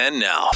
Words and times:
And 0.00 0.18
now, 0.18 0.48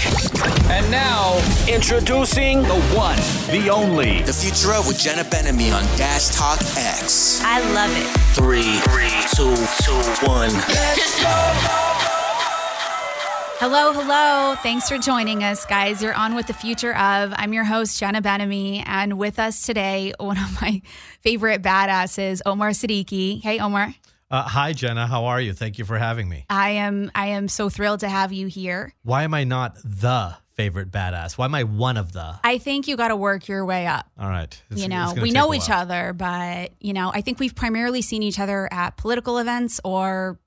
And 0.70 0.90
now, 0.90 1.36
introducing 1.68 2.62
the 2.62 2.80
one, 2.96 3.16
the 3.50 3.68
only. 3.68 4.22
The 4.22 4.32
future 4.32 4.72
of 4.72 4.86
with 4.88 4.98
Jenna 4.98 5.24
Ben-Ami 5.24 5.70
on 5.70 5.82
Dash 5.98 6.28
Talk 6.34 6.58
X. 6.76 7.42
I 7.44 7.60
love 7.72 7.90
it. 7.92 8.06
Three, 8.34 8.80
two, 9.34 9.54
two, 9.84 10.26
one. 10.26 10.50
Hello, 13.58 13.92
hello. 13.92 14.54
Thanks 14.62 14.88
for 14.88 14.96
joining 14.96 15.44
us, 15.44 15.66
guys. 15.66 16.02
You're 16.02 16.14
on 16.14 16.34
with 16.34 16.46
the 16.46 16.54
future 16.54 16.96
of. 16.96 17.34
I'm 17.36 17.52
your 17.52 17.64
host, 17.64 17.98
Jenna 18.00 18.22
Ben-Ami, 18.22 18.82
and 18.86 19.18
with 19.18 19.38
us 19.38 19.62
today, 19.62 20.14
one 20.18 20.38
of 20.38 20.60
my 20.62 20.80
favorite 21.20 21.62
badasses, 21.62 22.40
Omar 22.46 22.70
Siddiqui. 22.70 23.42
Hey, 23.42 23.58
Omar. 23.58 23.94
Uh, 24.30 24.42
hi, 24.42 24.72
Jenna. 24.72 25.06
How 25.06 25.26
are 25.26 25.40
you? 25.40 25.52
Thank 25.52 25.78
you 25.78 25.84
for 25.84 25.98
having 25.98 26.28
me. 26.28 26.46
I 26.50 26.70
am 26.70 27.10
I 27.14 27.28
am 27.28 27.46
so 27.48 27.68
thrilled 27.68 28.00
to 28.00 28.08
have 28.08 28.32
you 28.32 28.48
here. 28.48 28.92
Why 29.04 29.22
am 29.22 29.34
I 29.34 29.44
not 29.44 29.76
the 29.84 30.34
favorite 30.54 30.90
badass? 30.90 31.38
Why 31.38 31.44
am 31.44 31.54
I 31.54 31.62
one 31.62 31.96
of 31.96 32.12
the? 32.12 32.40
I 32.42 32.58
think 32.58 32.88
you 32.88 32.96
got 32.96 33.08
to 33.08 33.16
work 33.16 33.46
your 33.46 33.64
way 33.64 33.86
up. 33.86 34.10
All 34.18 34.28
right. 34.28 34.52
It's- 34.70 34.82
you 34.82 34.88
know, 34.88 35.14
we 35.20 35.30
know 35.30 35.54
each 35.54 35.70
other, 35.70 36.12
but 36.12 36.72
you 36.80 36.92
know, 36.92 37.12
I 37.14 37.20
think 37.20 37.38
we've 37.38 37.54
primarily 37.54 38.02
seen 38.02 38.22
each 38.24 38.40
other 38.40 38.68
at 38.72 38.96
political 38.96 39.38
events 39.38 39.80
or 39.84 40.40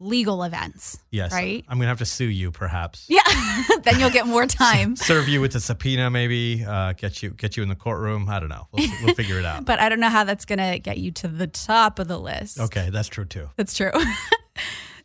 legal 0.00 0.42
events. 0.42 0.98
Yes. 1.10 1.32
Right? 1.32 1.64
I'm 1.68 1.78
gonna 1.78 1.88
have 1.88 1.98
to 1.98 2.06
sue 2.06 2.26
you, 2.26 2.50
perhaps. 2.50 3.06
Yeah. 3.08 3.20
then 3.82 3.98
you'll 3.98 4.10
get 4.10 4.26
more 4.26 4.46
time. 4.46 4.96
Serve 4.96 5.28
you 5.28 5.40
with 5.40 5.54
a 5.54 5.60
subpoena, 5.60 6.10
maybe. 6.10 6.64
Uh, 6.64 6.92
get 6.92 7.22
you 7.22 7.30
get 7.30 7.56
you 7.56 7.62
in 7.62 7.68
the 7.68 7.74
courtroom. 7.74 8.28
I 8.28 8.40
don't 8.40 8.48
know. 8.48 8.68
We'll, 8.72 8.88
we'll 9.04 9.14
figure 9.14 9.38
it 9.38 9.44
out. 9.44 9.64
But 9.64 9.80
I 9.80 9.88
don't 9.88 10.00
know 10.00 10.08
how 10.08 10.24
that's 10.24 10.44
going 10.44 10.58
to 10.58 10.78
get 10.78 10.98
you 10.98 11.10
to 11.12 11.28
the 11.28 11.46
top 11.46 11.98
of 11.98 12.08
the 12.08 12.18
list. 12.18 12.60
Okay, 12.60 12.90
that's 12.90 13.08
true 13.08 13.24
too. 13.24 13.48
That's 13.56 13.74
true. 13.74 13.90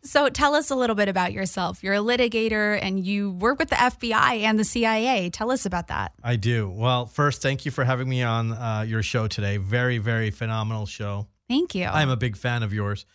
so 0.03 0.29
tell 0.29 0.53
us 0.53 0.69
a 0.69 0.75
little 0.75 0.95
bit 0.95 1.09
about 1.09 1.33
yourself. 1.33 1.83
You're 1.83 1.95
a 1.95 1.97
litigator 1.97 2.77
and 2.81 3.03
you 3.03 3.31
work 3.31 3.59
with 3.59 3.69
the 3.69 3.75
FBI 3.75 4.41
and 4.41 4.59
the 4.59 4.63
CIA. 4.63 5.29
Tell 5.29 5.51
us 5.51 5.65
about 5.65 5.87
that. 5.87 6.13
I 6.23 6.35
do. 6.35 6.69
Well, 6.69 7.05
first, 7.05 7.41
thank 7.41 7.65
you 7.65 7.71
for 7.71 7.83
having 7.83 8.09
me 8.09 8.21
on 8.23 8.51
uh, 8.51 8.85
your 8.87 9.01
show 9.03 9.27
today. 9.27 9.57
Very, 9.57 9.97
very 9.97 10.29
phenomenal 10.29 10.85
show. 10.85 11.27
Thank 11.49 11.75
you. 11.75 11.85
I'm 11.85 12.09
a 12.09 12.17
big 12.17 12.37
fan 12.37 12.63
of 12.63 12.73
yours. 12.73 13.05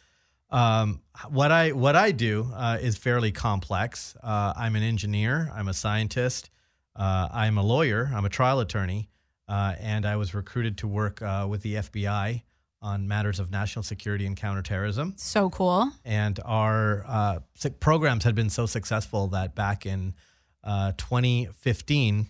Um, 0.50 1.02
what 1.28 1.52
I 1.52 1.72
what 1.72 1.96
I 1.96 2.10
do 2.12 2.50
uh, 2.54 2.78
is 2.80 2.96
fairly 2.96 3.32
complex. 3.32 4.16
Uh, 4.22 4.54
I'm 4.56 4.76
an 4.76 4.82
engineer. 4.82 5.50
I'm 5.54 5.68
a 5.68 5.74
scientist. 5.74 6.50
Uh, 6.96 7.28
I'm 7.32 7.58
a 7.58 7.62
lawyer. 7.62 8.10
I'm 8.14 8.24
a 8.24 8.30
trial 8.30 8.60
attorney, 8.60 9.08
uh, 9.48 9.74
and 9.78 10.06
I 10.06 10.16
was 10.16 10.34
recruited 10.34 10.78
to 10.78 10.88
work 10.88 11.22
uh, 11.22 11.46
with 11.48 11.62
the 11.62 11.74
FBI 11.74 12.42
on 12.80 13.08
matters 13.08 13.40
of 13.40 13.50
national 13.50 13.82
security 13.82 14.24
and 14.26 14.36
counterterrorism. 14.36 15.14
so 15.16 15.50
cool. 15.50 15.90
And 16.04 16.38
our 16.44 17.04
uh, 17.06 17.38
programs 17.80 18.24
had 18.24 18.34
been 18.34 18.50
so 18.50 18.66
successful 18.66 19.28
that 19.28 19.54
back 19.54 19.84
in 19.84 20.14
uh, 20.62 20.92
2015, 20.96 22.28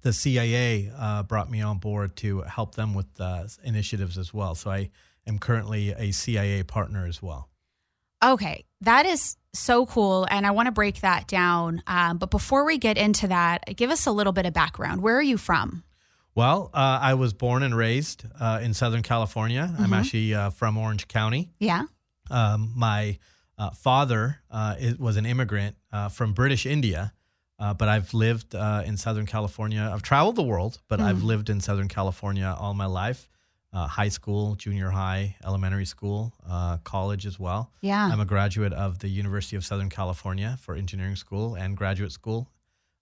the 0.00 0.12
CIA 0.12 0.90
uh, 0.96 1.22
brought 1.22 1.50
me 1.50 1.60
on 1.60 1.78
board 1.78 2.16
to 2.16 2.42
help 2.42 2.74
them 2.74 2.94
with 2.94 3.06
uh, 3.18 3.44
initiatives 3.62 4.16
as 4.16 4.32
well. 4.32 4.54
So 4.54 4.70
I 4.70 4.90
am 5.26 5.38
currently 5.38 5.92
a 5.92 6.12
CIA 6.12 6.62
partner 6.62 7.06
as 7.06 7.22
well. 7.22 7.48
Okay. 8.22 8.64
That 8.80 9.06
is 9.06 9.36
so 9.52 9.86
cool. 9.86 10.26
And 10.30 10.46
I 10.46 10.50
want 10.50 10.66
to 10.66 10.72
break 10.72 11.00
that 11.00 11.26
down. 11.26 11.82
Um, 11.86 12.18
but 12.18 12.30
before 12.30 12.64
we 12.64 12.78
get 12.78 12.96
into 12.98 13.28
that, 13.28 13.64
give 13.76 13.90
us 13.90 14.06
a 14.06 14.12
little 14.12 14.32
bit 14.32 14.46
of 14.46 14.52
background. 14.52 15.02
Where 15.02 15.16
are 15.16 15.22
you 15.22 15.36
from? 15.36 15.84
Well, 16.34 16.70
uh, 16.74 16.98
I 17.00 17.14
was 17.14 17.32
born 17.32 17.62
and 17.62 17.76
raised 17.76 18.24
uh, 18.40 18.60
in 18.62 18.74
Southern 18.74 19.02
California. 19.02 19.72
I'm 19.78 19.92
actually 19.92 20.34
uh, 20.34 20.50
from 20.50 20.76
Orange 20.76 21.06
County. 21.06 21.50
Yeah. 21.60 21.84
Um, 22.28 22.72
my 22.74 23.18
uh, 23.56 23.70
father 23.70 24.40
uh, 24.50 24.74
is, 24.78 24.98
was 24.98 25.16
an 25.16 25.26
immigrant 25.26 25.76
uh, 25.92 26.08
from 26.08 26.32
British 26.32 26.66
India, 26.66 27.12
uh, 27.60 27.72
but 27.72 27.88
I've 27.88 28.12
lived 28.14 28.54
uh, 28.56 28.82
in 28.84 28.96
Southern 28.96 29.26
California. 29.26 29.88
I've 29.92 30.02
traveled 30.02 30.34
the 30.34 30.42
world, 30.42 30.80
but 30.88 31.00
I've 31.00 31.22
lived 31.22 31.50
in 31.50 31.60
Southern 31.60 31.88
California 31.88 32.52
all 32.58 32.74
my 32.74 32.86
life 32.86 33.28
uh, 33.74 33.88
high 33.88 34.08
school, 34.08 34.54
junior 34.54 34.88
high, 34.88 35.36
elementary 35.44 35.84
school, 35.84 36.32
uh, 36.48 36.78
college 36.78 37.26
as 37.26 37.38
well. 37.40 37.72
Yeah. 37.80 38.08
I'm 38.10 38.20
a 38.20 38.24
graduate 38.24 38.72
of 38.72 39.00
the 39.00 39.08
University 39.08 39.56
of 39.56 39.64
Southern 39.64 39.90
California 39.90 40.56
for 40.60 40.76
engineering 40.76 41.16
school 41.16 41.56
and 41.56 41.76
graduate 41.76 42.12
school. 42.12 42.48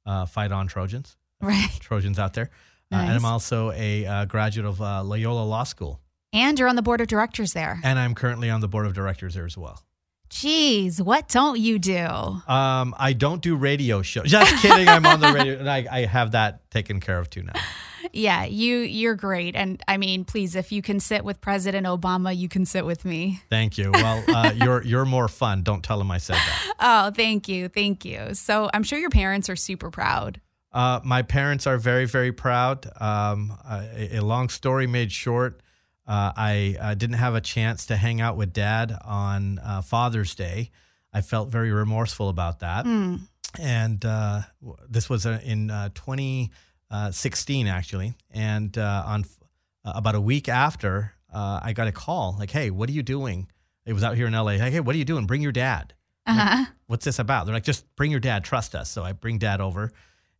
Uh, 0.06 0.26
fight 0.26 0.50
on 0.50 0.66
Trojans. 0.66 1.16
right. 1.40 1.70
Trojans 1.78 2.18
out 2.18 2.32
there. 2.32 2.50
Uh, 2.90 2.96
and 2.96 3.12
I'm 3.12 3.24
also 3.24 3.70
a 3.72 4.06
uh, 4.06 4.24
graduate 4.24 4.66
of 4.66 4.80
uh, 4.80 5.02
Loyola 5.02 5.44
Law 5.44 5.64
School. 5.64 6.00
And 6.32 6.58
you're 6.58 6.68
on 6.68 6.76
the 6.76 6.82
board 6.82 7.00
of 7.00 7.08
directors 7.08 7.52
there. 7.52 7.78
And 7.84 7.98
I'm 7.98 8.14
currently 8.14 8.48
on 8.48 8.60
the 8.60 8.68
board 8.68 8.86
of 8.86 8.94
directors 8.94 9.34
there 9.34 9.44
as 9.44 9.56
well. 9.56 9.82
Jeez, 10.30 11.00
what 11.00 11.28
don't 11.28 11.60
you 11.60 11.78
do? 11.78 11.98
Um, 11.98 12.94
I 12.98 13.12
don't 13.12 13.42
do 13.42 13.54
radio 13.54 14.00
shows. 14.00 14.30
Just 14.30 14.62
kidding. 14.62 14.88
I'm 14.88 15.04
on 15.04 15.20
the 15.20 15.30
radio, 15.30 15.54
and 15.58 15.70
I, 15.70 15.86
I 15.90 16.06
have 16.06 16.32
that 16.32 16.70
taken 16.70 17.00
care 17.00 17.18
of 17.18 17.28
too 17.28 17.42
now. 17.42 17.52
Yeah, 18.12 18.44
you 18.44 18.78
you're 18.78 19.14
great. 19.14 19.54
And 19.56 19.82
I 19.86 19.96
mean, 19.96 20.24
please, 20.24 20.56
if 20.56 20.72
you 20.72 20.82
can 20.82 21.00
sit 21.00 21.24
with 21.24 21.40
President 21.40 21.86
Obama, 21.86 22.36
you 22.36 22.48
can 22.48 22.66
sit 22.66 22.84
with 22.84 23.04
me. 23.04 23.40
Thank 23.50 23.78
you. 23.78 23.90
Well, 23.92 24.24
uh, 24.28 24.52
you're 24.56 24.82
you're 24.82 25.04
more 25.04 25.28
fun. 25.28 25.62
Don't 25.62 25.82
tell 25.82 26.00
him 26.00 26.10
I 26.10 26.18
said 26.18 26.36
that. 26.36 26.74
Oh, 26.80 27.10
thank 27.10 27.48
you. 27.48 27.68
Thank 27.68 28.04
you. 28.04 28.34
So 28.34 28.70
I'm 28.72 28.82
sure 28.82 28.98
your 28.98 29.10
parents 29.10 29.48
are 29.48 29.56
super 29.56 29.90
proud. 29.90 30.40
Uh, 30.72 31.00
my 31.04 31.22
parents 31.22 31.66
are 31.66 31.78
very 31.78 32.06
very 32.06 32.32
proud. 32.32 32.90
Um, 33.00 33.56
a, 33.68 34.16
a 34.16 34.20
long 34.20 34.48
story 34.48 34.86
made 34.86 35.12
short. 35.12 35.62
Uh, 36.06 36.32
I 36.36 36.76
uh, 36.80 36.94
didn't 36.94 37.16
have 37.16 37.34
a 37.34 37.40
chance 37.40 37.86
to 37.86 37.96
hang 37.96 38.20
out 38.20 38.36
with 38.36 38.52
Dad 38.52 38.96
on 39.04 39.58
uh, 39.60 39.82
Father's 39.82 40.34
Day. 40.34 40.70
I 41.12 41.20
felt 41.20 41.50
very 41.50 41.70
remorseful 41.70 42.28
about 42.28 42.60
that. 42.60 42.86
And 43.58 44.04
uh, 44.04 44.40
this 44.88 45.10
was 45.10 45.26
uh, 45.26 45.38
in 45.44 45.70
uh, 46.92 47.06
2016, 47.08 47.66
actually. 47.66 48.14
And 48.30 48.76
uh, 48.78 49.02
on 49.06 49.20
f- 49.22 49.38
uh, 49.84 49.92
about 49.96 50.14
a 50.14 50.20
week 50.20 50.48
after, 50.48 51.12
uh, 51.32 51.58
I 51.62 51.72
got 51.72 51.88
a 51.88 51.92
call 51.92 52.36
like, 52.38 52.50
"Hey, 52.50 52.70
what 52.70 52.88
are 52.88 52.92
you 52.92 53.02
doing?" 53.02 53.48
It 53.84 53.94
was 53.94 54.04
out 54.04 54.16
here 54.16 54.26
in 54.28 54.32
LA. 54.34 54.42
Like, 54.58 54.72
"Hey, 54.72 54.80
what 54.80 54.94
are 54.94 54.98
you 54.98 55.04
doing? 55.04 55.26
Bring 55.26 55.42
your 55.42 55.52
dad." 55.52 55.94
I'm 56.26 56.36
like, 56.36 56.46
Uh-huh. 56.46 56.64
What's 56.86 57.04
this 57.04 57.18
about? 57.18 57.46
They're 57.46 57.54
like, 57.54 57.64
"Just 57.64 57.84
bring 57.96 58.10
your 58.10 58.20
dad. 58.20 58.44
Trust 58.44 58.74
us." 58.74 58.90
So 58.90 59.02
I 59.02 59.12
bring 59.12 59.38
dad 59.38 59.60
over, 59.60 59.90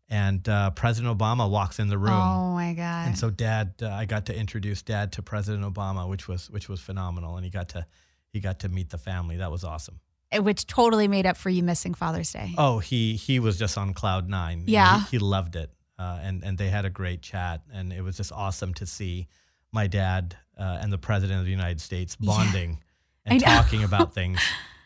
and 0.09 0.47
uh, 0.49 0.71
President 0.71 1.17
Obama 1.19 1.51
walks 1.51 1.79
in 1.79 1.89
the 1.89 1.99
room. 1.99 2.13
Oh 2.13 2.53
my 2.55 2.75
god. 2.75 3.07
And 3.09 3.19
so 3.19 3.31
dad, 3.31 3.75
uh, 3.83 3.89
I 3.89 4.05
got 4.05 4.27
to 4.27 4.37
introduce 4.37 4.83
dad 4.83 5.13
to 5.13 5.23
President 5.23 5.65
Obama, 5.65 6.09
which 6.09 6.29
was 6.29 6.51
which 6.51 6.69
was 6.69 6.81
phenomenal, 6.81 7.37
and 7.37 7.45
he 7.45 7.51
got 7.51 7.71
to 7.71 7.87
he 8.33 8.41
got 8.41 8.61
to 8.61 8.69
meet 8.69 8.91
the 8.91 8.99
family. 8.99 9.39
That 9.39 9.51
was 9.51 9.65
awesome. 9.65 10.01
Which 10.35 10.67
totally 10.67 11.09
made 11.09 11.27
up 11.27 11.37
for 11.37 11.51
you 11.51 11.63
missing 11.63 11.95
Father's 11.95 12.33
Day. 12.33 12.55
Oh, 12.59 12.79
he 12.79 13.17
he 13.17 13.39
was 13.41 13.59
just 13.59 13.77
on 13.77 13.93
cloud 13.95 14.29
nine. 14.29 14.65
Yeah. 14.67 15.01
he, 15.05 15.17
he 15.17 15.19
loved 15.19 15.57
it, 15.57 15.71
uh, 15.99 16.19
and 16.23 16.43
and 16.45 16.59
they 16.59 16.69
had 16.69 16.85
a 16.85 16.91
great 16.91 17.23
chat, 17.23 17.63
and 17.73 17.93
it 17.93 18.03
was 18.03 18.17
just 18.17 18.33
awesome 18.33 18.75
to 18.75 18.87
see 18.87 19.29
my 19.73 19.87
dad 19.87 20.37
uh, 20.59 20.79
and 20.81 20.93
the 20.93 20.99
president 20.99 21.39
of 21.41 21.45
the 21.47 21.51
United 21.51 21.81
States 21.81 22.17
bonding 22.17 22.79
and 23.25 23.35
I 23.35 23.37
know. 23.39 23.63
talking 23.63 23.85
about 23.85 24.13
things. 24.19 24.39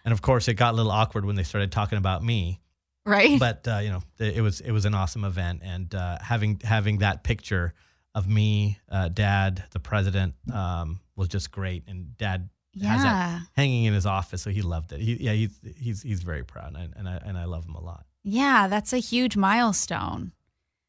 And 0.05 0.13
of 0.13 0.23
course, 0.23 0.47
it 0.49 0.55
got 0.55 0.75
a 0.75 0.77
little 0.77 0.93
awkward 0.93 1.25
when 1.25 1.35
they 1.37 1.43
started 1.43 1.73
talking 1.73 1.99
about 1.99 2.23
me. 2.23 2.61
Right? 3.05 3.39
But 3.39 3.67
uh, 3.69 3.79
you 3.79 3.91
know, 3.91 4.03
it 4.19 4.37
it 4.39 4.41
was 4.41 4.61
it 4.61 4.73
was 4.73 4.85
an 4.85 4.95
awesome 4.95 5.25
event, 5.25 5.63
and 5.65 5.95
uh, 5.95 6.19
having 6.21 6.61
having 6.65 6.99
that 6.99 7.23
picture 7.25 7.73
of 8.15 8.27
me, 8.29 8.79
uh, 8.91 9.09
dad, 9.09 9.63
the 9.73 9.79
president, 9.81 10.35
um, 10.53 11.01
was 11.17 11.29
just 11.29 11.51
great. 11.51 11.85
And 11.87 12.17
dad 12.17 12.49
has 12.83 13.05
Yeah. 13.05 13.41
hanging 13.55 13.85
in 13.85 13.95
his 13.95 14.07
office, 14.07 14.43
so 14.43 14.51
he 14.51 14.63
loved 14.63 14.93
it. 14.93 15.01
He, 15.01 15.15
yeah, 15.23 15.33
he's 15.33 15.59
he's 15.77 16.03
he's 16.03 16.23
very 16.23 16.45
proud, 16.45 16.75
and, 16.77 16.95
and 16.97 17.09
I 17.09 17.17
and 17.25 17.39
I 17.39 17.45
love 17.45 17.65
him 17.65 17.75
a 17.75 17.81
lot. 17.83 18.07
yeah, 18.25 18.67
that's 18.69 18.93
a 18.93 18.99
huge 18.99 19.37
milestone. 19.37 20.33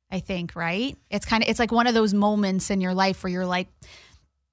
I 0.10 0.20
think, 0.20 0.56
right? 0.56 0.98
It's 1.10 1.26
kind 1.26 1.44
of 1.44 1.50
it's 1.50 1.60
like 1.60 1.72
one 1.72 1.88
of 1.88 1.94
those 1.94 2.14
moments 2.14 2.70
in 2.70 2.82
your 2.82 2.94
life 2.94 3.24
where 3.24 3.32
you're 3.32 3.46
like 3.46 3.68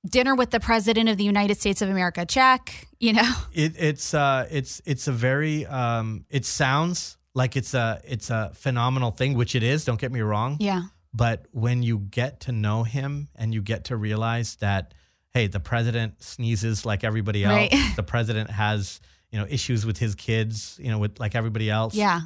dinner 0.07 0.35
with 0.35 0.51
the 0.51 0.61
president 0.61 1.09
of 1.09 1.17
the 1.17 1.25
United 1.25 1.59
States 1.59 1.81
of 1.83 1.89
America, 1.89 2.27
check, 2.27 2.89
you 2.99 3.13
know. 3.13 3.33
It, 3.53 3.75
it's 3.79 4.15
uh, 4.15 4.49
it's 4.51 4.83
it's 4.85 5.07
a 5.07 5.13
very 5.13 5.65
um, 5.67 6.25
it 6.29 6.45
sounds 6.45 7.17
like 7.35 7.57
it's 7.57 7.73
a 7.75 8.01
it's 8.05 8.31
a 8.31 8.51
phenomenal 8.55 9.13
thing, 9.13 9.35
which 9.35 9.55
it 9.55 9.63
is. 9.63 9.85
Don't 9.85 10.01
get 10.01 10.11
me 10.13 10.21
wrong. 10.21 10.57
Yeah. 10.61 10.83
But 11.13 11.47
when 11.53 11.85
you 11.85 11.99
get 11.99 12.41
to 12.41 12.53
know 12.53 12.83
him 12.83 13.29
and 13.37 13.55
you 13.55 13.63
get 13.63 13.85
to 13.85 13.97
realize 13.97 14.57
that, 14.57 14.95
hey, 15.33 15.47
the 15.47 15.61
president 15.61 16.21
sneezes 16.21 16.85
like 16.85 17.05
everybody 17.05 17.45
else. 17.45 17.73
Right. 17.73 17.73
The 17.97 18.03
president 18.03 18.51
has 18.51 19.01
you 19.31 19.39
know 19.39 19.47
issues 19.49 19.87
with 19.87 19.99
his 19.99 20.17
kids, 20.17 20.79
you 20.83 20.91
know, 20.91 20.99
with 20.99 21.21
like 21.21 21.37
everybody 21.37 21.71
else. 21.71 21.95
Yeah. 21.95 22.21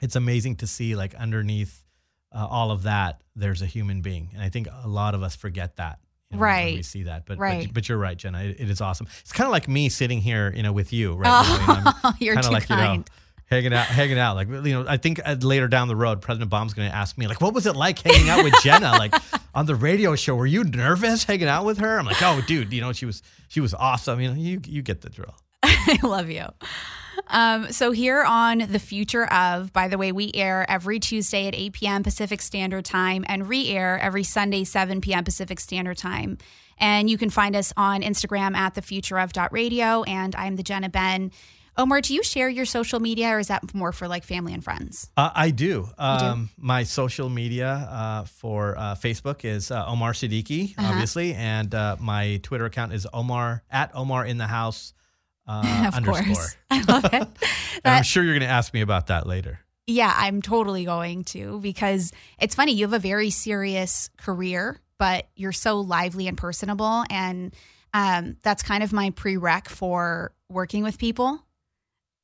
it's 0.00 0.16
amazing 0.16 0.56
to 0.56 0.66
see 0.66 0.96
like 0.96 1.14
underneath 1.14 1.84
uh, 2.32 2.46
all 2.48 2.70
of 2.70 2.84
that, 2.84 3.22
there's 3.36 3.62
a 3.62 3.66
human 3.66 4.02
being, 4.02 4.30
and 4.34 4.42
I 4.42 4.48
think 4.48 4.68
a 4.84 4.88
lot 4.88 5.14
of 5.14 5.22
us 5.22 5.34
forget 5.36 5.76
that. 5.76 5.98
you 6.30 6.36
know, 6.36 6.42
Right. 6.44 6.74
we 6.76 6.82
see 6.82 7.02
that, 7.04 7.26
but 7.26 7.38
Right. 7.38 7.66
but, 7.66 7.74
but 7.74 7.88
you're 7.88 7.98
right, 7.98 8.16
Jenna. 8.16 8.42
It, 8.44 8.60
it 8.60 8.70
is 8.70 8.80
awesome. 8.80 9.08
It's 9.20 9.32
kind 9.32 9.46
of 9.46 9.52
like 9.52 9.66
me 9.68 9.88
sitting 9.88 10.20
here, 10.20 10.52
you 10.54 10.62
know, 10.62 10.72
with 10.72 10.92
you, 10.92 11.14
right? 11.14 11.24
now, 11.28 11.42
you 11.42 11.66
know, 11.66 11.74
I'm 11.86 11.94
Oh, 12.04 12.12
you're 12.20 12.34
kinda 12.34 12.48
too 12.48 12.54
like, 12.54 12.66
kind. 12.68 12.92
You 12.92 12.98
know, 12.98 13.04
hanging 13.46 13.74
out, 13.74 13.86
hanging 13.86 14.18
out. 14.18 14.36
Like 14.36 14.46
you 14.48 14.60
know, 14.60 14.84
I 14.88 14.96
think 14.96 15.20
uh, 15.24 15.34
later 15.40 15.66
down 15.66 15.88
the 15.88 15.96
road, 15.96 16.20
President 16.20 16.48
Obama's 16.48 16.72
going 16.72 16.88
to 16.88 16.94
ask 16.94 17.18
me, 17.18 17.26
like, 17.26 17.40
what 17.40 17.52
was 17.52 17.66
it 17.66 17.74
like 17.74 17.98
hanging 17.98 18.28
out 18.28 18.44
with 18.44 18.54
Jenna, 18.62 18.92
like 18.98 19.12
on 19.54 19.66
the 19.66 19.74
radio 19.74 20.14
show? 20.14 20.36
Were 20.36 20.46
you 20.46 20.62
nervous 20.62 21.24
hanging 21.24 21.48
out 21.48 21.64
with 21.64 21.78
her? 21.78 21.98
I'm 21.98 22.06
like, 22.06 22.22
oh, 22.22 22.40
dude, 22.46 22.72
you 22.72 22.80
know, 22.80 22.92
she 22.92 23.06
was 23.06 23.22
she 23.48 23.60
was 23.60 23.74
awesome. 23.74 24.20
You 24.20 24.28
know, 24.28 24.34
you 24.40 24.60
you 24.64 24.82
get 24.82 25.00
the 25.00 25.10
drill. 25.10 25.34
I 25.62 25.98
love 26.02 26.30
you. 26.30 26.46
Um, 27.28 27.70
so 27.70 27.90
here 27.92 28.22
on 28.22 28.58
the 28.58 28.78
future 28.78 29.26
of, 29.32 29.72
by 29.72 29.88
the 29.88 29.98
way, 29.98 30.10
we 30.10 30.30
air 30.34 30.64
every 30.68 30.98
Tuesday 30.98 31.46
at 31.46 31.54
8 31.54 31.72
p.m. 31.74 32.02
Pacific 32.02 32.40
Standard 32.40 32.84
Time 32.84 33.24
and 33.28 33.48
re-air 33.48 33.98
every 33.98 34.24
Sunday 34.24 34.64
7 34.64 35.00
p.m. 35.00 35.24
Pacific 35.24 35.60
Standard 35.60 35.98
Time. 35.98 36.38
And 36.78 37.10
you 37.10 37.18
can 37.18 37.28
find 37.30 37.54
us 37.54 37.72
on 37.76 38.00
Instagram 38.02 38.56
at 38.56 38.74
the 38.74 38.82
future 38.82 39.18
of 39.20 39.32
radio. 39.52 40.02
And 40.04 40.34
I'm 40.34 40.56
the 40.56 40.62
Jenna 40.62 40.88
Ben. 40.88 41.30
Omar, 41.76 42.00
do 42.00 42.14
you 42.14 42.22
share 42.22 42.48
your 42.48 42.64
social 42.64 42.98
media 43.00 43.28
or 43.28 43.38
is 43.38 43.46
that 43.48 43.74
more 43.74 43.92
for 43.92 44.08
like 44.08 44.24
family 44.24 44.52
and 44.52 44.64
friends? 44.64 45.10
Uh, 45.16 45.30
I 45.34 45.50
do. 45.50 45.88
Um, 45.98 46.50
My 46.58 46.82
social 46.82 47.28
media 47.28 47.68
uh, 47.90 48.24
for 48.24 48.76
uh, 48.76 48.94
Facebook 48.96 49.44
is 49.44 49.70
uh, 49.70 49.84
Omar 49.86 50.12
Siddiqui, 50.12 50.74
Uh-huh. 50.76 50.90
obviously, 50.90 51.34
and 51.34 51.72
uh, 51.74 51.96
my 52.00 52.40
Twitter 52.42 52.64
account 52.64 52.92
is 52.92 53.06
Omar 53.12 53.62
at 53.70 53.90
Omar 53.94 54.26
in 54.26 54.36
the 54.38 54.46
house 54.48 54.94
uh, 55.50 55.84
of 55.88 55.94
underscore. 55.94 56.34
course. 56.34 56.56
I 56.70 56.82
love 56.82 57.04
it. 57.06 57.12
And 57.12 57.30
I'm 57.84 58.02
sure 58.02 58.22
you're 58.22 58.34
going 58.34 58.48
to 58.48 58.54
ask 58.54 58.72
me 58.72 58.80
about 58.80 59.08
that 59.08 59.26
later. 59.26 59.60
Yeah, 59.86 60.12
I'm 60.16 60.40
totally 60.40 60.84
going 60.84 61.24
to 61.24 61.58
because 61.60 62.12
it's 62.38 62.54
funny. 62.54 62.72
You 62.72 62.84
have 62.84 62.92
a 62.92 63.00
very 63.00 63.30
serious 63.30 64.08
career, 64.16 64.80
but 64.98 65.26
you're 65.34 65.52
so 65.52 65.80
lively 65.80 66.28
and 66.28 66.38
personable. 66.38 67.04
And 67.10 67.54
um, 67.92 68.36
that's 68.42 68.62
kind 68.62 68.84
of 68.84 68.92
my 68.92 69.10
prereq 69.10 69.66
for 69.66 70.32
working 70.48 70.84
with 70.84 70.98
people. 70.98 71.44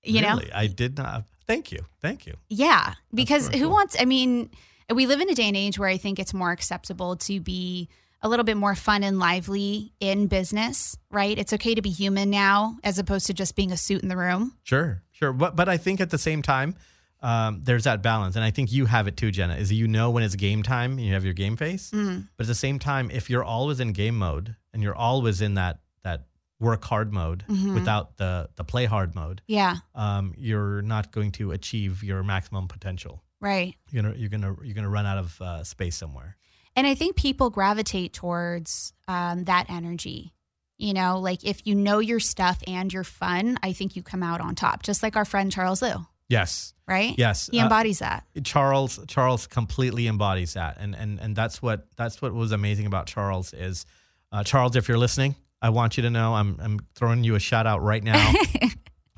You 0.05 0.21
know? 0.21 0.41
I 0.55 0.69
did 0.69 0.97
not. 0.97 1.25
Thank 1.49 1.73
you. 1.73 1.81
Thank 2.01 2.27
you. 2.27 2.35
Yeah, 2.49 2.95
because 3.13 3.49
who 3.49 3.63
cool. 3.63 3.71
wants? 3.71 3.97
I 3.99 4.05
mean, 4.05 4.51
we 4.93 5.07
live 5.07 5.21
in 5.21 5.29
a 5.31 5.35
day 5.35 5.49
and 5.49 5.57
age 5.57 5.79
where 5.79 5.89
I 5.89 5.97
think 5.97 6.21
it's 6.21 6.35
more 6.35 6.53
acceptable 6.53 7.17
to 7.17 7.41
be 7.41 7.89
a 8.27 8.29
little 8.29 8.45
bit 8.45 8.57
more 8.57 8.75
fun 8.75 9.03
and 9.03 9.19
lively 9.19 9.93
in 10.01 10.27
business, 10.27 10.97
right? 11.11 11.39
It's 11.39 11.53
okay 11.55 11.75
to 11.75 11.83
be 11.83 11.91
human 11.91 12.29
now 12.31 12.77
as 12.85 12.99
opposed 12.99 13.27
to 13.29 13.35
just 13.35 13.57
being 13.57 13.73
a 13.73 13.77
suit 13.77 14.03
in 14.03 14.09
the 14.09 14.17
room. 14.17 14.57
Sure, 14.65 15.03
sure. 15.13 15.33
But 15.33 15.57
but 15.57 15.69
I 15.69 15.77
think 15.77 16.01
at 16.01 16.11
the 16.11 16.19
same 16.19 16.43
time, 16.43 16.75
um, 17.23 17.61
there's 17.65 17.85
that 17.85 18.03
balance, 18.03 18.37
and 18.37 18.45
I 18.45 18.51
think 18.51 18.71
you 18.73 18.87
have 18.87 19.07
it 19.09 19.17
too, 19.17 19.31
Jenna. 19.31 19.57
Is 19.57 19.73
you 19.73 19.89
know 19.89 20.11
when 20.11 20.23
it's 20.23 20.35
game 20.35 20.63
time, 20.63 20.93
and 20.93 21.01
you 21.01 21.15
have 21.15 21.25
your 21.25 21.35
game 21.35 21.57
face. 21.57 21.91
Mm. 21.93 22.29
But 22.37 22.45
at 22.45 22.49
the 22.49 22.55
same 22.55 22.79
time, 22.79 23.11
if 23.11 23.31
you're 23.31 23.45
always 23.45 23.81
in 23.81 23.93
game 23.93 24.19
mode 24.19 24.55
and 24.75 24.83
you're 24.83 24.95
always 24.95 25.41
in 25.41 25.55
that 25.55 25.79
that 26.03 26.27
work 26.61 26.85
hard 26.85 27.13
mode 27.13 27.45
Mhm. 27.49 27.75
without 27.75 28.17
the 28.19 28.49
the 28.57 28.65
play 28.65 28.85
hard 28.87 29.15
mode, 29.15 29.41
Yeah, 29.47 29.77
um, 29.95 30.35
you're 30.37 30.83
not 30.83 31.13
going 31.13 31.33
to 31.33 31.53
achieve 31.53 32.03
your 32.03 32.23
maximum 32.23 32.67
potential. 32.69 33.23
right. 33.41 33.75
You're 33.91 34.03
gonna 34.03 34.15
you're 34.17 34.29
gonna 34.31 34.57
you're 34.65 34.75
gonna 34.75 34.89
run 34.89 35.07
out 35.07 35.19
of 35.19 35.41
uh, 35.41 35.65
space 35.65 35.97
somewhere. 35.97 36.37
And 36.77 36.87
I 36.87 36.95
think 36.95 37.17
people 37.17 37.49
gravitate 37.51 38.13
towards 38.13 38.93
um, 39.09 39.45
that 39.45 39.67
energy. 39.71 40.33
You 40.79 40.93
know, 40.93 41.19
like 41.19 41.43
if 41.43 41.67
you 41.67 41.75
know 41.75 42.01
your 42.01 42.21
stuff 42.21 42.63
and 42.67 42.93
you're 42.93 43.03
fun, 43.03 43.59
I 43.63 43.73
think 43.73 43.97
you 43.97 44.03
come 44.03 44.23
out 44.23 44.43
on 44.43 44.55
top, 44.55 44.83
just 44.83 45.03
like 45.03 45.17
our 45.17 45.25
friend 45.25 45.51
Charles 45.51 45.81
Liu, 45.81 46.07
Yes, 46.29 46.75
right? 46.87 47.15
yes. 47.17 47.49
He 47.51 47.59
Uh, 47.61 47.63
embodies 47.63 48.01
that. 48.01 48.25
Charles 48.45 49.01
Charles 49.09 49.47
completely 49.47 50.07
embodies 50.07 50.53
that, 50.53 50.77
and 50.79 50.95
and 50.95 51.19
and 51.19 51.35
that's 51.35 51.63
what 51.63 51.87
that's 51.97 52.21
what 52.21 52.35
was 52.35 52.53
amazing 52.53 52.85
about 52.85 53.07
Charles 53.07 53.55
is 53.55 53.87
uh, 54.33 54.45
Charles. 54.45 54.77
If 54.77 54.87
you're 54.87 54.99
listening, 54.99 55.35
I 55.63 55.71
want 55.71 55.97
you 55.97 56.03
to 56.03 56.11
know 56.11 56.35
I'm 56.35 56.59
I'm 56.61 56.81
throwing 56.95 57.25
you 57.25 57.37
a 57.37 57.41
shout 57.41 57.67
out 57.67 57.83
right 57.83 58.05
now. 58.05 58.33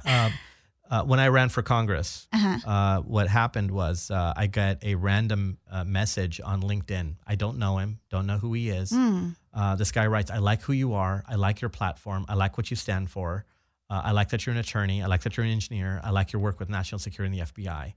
um, 0.04 0.32
uh, 0.90 1.04
when 1.04 1.20
I 1.20 1.28
ran 1.28 1.48
for 1.50 1.62
Congress, 1.62 2.26
Uh-huh. 2.32 2.70
uh, 2.70 3.00
what 3.02 3.28
happened 3.28 3.70
was 3.70 4.10
uh, 4.10 4.32
I 4.36 4.46
got 4.46 4.82
a 4.82 4.94
random 4.94 5.58
uh, 5.70 5.84
message 5.84 6.40
on 6.42 6.62
LinkedIn. 6.62 7.16
I 7.26 7.34
don't 7.34 7.58
know 7.58 7.78
him, 7.78 7.98
don't 8.10 8.26
know 8.26 8.38
who 8.38 8.52
he 8.54 8.70
is. 8.70 8.90
Mm. 8.92 9.36
Uh, 9.52 9.76
this 9.76 9.92
guy 9.92 10.06
writes, 10.06 10.30
I 10.30 10.38
like 10.38 10.62
who 10.62 10.72
you 10.72 10.94
are. 10.94 11.24
I 11.28 11.34
like 11.34 11.60
your 11.60 11.68
platform. 11.70 12.24
I 12.28 12.34
like 12.34 12.56
what 12.56 12.70
you 12.70 12.76
stand 12.76 13.10
for. 13.10 13.44
Uh, 13.90 14.02
I 14.04 14.12
like 14.12 14.28
that 14.30 14.44
you're 14.46 14.52
an 14.54 14.58
attorney. 14.60 15.02
I 15.02 15.06
like 15.06 15.22
that 15.22 15.36
you're 15.36 15.46
an 15.46 15.52
engineer. 15.52 16.00
I 16.04 16.10
like 16.10 16.32
your 16.32 16.40
work 16.42 16.58
with 16.60 16.68
national 16.68 16.98
security 16.98 17.38
and 17.38 17.48
the 17.48 17.52
FBI. 17.52 17.94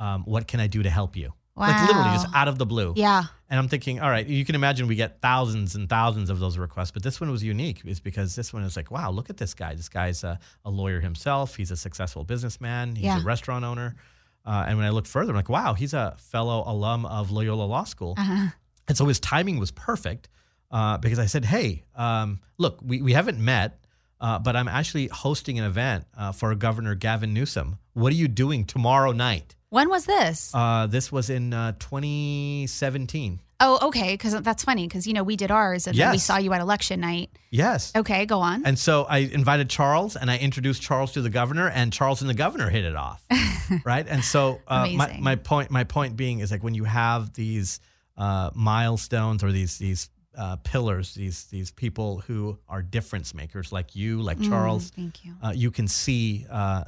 Um, 0.00 0.24
what 0.24 0.46
can 0.48 0.60
I 0.60 0.66
do 0.66 0.82
to 0.82 0.90
help 0.90 1.16
you? 1.16 1.32
Like 1.56 1.86
literally 1.86 2.10
just 2.10 2.26
out 2.34 2.48
of 2.48 2.58
the 2.58 2.66
blue. 2.66 2.94
Yeah. 2.96 3.24
And 3.48 3.58
I'm 3.60 3.68
thinking, 3.68 4.00
all 4.00 4.10
right, 4.10 4.26
you 4.26 4.44
can 4.44 4.56
imagine 4.56 4.88
we 4.88 4.96
get 4.96 5.20
thousands 5.20 5.76
and 5.76 5.88
thousands 5.88 6.28
of 6.30 6.40
those 6.40 6.58
requests, 6.58 6.90
but 6.90 7.02
this 7.04 7.20
one 7.20 7.30
was 7.30 7.44
unique 7.44 7.82
is 7.84 8.00
because 8.00 8.34
this 8.34 8.52
one 8.52 8.64
is 8.64 8.76
like, 8.76 8.90
wow, 8.90 9.10
look 9.10 9.30
at 9.30 9.36
this 9.36 9.54
guy. 9.54 9.74
This 9.74 9.88
guy's 9.88 10.24
a, 10.24 10.40
a 10.64 10.70
lawyer 10.70 10.98
himself. 11.00 11.54
He's 11.54 11.70
a 11.70 11.76
successful 11.76 12.24
businessman. 12.24 12.96
He's 12.96 13.04
Yeah. 13.04 13.20
a 13.20 13.24
restaurant 13.24 13.64
owner. 13.64 13.94
Uh, 14.44 14.64
and 14.66 14.76
when 14.76 14.86
I 14.86 14.90
looked 14.90 15.06
further, 15.06 15.30
I'm 15.30 15.36
like, 15.36 15.48
wow, 15.48 15.74
he's 15.74 15.94
a 15.94 16.16
fellow 16.18 16.64
alum 16.66 17.06
of 17.06 17.30
Loyola 17.30 17.62
Law 17.64 17.84
School. 17.84 18.14
Uh-huh. 18.18 18.48
And 18.88 18.96
so 18.96 19.06
his 19.06 19.20
timing 19.20 19.58
was 19.60 19.70
perfect 19.70 20.28
uh, 20.72 20.98
because 20.98 21.18
I 21.20 21.26
said, 21.26 21.44
hey, 21.44 21.84
um, 21.94 22.40
look, 22.58 22.80
we, 22.84 23.00
we 23.00 23.12
haven't 23.12 23.38
met, 23.38 23.83
uh, 24.20 24.38
but 24.38 24.56
I'm 24.56 24.68
actually 24.68 25.08
hosting 25.08 25.58
an 25.58 25.64
event 25.64 26.04
uh, 26.16 26.32
for 26.32 26.54
Governor 26.54 26.94
Gavin 26.94 27.34
Newsom. 27.34 27.78
What 27.92 28.12
are 28.12 28.16
you 28.16 28.28
doing 28.28 28.64
tomorrow 28.64 29.12
night? 29.12 29.54
When 29.70 29.88
was 29.88 30.06
this? 30.06 30.52
Uh, 30.54 30.86
this 30.86 31.10
was 31.10 31.30
in 31.30 31.52
uh, 31.52 31.72
2017. 31.80 33.40
oh, 33.60 33.88
okay. 33.88 34.14
Because 34.14 34.40
that's 34.42 34.62
funny. 34.62 34.86
Because 34.86 35.06
you 35.06 35.14
know 35.14 35.24
we 35.24 35.36
did 35.36 35.50
ours, 35.50 35.86
and 35.86 35.96
then 35.96 36.12
we 36.12 36.18
saw 36.18 36.36
you 36.36 36.52
at 36.52 36.60
election 36.60 37.00
night. 37.00 37.30
Yes. 37.50 37.92
Okay, 37.96 38.24
go 38.26 38.40
on. 38.40 38.64
And 38.64 38.78
so 38.78 39.04
I 39.04 39.18
invited 39.18 39.68
Charles 39.70 40.16
and 40.16 40.30
I 40.30 40.38
introduced 40.38 40.82
Charles 40.82 41.12
to 41.12 41.22
the 41.22 41.30
governor, 41.30 41.68
and 41.68 41.92
Charles 41.92 42.20
and 42.20 42.30
the 42.30 42.34
governor 42.34 42.70
hit 42.70 42.84
it 42.84 42.94
off. 42.96 43.24
right. 43.84 44.06
And 44.08 44.24
so 44.24 44.60
uh, 44.68 44.86
my, 44.94 45.18
my 45.20 45.36
point 45.36 45.70
my 45.70 45.84
point 45.84 46.16
being 46.16 46.40
is 46.40 46.50
like 46.50 46.62
when 46.62 46.74
you 46.74 46.84
have 46.84 47.32
these 47.32 47.80
uh, 48.16 48.50
milestones 48.54 49.42
or 49.42 49.50
these 49.50 49.78
these 49.78 50.08
uh, 50.36 50.56
pillars, 50.56 51.14
these 51.14 51.44
these 51.44 51.70
people 51.70 52.20
who 52.26 52.58
are 52.68 52.82
difference 52.82 53.34
makers 53.34 53.72
like 53.72 53.94
you, 53.96 54.20
like 54.20 54.40
Charles, 54.40 54.90
Mm, 54.90 54.94
thank 54.94 55.24
you. 55.24 55.32
uh, 55.42 55.52
you 55.54 55.70
can 55.70 55.88
see 55.88 56.46
uh, 56.50 56.84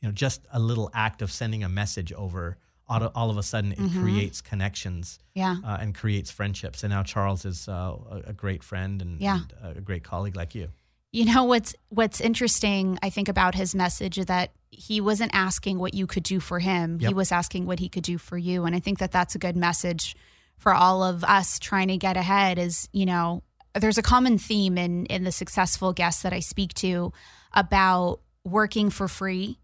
you 0.00 0.08
know 0.08 0.12
just 0.12 0.40
a 0.52 0.58
little 0.58 0.90
act 0.94 1.22
of 1.22 1.30
sending 1.30 1.62
a 1.64 1.68
message 1.68 2.12
over. 2.12 2.56
All, 2.88 3.06
all 3.14 3.30
of 3.30 3.36
a 3.38 3.42
sudden, 3.44 3.70
it 3.72 3.78
Mm-hmm. 3.78 4.00
creates 4.00 4.40
connections 4.40 5.20
Yeah. 5.34 5.58
uh, 5.64 5.78
and 5.80 5.94
creates 5.94 6.28
friendships. 6.32 6.82
And 6.82 6.90
now 6.90 7.04
Charles 7.04 7.44
is 7.44 7.68
uh, 7.68 7.72
a, 8.10 8.22
a 8.30 8.32
great 8.32 8.64
friend 8.64 9.00
and, 9.00 9.20
Yeah. 9.20 9.40
and 9.62 9.76
a 9.76 9.80
great 9.80 10.02
colleague 10.02 10.34
like 10.34 10.56
you. 10.56 10.70
You 11.12 11.24
know 11.26 11.44
what's 11.44 11.72
what's 11.90 12.20
interesting 12.20 12.98
I 13.00 13.10
think 13.10 13.28
about 13.28 13.54
his 13.54 13.74
message 13.76 14.18
is 14.18 14.26
that 14.26 14.50
he 14.70 15.00
wasn't 15.00 15.30
asking 15.34 15.78
what 15.78 15.94
you 15.94 16.06
could 16.08 16.24
do 16.24 16.40
for 16.40 16.58
him. 16.58 16.98
He 16.98 17.14
was 17.14 17.30
asking 17.32 17.66
what 17.66 17.78
he 17.78 17.88
could 17.88 18.02
do 18.04 18.18
for 18.18 18.36
you 18.38 18.64
and 18.64 18.74
I 18.74 18.80
think 18.80 18.98
that 18.98 19.12
that's 19.12 19.34
a 19.36 19.38
good 19.38 19.56
message 19.56 20.16
for 20.60 20.72
all 20.72 21.02
of 21.02 21.24
us 21.24 21.58
trying 21.58 21.88
to 21.88 21.96
get 21.96 22.16
ahead 22.16 22.58
is, 22.58 22.88
you 22.92 23.06
know, 23.06 23.42
there's 23.74 23.98
a 23.98 24.02
common 24.02 24.38
theme 24.38 24.78
in 24.78 25.06
in 25.06 25.24
the 25.24 25.32
successful 25.32 25.92
guests 25.92 26.22
that 26.22 26.32
I 26.32 26.40
speak 26.40 26.72
to 26.74 27.12
about 27.52 28.20
working 28.44 28.90
for 28.90 29.08
free 29.08 29.58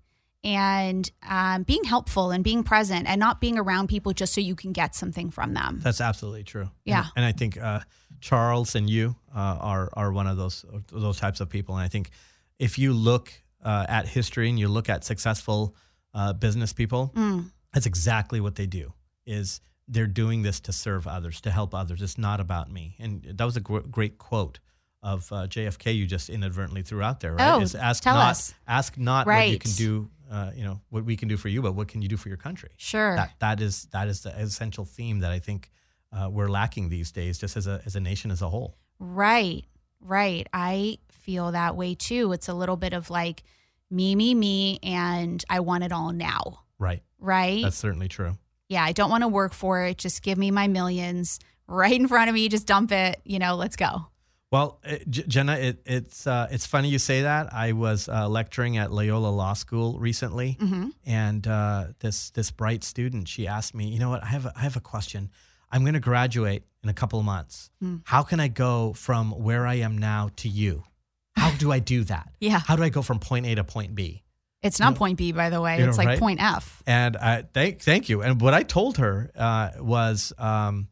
and 0.44 1.10
um, 1.28 1.62
being 1.64 1.84
helpful 1.84 2.30
and 2.30 2.42
being 2.44 2.62
present 2.62 3.06
and 3.08 3.18
not 3.18 3.40
being 3.40 3.58
around 3.58 3.88
people 3.88 4.12
just 4.12 4.32
so 4.34 4.40
you 4.40 4.54
can 4.54 4.72
get 4.72 4.94
something 4.94 5.30
from 5.30 5.54
them. 5.54 5.80
That's 5.82 6.00
absolutely 6.00 6.44
true. 6.44 6.70
Yeah. 6.84 7.00
and, 7.00 7.10
and 7.16 7.24
I 7.24 7.32
think 7.32 7.60
uh, 7.60 7.80
Charles 8.20 8.74
and 8.74 8.88
you 8.88 9.16
uh, 9.34 9.38
are 9.60 9.90
are 9.94 10.12
one 10.12 10.26
of 10.26 10.36
those 10.36 10.64
those 10.88 11.18
types 11.18 11.40
of 11.40 11.48
people. 11.50 11.74
And 11.76 11.84
I 11.84 11.88
think 11.88 12.10
if 12.58 12.78
you 12.78 12.92
look 12.92 13.32
uh, 13.64 13.86
at 13.88 14.06
history 14.08 14.48
and 14.48 14.58
you 14.58 14.68
look 14.68 14.88
at 14.88 15.04
successful 15.04 15.74
uh, 16.14 16.32
business 16.32 16.72
people, 16.72 17.12
Mm. 17.14 17.50
that's 17.72 17.86
exactly 17.86 18.40
what 18.40 18.54
they 18.54 18.66
do. 18.66 18.92
Is 19.26 19.60
they're 19.88 20.06
doing 20.06 20.42
this 20.42 20.60
to 20.60 20.72
serve 20.72 21.06
others, 21.06 21.40
to 21.42 21.50
help 21.50 21.74
others. 21.74 22.02
It's 22.02 22.18
not 22.18 22.40
about 22.40 22.70
me. 22.70 22.96
And 22.98 23.22
that 23.22 23.44
was 23.44 23.56
a 23.56 23.60
gr- 23.60 23.80
great 23.80 24.18
quote 24.18 24.58
of 25.02 25.30
uh, 25.32 25.46
JFK 25.46 25.94
you 25.94 26.06
just 26.06 26.28
inadvertently 26.28 26.82
threw 26.82 27.02
out 27.02 27.20
there, 27.20 27.34
right? 27.34 27.54
Oh, 27.54 27.60
Is 27.60 27.74
ask 27.74 28.02
tell 28.02 28.16
not 28.16 28.30
us. 28.30 28.54
ask 28.66 28.98
not 28.98 29.26
what 29.26 29.48
you 29.48 29.58
can 29.58 29.70
do, 29.72 30.10
uh, 30.30 30.50
you 30.56 30.64
know, 30.64 30.80
what 30.90 31.04
we 31.04 31.16
can 31.16 31.28
do 31.28 31.36
for 31.36 31.48
you, 31.48 31.62
but 31.62 31.74
what 31.74 31.86
can 31.86 32.02
you 32.02 32.08
do 32.08 32.16
for 32.16 32.28
your 32.28 32.38
country? 32.38 32.70
Sure. 32.76 33.14
that 33.14 33.30
that 33.38 33.60
is 33.60 33.84
that 33.92 34.08
is 34.08 34.22
the 34.22 34.30
essential 34.36 34.84
theme 34.84 35.20
that 35.20 35.30
I 35.30 35.38
think 35.38 35.70
uh, 36.12 36.28
we're 36.30 36.48
lacking 36.48 36.88
these 36.88 37.12
days, 37.12 37.38
just 37.38 37.56
as 37.56 37.66
a 37.68 37.80
as 37.86 37.94
a 37.94 38.00
nation 38.00 38.30
as 38.32 38.42
a 38.42 38.48
whole. 38.48 38.76
Right, 38.98 39.64
right. 40.00 40.48
I 40.52 40.98
feel 41.12 41.52
that 41.52 41.76
way 41.76 41.94
too. 41.94 42.32
It's 42.32 42.48
a 42.48 42.54
little 42.54 42.76
bit 42.76 42.92
of 42.92 43.08
like 43.10 43.44
me, 43.90 44.16
me, 44.16 44.34
me, 44.34 44.80
and 44.82 45.44
I 45.48 45.60
want 45.60 45.84
it 45.84 45.92
all 45.92 46.12
now. 46.12 46.64
Right. 46.78 47.02
Right? 47.20 47.62
That's 47.62 47.76
certainly 47.76 48.08
true. 48.08 48.36
Yeah, 48.68 48.84
I 48.84 48.92
don't 48.92 49.10
want 49.10 49.22
to 49.22 49.28
work 49.28 49.52
for 49.54 49.82
it. 49.84 49.98
Just 49.98 50.22
give 50.22 50.38
me 50.38 50.50
my 50.50 50.66
millions 50.68 51.38
right 51.68 51.94
in 51.94 52.08
front 52.08 52.28
of 52.28 52.34
me. 52.34 52.48
Just 52.48 52.66
dump 52.66 52.92
it. 52.92 53.20
You 53.24 53.38
know, 53.38 53.54
let's 53.56 53.76
go. 53.76 54.06
Well, 54.52 54.80
J- 55.10 55.24
Jenna, 55.26 55.54
it, 55.56 55.82
it's 55.84 56.26
uh, 56.26 56.46
it's 56.50 56.66
funny 56.66 56.88
you 56.88 56.98
say 57.00 57.22
that. 57.22 57.52
I 57.52 57.72
was 57.72 58.08
uh, 58.08 58.28
lecturing 58.28 58.76
at 58.76 58.92
Loyola 58.92 59.28
Law 59.28 59.54
School 59.54 59.98
recently, 59.98 60.56
Mm-hmm. 60.60 60.88
and 61.04 61.46
uh, 61.46 61.86
this 61.98 62.30
this 62.30 62.50
bright 62.52 62.84
student 62.84 63.26
she 63.28 63.46
asked 63.48 63.74
me, 63.74 63.88
you 63.88 63.98
know 63.98 64.08
what? 64.10 64.22
I 64.22 64.26
have 64.28 64.46
a, 64.46 64.52
I 64.56 64.60
have 64.60 64.76
a 64.76 64.80
question. 64.80 65.30
I'm 65.72 65.82
going 65.82 65.94
to 65.94 66.00
graduate 66.00 66.62
in 66.84 66.88
a 66.88 66.94
couple 66.94 67.18
of 67.18 67.24
months. 67.24 67.70
Hmm. 67.80 67.96
How 68.04 68.22
can 68.22 68.38
I 68.38 68.46
go 68.46 68.92
from 68.92 69.32
where 69.32 69.66
I 69.66 69.74
am 69.74 69.98
now 69.98 70.30
to 70.36 70.48
you? 70.48 70.84
How 71.34 71.50
do 71.58 71.72
I 71.72 71.80
do 71.80 72.04
that? 72.04 72.28
Yeah. 72.40 72.60
How 72.60 72.76
do 72.76 72.84
I 72.84 72.88
go 72.88 73.02
from 73.02 73.18
point 73.18 73.46
A 73.46 73.56
to 73.56 73.64
point 73.64 73.96
B? 73.96 74.22
It's 74.66 74.80
not 74.80 74.94
know- 74.94 74.98
point 74.98 75.18
B, 75.18 75.32
by 75.32 75.50
the 75.50 75.60
way. 75.60 75.76
you 75.78 75.82
know, 75.84 75.88
It's 75.88 75.98
like 75.98 76.08
right? 76.08 76.18
point 76.18 76.40
F. 76.42 76.82
And 76.86 77.16
I 77.16 77.42
thank 77.54 77.80
thank 77.82 78.08
you. 78.08 78.22
And 78.22 78.40
what 78.40 78.54
I 78.54 78.62
told 78.62 78.98
her 78.98 79.30
uh, 79.36 79.70
was, 79.80 80.32
um, 80.38 80.88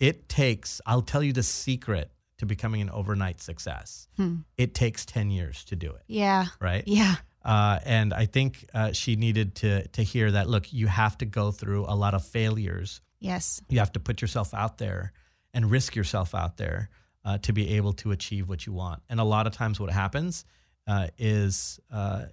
it 0.00 0.28
takes. 0.28 0.80
I'll 0.86 1.02
tell 1.02 1.22
you 1.22 1.32
the 1.32 1.42
secret 1.42 2.10
to 2.38 2.46
becoming 2.46 2.80
an 2.82 2.90
overnight 2.90 3.40
success. 3.40 4.08
It 4.56 4.74
takes 4.74 5.04
10 5.06 5.30
years 5.30 5.64
to 5.66 5.76
do 5.76 5.90
it, 5.92 6.02
Yeah. 6.08 6.46
right? 6.60 6.82
Yeah. 6.86 7.14
Uh, 7.44 7.78
and 7.84 8.12
I 8.12 8.26
think 8.26 8.64
uh, 8.74 8.92
she 8.92 9.16
needed 9.16 9.54
to 9.56 9.86
to 9.88 10.02
hear 10.02 10.32
that. 10.32 10.48
Look, 10.48 10.72
you 10.72 10.86
have 10.88 11.16
to 11.18 11.26
go 11.26 11.50
through 11.52 11.84
a 11.86 11.94
lot 11.94 12.14
of 12.14 12.24
failures. 12.26 13.00
Yes. 13.20 13.60
You 13.68 13.78
have 13.78 13.92
to 13.92 14.00
put 14.00 14.20
yourself 14.22 14.52
out 14.54 14.78
there 14.78 15.12
and 15.52 15.70
risk 15.70 15.94
yourself 15.94 16.34
out 16.34 16.56
there 16.56 16.88
uh, 17.24 17.38
to 17.38 17.52
be 17.52 17.76
able 17.76 17.92
to 17.92 18.10
achieve 18.12 18.48
what 18.48 18.66
you 18.66 18.72
want. 18.72 19.02
And 19.08 19.20
a 19.20 19.24
lot 19.24 19.46
of 19.46 19.52
times, 19.52 19.78
what 19.78 19.90
happens 19.90 20.44
uh, 20.86 21.08
is 21.18 21.78
uh, 21.90 22.24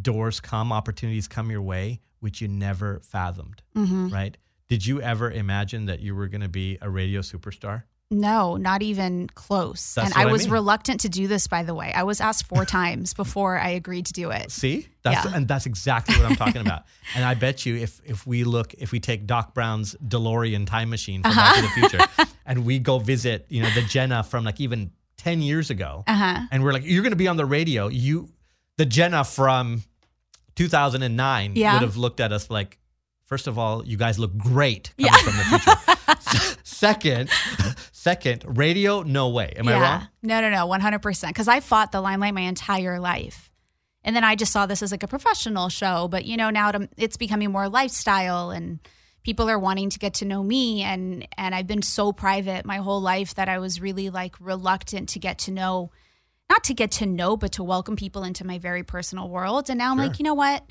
doors 0.00 0.40
come, 0.40 0.72
opportunities 0.72 1.28
come 1.28 1.50
your 1.50 1.62
way, 1.62 2.00
which 2.20 2.40
you 2.40 2.48
never 2.48 3.00
fathomed. 3.00 3.62
Mm-hmm. 3.76 4.08
Right? 4.08 4.36
Did 4.68 4.86
you 4.86 5.00
ever 5.02 5.30
imagine 5.30 5.86
that 5.86 6.00
you 6.00 6.14
were 6.14 6.28
going 6.28 6.40
to 6.40 6.48
be 6.48 6.78
a 6.80 6.88
radio 6.88 7.20
superstar? 7.20 7.82
No, 8.10 8.56
not 8.58 8.82
even 8.82 9.26
close. 9.28 9.94
That's 9.94 10.12
and 10.14 10.22
I 10.22 10.28
I 10.28 10.32
was 10.32 10.44
mean. 10.44 10.52
reluctant 10.52 11.00
to 11.00 11.08
do 11.08 11.26
this, 11.28 11.46
by 11.46 11.62
the 11.62 11.74
way. 11.74 11.92
I 11.94 12.02
was 12.02 12.20
asked 12.20 12.44
four 12.46 12.64
times 12.78 13.14
before 13.14 13.58
I 13.58 13.70
agreed 13.70 14.04
to 14.06 14.12
do 14.12 14.30
it. 14.30 14.50
See, 14.50 14.86
that's 15.02 15.24
Yeah. 15.24 15.32
and 15.34 15.48
that's 15.48 15.64
exactly 15.64 16.16
what 16.16 16.26
I'm 16.26 16.36
talking 16.36 16.60
about. 16.66 16.82
And 17.14 17.24
I 17.24 17.32
bet 17.34 17.64
you, 17.64 17.76
if 17.76 18.00
if 18.04 18.26
we 18.26 18.44
look, 18.44 18.74
if 18.74 18.92
we 18.92 19.00
take 19.00 19.26
Doc 19.26 19.54
Brown's 19.54 19.94
DeLorean 20.06 20.66
time 20.66 20.90
machine 20.90 21.22
from 21.22 21.34
Back 21.34 21.56
to 21.56 21.62
the 21.62 21.68
Uh-huh. 21.68 21.88
Future, 21.88 22.28
and 22.46 22.66
we 22.66 22.78
go 22.78 22.98
visit, 22.98 23.46
you 23.48 23.62
know, 23.62 23.70
the 23.70 23.82
Jenna 23.82 24.22
from 24.22 24.44
like 24.44 24.60
even 24.60 24.90
ten 25.16 25.40
years 25.40 25.70
ago, 25.70 26.04
Uh-huh. 26.06 26.40
and 26.50 26.62
we're 26.62 26.72
like, 26.74 26.84
you're 26.84 27.02
going 27.02 27.12
to 27.12 27.16
be 27.16 27.28
on 27.28 27.38
the 27.38 27.46
radio. 27.46 27.88
You, 27.88 28.28
the 28.82 28.86
Jenna 28.86 29.22
from 29.22 29.84
2009 30.56 31.52
Yeah. 31.54 31.74
would 31.74 31.82
have 31.82 31.96
looked 31.96 32.18
at 32.18 32.32
us 32.32 32.50
like, 32.50 32.80
first 33.22 33.46
of 33.46 33.56
all, 33.56 33.86
you 33.86 33.96
guys 33.96 34.18
look 34.18 34.36
great 34.36 34.92
coming 34.98 35.20
from 35.22 35.36
the 35.36 36.16
future. 36.18 36.58
second, 36.64 37.30
second, 37.92 38.44
radio, 38.58 39.02
no 39.02 39.28
way. 39.28 39.54
Am 39.56 39.68
I 39.68 39.78
wrong? 39.80 40.08
No, 40.20 40.40
no, 40.40 40.50
no, 40.50 40.66
100%. 40.66 41.28
Because 41.28 41.46
I 41.46 41.60
fought 41.60 41.92
the 41.92 42.00
limelight 42.00 42.34
my 42.34 42.40
entire 42.40 42.98
life. 42.98 43.52
And 44.02 44.16
then 44.16 44.24
I 44.24 44.34
just 44.34 44.50
saw 44.50 44.66
this 44.66 44.82
as 44.82 44.90
like 44.90 45.04
a 45.04 45.08
professional 45.08 45.68
show. 45.68 46.08
But, 46.08 46.24
you 46.24 46.36
know, 46.36 46.50
now 46.50 46.72
to, 46.72 46.78
um, 46.78 46.88
it's 46.96 47.16
becoming 47.16 47.52
more 47.52 47.68
lifestyle 47.68 48.50
and 48.50 48.80
people 49.22 49.48
are 49.48 49.60
wanting 49.60 49.90
to 49.90 50.00
get 50.00 50.14
to 50.14 50.24
know 50.24 50.42
me. 50.42 50.82
And, 50.82 51.28
and 51.38 51.54
I've 51.54 51.68
been 51.68 51.82
so 51.82 52.10
private 52.12 52.66
my 52.66 52.78
whole 52.78 53.00
life 53.00 53.36
that 53.36 53.48
I 53.48 53.60
was 53.60 53.80
really 53.80 54.10
like 54.10 54.34
reluctant 54.40 55.10
to 55.10 55.20
get 55.20 55.38
to 55.38 55.52
know, 55.52 55.92
not 56.52 56.64
to 56.64 56.74
get 56.74 56.90
to 56.92 57.06
know, 57.06 57.36
but 57.36 57.52
to 57.52 57.62
welcome 57.64 57.96
people 57.96 58.24
into 58.24 58.46
my 58.46 58.58
very 58.58 58.82
personal 58.82 59.28
world. 59.28 59.70
And 59.70 59.78
now 59.78 59.90
I'm 59.92 59.98
Sure. 59.98 60.06
like, 60.08 60.18
you 60.18 60.24
know 60.24 60.34
what? 60.34 60.64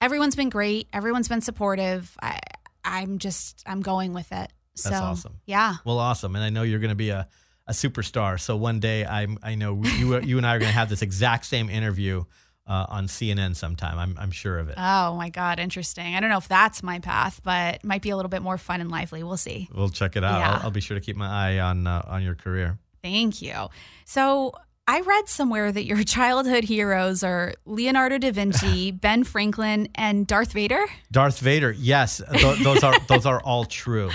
Everyone's 0.00 0.36
been 0.36 0.48
great. 0.50 0.88
Everyone's 0.92 1.28
been 1.28 1.40
supportive. 1.40 2.16
I, 2.20 2.38
I'm 2.84 3.18
just, 3.18 3.62
I'm 3.66 3.80
going 3.82 4.12
with 4.12 4.30
it. 4.32 4.52
That's 4.82 4.96
so, 4.96 5.02
awesome. 5.02 5.40
Yeah. 5.46 5.76
Well, 5.84 5.98
awesome, 5.98 6.34
and 6.36 6.44
I 6.44 6.50
know 6.50 6.62
you're 6.62 6.80
going 6.80 6.90
to 6.90 6.94
be 6.94 7.08
a, 7.10 7.26
a 7.66 7.72
superstar. 7.72 8.38
So 8.38 8.56
one 8.56 8.78
day, 8.78 9.06
I 9.06 9.26
I 9.42 9.54
know 9.54 9.82
you 9.82 10.20
you 10.30 10.36
and 10.36 10.46
I 10.46 10.54
are 10.54 10.58
going 10.58 10.68
to 10.70 10.74
have 10.78 10.90
this 10.90 11.00
exact 11.00 11.46
same 11.46 11.70
interview 11.70 12.24
uh, 12.66 12.84
on 12.90 13.06
CNN 13.06 13.56
sometime. 13.56 13.98
I'm 13.98 14.18
I'm 14.18 14.30
sure 14.30 14.58
of 14.58 14.68
it. 14.68 14.74
Oh 14.76 15.14
my 15.16 15.30
God, 15.30 15.58
interesting. 15.58 16.14
I 16.14 16.20
don't 16.20 16.28
know 16.28 16.36
if 16.36 16.48
that's 16.48 16.82
my 16.82 16.98
path, 16.98 17.40
but 17.42 17.82
might 17.84 18.02
be 18.02 18.10
a 18.10 18.16
little 18.16 18.28
bit 18.28 18.42
more 18.42 18.58
fun 18.58 18.82
and 18.82 18.90
lively. 18.90 19.22
We'll 19.22 19.38
see. 19.38 19.66
we'll 19.74 19.88
check 19.88 20.14
it 20.14 20.22
out. 20.22 20.40
Yeah. 20.40 20.50
I'll, 20.56 20.64
I'll 20.64 20.70
be 20.70 20.82
sure 20.82 20.98
to 20.98 21.00
keep 21.00 21.16
my 21.16 21.26
eye 21.28 21.58
on 21.58 21.86
uh, 21.86 22.02
on 22.06 22.22
your 22.22 22.34
career. 22.34 22.78
Thank 23.02 23.40
you. 23.40 23.68
So 24.04 24.52
I 24.88 25.00
read 25.00 25.28
somewhere 25.28 25.72
that 25.72 25.84
your 25.84 26.02
childhood 26.16 26.64
heroes 26.64 27.22
are 27.24 27.54
Leonardo 27.64 28.18
da 28.18 28.30
Vinci, 28.30 28.90
Ben 29.06 29.24
Franklin, 29.24 29.88
and 29.94 30.26
Darth 30.26 30.52
Vader. 30.52 30.84
Darth 31.10 31.40
Vader, 31.40 31.72
yes, 31.72 32.22
th- 32.32 32.58
those 32.60 32.82
are 32.84 32.98
those 33.08 33.26
are 33.26 33.40
all 33.40 33.64
true. 33.64 34.10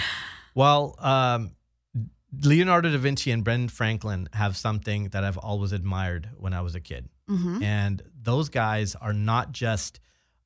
Well, 0.56 0.96
um, 1.00 1.52
Leonardo 2.44 2.90
da 2.92 2.98
Vinci 2.98 3.32
and 3.32 3.44
Ben 3.44 3.68
Franklin 3.68 4.30
have 4.34 4.56
something 4.56 5.10
that 5.10 5.24
I've 5.26 5.38
always 5.38 5.72
admired 5.74 6.30
when 6.38 6.54
I 6.54 6.62
was 6.62 6.76
a 6.76 6.80
kid. 6.80 7.10
Mm-hmm. 7.30 7.64
and 7.64 8.02
those 8.22 8.50
guys 8.50 8.94
are 8.96 9.14
not 9.14 9.54
just 9.54 10.02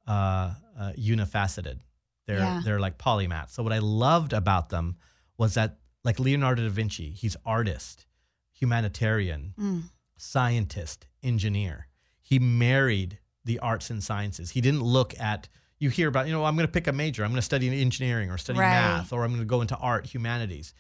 uh, 0.08 0.54
uh, 0.80 0.92
unifaceted; 0.98 1.80
they're 2.28 2.38
Yeah. 2.38 2.62
they're 2.64 2.80
like 2.80 2.98
polymaths. 3.00 3.52
So 3.52 3.64
what 3.64 3.74
I 3.74 3.80
loved 3.80 4.34
about 4.34 4.70
them 4.70 4.98
was 5.38 5.56
that, 5.56 5.78
like 6.04 6.20
Leonardo 6.20 6.62
da 6.64 6.70
Vinci, 6.70 7.10
he's 7.12 7.36
artist, 7.46 8.06
humanitarian, 8.54 9.54
Mm. 9.60 9.84
Scientist, 10.18 11.08
engineer. 11.24 11.88
He 12.22 12.40
married 12.40 13.20
the 13.44 13.60
arts 13.60 13.90
and 13.90 14.04
sciences. 14.04 14.52
He 14.52 14.62
didn't 14.62 14.82
look 14.84 15.18
at 15.20 15.48
you 15.78 15.90
hear 15.90 16.08
about 16.08 16.26
you 16.28 16.34
know 16.34 16.44
I'm 16.46 16.56
going 16.56 16.68
to 16.68 16.72
pick 16.72 16.88
a 16.88 16.92
major. 16.94 17.24
I'm 17.24 17.30
going 17.32 17.38
to 17.38 17.42
study 17.42 17.82
engineering 17.82 18.32
or 18.32 18.38
study 18.38 18.60
Right. 18.60 18.70
math 18.70 19.12
or 19.14 19.24
I'm 19.24 19.32
going 19.32 19.42
to 19.42 19.46
go 19.46 19.62
into 19.62 19.76
art, 19.78 20.06
humanities. 20.06 20.74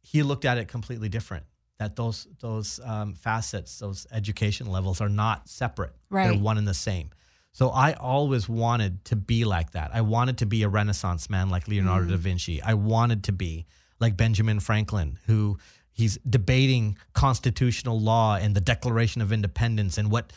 He 0.00 0.22
looked 0.22 0.44
at 0.44 0.58
it 0.58 0.68
completely 0.68 1.08
different. 1.08 1.44
That 1.78 1.96
those 1.96 2.26
those 2.40 2.80
um, 2.84 3.14
facets, 3.14 3.78
those 3.78 4.06
education 4.12 4.66
levels 4.68 5.00
are 5.00 5.08
not 5.08 5.48
separate. 5.48 5.92
Right. 6.08 6.28
They're 6.30 6.38
one 6.38 6.56
and 6.58 6.66
the 6.66 6.74
same. 6.74 7.10
So 7.52 7.70
I 7.70 7.94
always 7.94 8.48
wanted 8.48 9.04
to 9.06 9.16
be 9.16 9.44
like 9.44 9.72
that. 9.72 9.90
I 9.92 10.00
wanted 10.02 10.38
to 10.38 10.46
be 10.46 10.62
a 10.62 10.68
Renaissance 10.68 11.28
man 11.28 11.50
like 11.50 11.66
Leonardo 11.66 12.06
Mm. 12.06 12.10
da 12.10 12.16
Vinci. 12.16 12.62
I 12.62 12.74
wanted 12.74 13.24
to 13.24 13.32
be 13.32 13.66
like 14.00 14.16
Benjamin 14.16 14.60
Franklin, 14.60 15.18
who 15.26 15.58
he's 15.98 16.16
debating 16.28 16.96
constitutional 17.12 18.00
law 18.00 18.36
and 18.36 18.54
the 18.56 18.60
Declaration 18.62 19.20
of 19.20 19.32
Independence 19.32 19.98
and 19.98 20.10
what 20.10 20.32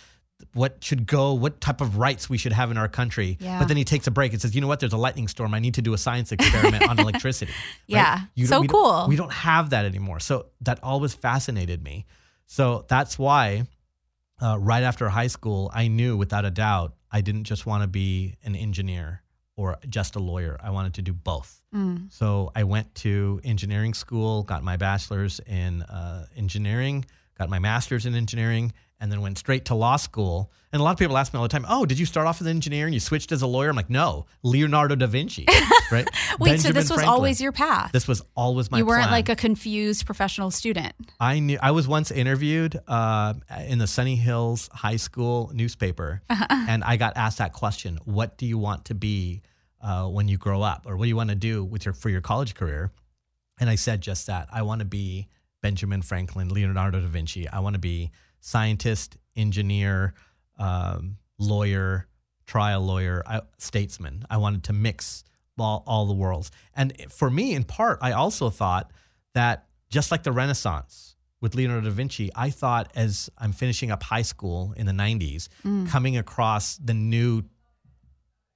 what 0.53 0.83
should 0.83 1.05
go, 1.05 1.33
what 1.33 1.61
type 1.61 1.81
of 1.81 1.97
rights 1.97 2.27
we 2.27 2.35
should 2.35 2.51
have 2.51 2.71
in 2.71 2.77
our 2.77 2.87
country. 2.87 3.37
Yeah. 3.39 3.59
But 3.59 3.67
then 3.67 3.77
he 3.77 3.83
takes 3.83 4.07
a 4.07 4.11
break 4.11 4.33
and 4.33 4.41
says, 4.41 4.55
"You 4.55 4.61
know 4.61 4.67
what? 4.67 4.79
There's 4.79 4.91
a 4.91 4.97
lightning 4.97 5.27
storm. 5.27 5.53
I 5.53 5.59
need 5.59 5.75
to 5.75 5.83
do 5.83 5.93
a 5.93 5.99
science 5.99 6.31
experiment 6.35 6.81
on 6.89 6.99
electricity." 6.99 7.51
right? 7.53 7.83
Yeah. 7.85 8.19
You 8.33 8.47
So 8.47 8.55
don't- 8.55 8.61
we 8.61 8.67
don't- 8.67 8.73
cool. 8.83 9.05
We 9.07 9.15
don't 9.15 9.31
have 9.31 9.69
that 9.69 9.85
anymore. 9.85 10.19
So 10.19 10.47
that 10.61 10.79
always 10.83 11.13
fascinated 11.13 11.83
me. 11.83 12.05
So 12.47 12.85
that's 12.89 13.19
why 13.19 13.67
uh, 14.41 14.57
right 14.59 14.81
after 14.83 15.07
high 15.09 15.27
school, 15.27 15.69
I 15.75 15.87
knew 15.87 16.17
without 16.17 16.43
a 16.43 16.49
doubt 16.51 16.95
I 17.11 17.21
didn't 17.21 17.43
just 17.43 17.67
want 17.67 17.83
to 17.83 17.87
be 17.87 18.35
an 18.43 18.55
engineer 18.55 19.21
or 19.57 19.77
just 19.89 20.15
a 20.15 20.19
lawyer. 20.19 20.57
I 20.61 20.69
wanted 20.69 20.93
to 20.95 21.01
do 21.01 21.13
both. 21.13 21.61
Mm. 21.73 22.11
So 22.11 22.51
I 22.55 22.63
went 22.63 22.93
to 22.95 23.41
engineering 23.43 23.93
school, 23.93 24.43
got 24.43 24.63
my 24.63 24.77
bachelor's 24.77 25.39
in 25.45 25.83
uh, 25.83 26.25
engineering, 26.35 27.05
got 27.41 27.49
my 27.49 27.59
master's 27.59 28.05
in 28.05 28.13
engineering, 28.13 28.71
and 28.99 29.11
then 29.11 29.19
went 29.19 29.35
straight 29.35 29.65
to 29.65 29.73
law 29.73 29.95
school. 29.95 30.51
And 30.71 30.79
a 30.79 30.83
lot 30.83 30.91
of 30.91 30.99
people 30.99 31.17
ask 31.17 31.33
me 31.33 31.37
all 31.37 31.43
the 31.43 31.49
time, 31.49 31.65
"Oh, 31.67 31.87
did 31.87 31.97
you 31.97 32.05
start 32.05 32.27
off 32.27 32.39
as 32.39 32.45
an 32.45 32.51
engineer 32.51 32.85
and 32.85 32.93
you 32.93 32.99
switched 32.99 33.31
as 33.31 33.41
a 33.41 33.47
lawyer?" 33.47 33.69
I'm 33.69 33.75
like, 33.75 33.89
"No, 33.89 34.27
Leonardo 34.43 34.95
da 34.95 35.07
Vinci." 35.07 35.47
Right? 35.91 36.07
Wait, 36.39 36.61
so 36.61 36.71
this 36.71 36.83
was 36.89 36.99
Franklin. 36.99 37.09
always 37.09 37.41
your 37.41 37.51
path? 37.51 37.91
This 37.91 38.07
was 38.07 38.21
always 38.33 38.71
my 38.71 38.77
path. 38.77 38.79
you 38.79 38.85
weren't 38.85 39.01
plan. 39.01 39.11
like 39.11 39.27
a 39.27 39.35
confused 39.35 40.05
professional 40.05 40.49
student. 40.49 40.93
I 41.19 41.39
knew 41.39 41.59
I 41.61 41.71
was 41.71 41.85
once 41.85 42.11
interviewed 42.11 42.79
uh, 42.87 43.33
in 43.67 43.77
the 43.77 43.87
Sunny 43.87 44.15
Hills 44.15 44.69
High 44.71 44.95
School 44.95 45.51
newspaper, 45.53 46.21
and 46.29 46.81
I 46.85 46.95
got 46.95 47.17
asked 47.17 47.39
that 47.39 47.51
question: 47.51 47.99
"What 48.05 48.37
do 48.37 48.45
you 48.45 48.57
want 48.57 48.85
to 48.85 48.95
be 48.95 49.41
uh, 49.81 50.07
when 50.07 50.29
you 50.29 50.37
grow 50.37 50.61
up, 50.61 50.85
or 50.85 50.95
what 50.95 51.03
do 51.05 51.09
you 51.09 51.17
want 51.17 51.31
to 51.31 51.35
do 51.35 51.65
with 51.65 51.83
your 51.83 51.93
for 51.93 52.07
your 52.09 52.21
college 52.21 52.55
career?" 52.55 52.91
And 53.59 53.69
I 53.69 53.75
said 53.75 53.99
just 53.99 54.27
that: 54.27 54.47
I 54.49 54.61
want 54.61 54.79
to 54.79 54.85
be 54.85 55.27
Benjamin 55.61 56.01
Franklin, 56.01 56.49
Leonardo 56.49 56.99
da 56.99 57.07
Vinci. 57.07 57.47
I 57.47 57.59
want 57.59 57.75
to 57.75 57.79
be 57.79 58.11
scientist, 58.39 59.17
engineer, 59.35 60.13
um, 60.57 61.17
lawyer, 61.37 62.07
trial 62.47 62.81
lawyer, 62.81 63.23
I, 63.25 63.41
statesman. 63.57 64.25
I 64.29 64.37
wanted 64.37 64.63
to 64.65 64.73
mix 64.73 65.23
all, 65.59 65.83
all 65.85 66.05
the 66.07 66.13
worlds. 66.13 66.51
And 66.75 66.93
for 67.11 67.29
me, 67.29 67.53
in 67.53 67.63
part, 67.63 67.99
I 68.01 68.13
also 68.13 68.49
thought 68.49 68.91
that 69.35 69.65
just 69.89 70.11
like 70.11 70.23
the 70.23 70.31
Renaissance 70.31 71.15
with 71.39 71.55
Leonardo 71.55 71.89
da 71.89 71.93
Vinci, 71.93 72.31
I 72.35 72.49
thought 72.49 72.91
as 72.95 73.29
I'm 73.37 73.51
finishing 73.51 73.91
up 73.91 74.01
high 74.03 74.21
school 74.23 74.73
in 74.75 74.85
the 74.85 74.91
90s, 74.91 75.49
coming 75.89 76.17
across 76.17 76.77
the 76.77 76.93
new 76.93 77.43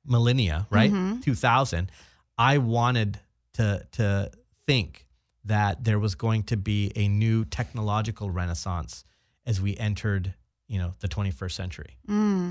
millennia, 0.06 0.68
right? 0.70 0.92
2000, 1.24 1.92
I 2.38 2.58
wanted 2.58 3.20
to 3.54 3.86
to 3.94 4.32
think 4.68 5.05
that 5.46 5.84
there 5.84 6.00
was 6.00 6.16
going 6.16 6.44
to 6.44 6.58
be 6.58 6.92
a 6.96 7.08
new 7.08 7.46
technological 7.46 8.30
renaissance 8.30 9.04
as 9.46 9.62
we 9.62 9.76
entered, 9.78 10.34
you 10.68 10.80
know, 10.80 10.94
the 11.00 11.08
21st 11.08 11.52
century. 11.52 11.98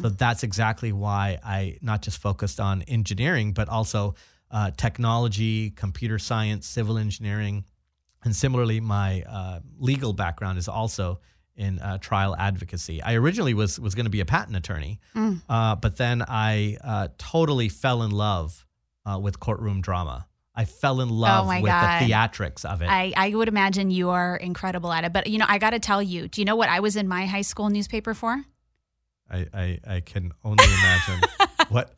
So 0.03 0.09
that's 0.11 0.43
exactly 0.43 0.93
why 0.93 1.39
I 1.45 1.79
not 1.83 2.03
just 2.03 2.19
focused 2.19 2.61
on 2.61 2.83
engineering, 2.83 3.53
but 3.53 3.69
also 3.69 4.15
uh, 4.51 4.71
technology, 4.77 5.71
computer 5.71 6.19
science, 6.19 6.67
civil 6.67 6.99
engineering, 6.99 7.65
and 8.25 8.35
similarly, 8.35 8.81
my 8.81 9.23
uh, 9.23 9.61
legal 9.79 10.13
background 10.15 10.59
is 10.59 10.67
also 10.69 11.21
in 11.57 11.79
uh, 11.79 11.99
trial 11.99 12.35
advocacy. 12.37 13.03
I 13.03 13.15
originally 13.15 13.53
was 13.55 13.79
was 13.79 13.95
going 13.95 14.07
to 14.07 14.11
be 14.11 14.21
a 14.21 14.25
patent 14.25 14.57
attorney, 14.57 14.99
uh, 15.49 15.77
but 15.77 15.97
then 15.97 16.23
I 16.27 16.79
uh, 16.83 17.09
totally 17.19 17.69
fell 17.69 18.03
in 18.03 18.11
love 18.11 18.67
uh, 19.05 19.19
with 19.21 19.39
courtroom 19.41 19.83
drama. 19.83 20.27
I 20.55 20.65
fell 20.65 21.01
in 21.01 21.09
oh 21.11 21.15
love 21.15 21.47
Oh 21.47 21.61
with 21.61 21.67
God. 21.67 22.03
the 22.03 22.07
theatrics 22.13 22.65
of 22.65 22.81
it. 22.83 22.87
I, 22.89 23.13
I 23.17 23.35
would 23.35 23.49
imagine 23.49 23.91
you 23.91 24.11
are 24.11 24.37
incredible 24.37 24.93
at 24.93 25.05
it. 25.05 25.13
But, 25.13 25.27
you 25.27 25.39
know, 25.39 25.47
I 25.49 25.59
got 25.59 25.71
to 25.71 25.81
tell 25.81 26.03
you, 26.03 26.29
do 26.29 26.41
you 26.41 26.45
know 26.45 26.57
what 26.57 26.69
I 26.69 26.81
was 26.81 26.97
in 26.97 27.09
my 27.09 27.27
high 27.27 27.43
school 27.43 27.71
newspaper 27.71 28.15
for? 28.15 28.45
I, 29.31 29.47
I, 29.53 29.81
I 29.87 30.01
can 30.01 30.33
only 30.45 30.65
imagine 30.65 31.21
what 31.71 31.95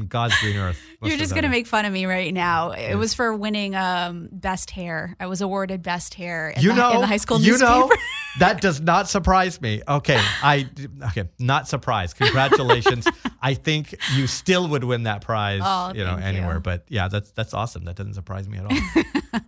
on 0.00 0.06
God's 0.06 0.38
green 0.40 0.56
earth. 0.56 0.80
You're 1.02 1.16
just 1.16 1.34
gonna 1.34 1.48
make 1.48 1.66
fun 1.66 1.84
of 1.84 1.92
me 1.92 2.06
right 2.06 2.32
now. 2.32 2.70
It 2.70 2.94
was 2.94 3.14
for 3.14 3.34
winning 3.34 3.74
um, 3.74 4.28
best 4.32 4.70
hair. 4.70 5.16
I 5.18 5.26
was 5.26 5.40
awarded 5.40 5.82
best 5.82 6.14
hair 6.14 6.50
in, 6.50 6.62
you 6.62 6.70
the, 6.70 6.76
know, 6.76 6.92
in 6.92 7.00
the 7.00 7.06
high 7.06 7.16
school 7.16 7.40
you 7.40 7.52
newspaper. 7.52 7.70
know, 7.72 7.90
that 8.38 8.60
does 8.60 8.80
not 8.80 9.08
surprise 9.08 9.60
me. 9.60 9.82
Okay, 9.86 10.20
I 10.42 10.68
okay, 11.08 11.28
not 11.38 11.68
surprised. 11.68 12.16
Congratulations. 12.16 13.06
I 13.42 13.54
think 13.54 13.94
you 14.14 14.26
still 14.26 14.68
would 14.68 14.84
win 14.84 15.04
that 15.04 15.22
prize, 15.22 15.60
Oh, 15.64 15.92
you 15.94 16.04
know, 16.04 16.16
anywhere. 16.16 16.54
you. 16.56 16.60
But 16.60 16.84
yeah, 16.88 17.08
that's 17.08 17.30
that's 17.32 17.54
awesome. 17.54 17.84
That 17.84 17.96
doesn't 17.96 18.14
surprise 18.14 18.48
me 18.48 18.58
at 18.58 18.66
all. 18.66 19.40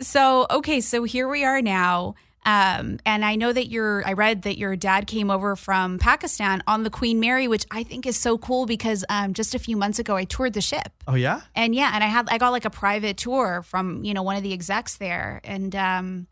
So, 0.00 0.46
okay, 0.50 0.80
so 0.80 1.04
here 1.04 1.28
we 1.28 1.44
are 1.44 1.62
now. 1.62 2.14
Um, 2.44 2.98
and 3.06 3.24
I 3.24 3.36
know 3.36 3.52
that 3.52 3.68
your, 3.68 4.02
I 4.06 4.14
read 4.14 4.42
that 4.42 4.58
your 4.58 4.74
dad 4.74 5.06
came 5.06 5.30
over 5.30 5.54
from 5.54 5.98
Pakistan 5.98 6.62
on 6.66 6.82
the 6.82 6.90
Queen 6.90 7.20
Mary, 7.20 7.46
which 7.46 7.64
I 7.70 7.84
think 7.84 8.04
is 8.06 8.16
so 8.16 8.36
cool 8.38 8.66
because 8.66 9.04
um, 9.08 9.32
just 9.32 9.54
a 9.54 9.58
few 9.58 9.76
months 9.76 9.98
ago 9.98 10.16
I 10.16 10.24
toured 10.24 10.52
the 10.54 10.60
ship. 10.60 10.88
oh 11.06 11.14
yeah, 11.14 11.42
And 11.54 11.74
yeah, 11.74 11.92
and 11.94 12.02
I 12.02 12.08
had, 12.08 12.28
I 12.30 12.38
got 12.38 12.50
like 12.50 12.64
a 12.64 12.70
private 12.70 13.16
tour 13.16 13.62
from, 13.64 14.04
you 14.04 14.12
know, 14.12 14.22
one 14.24 14.36
of 14.36 14.42
the 14.42 14.52
execs 14.52 14.96
there. 14.96 15.40
And 15.44 15.74
um, 15.76 16.26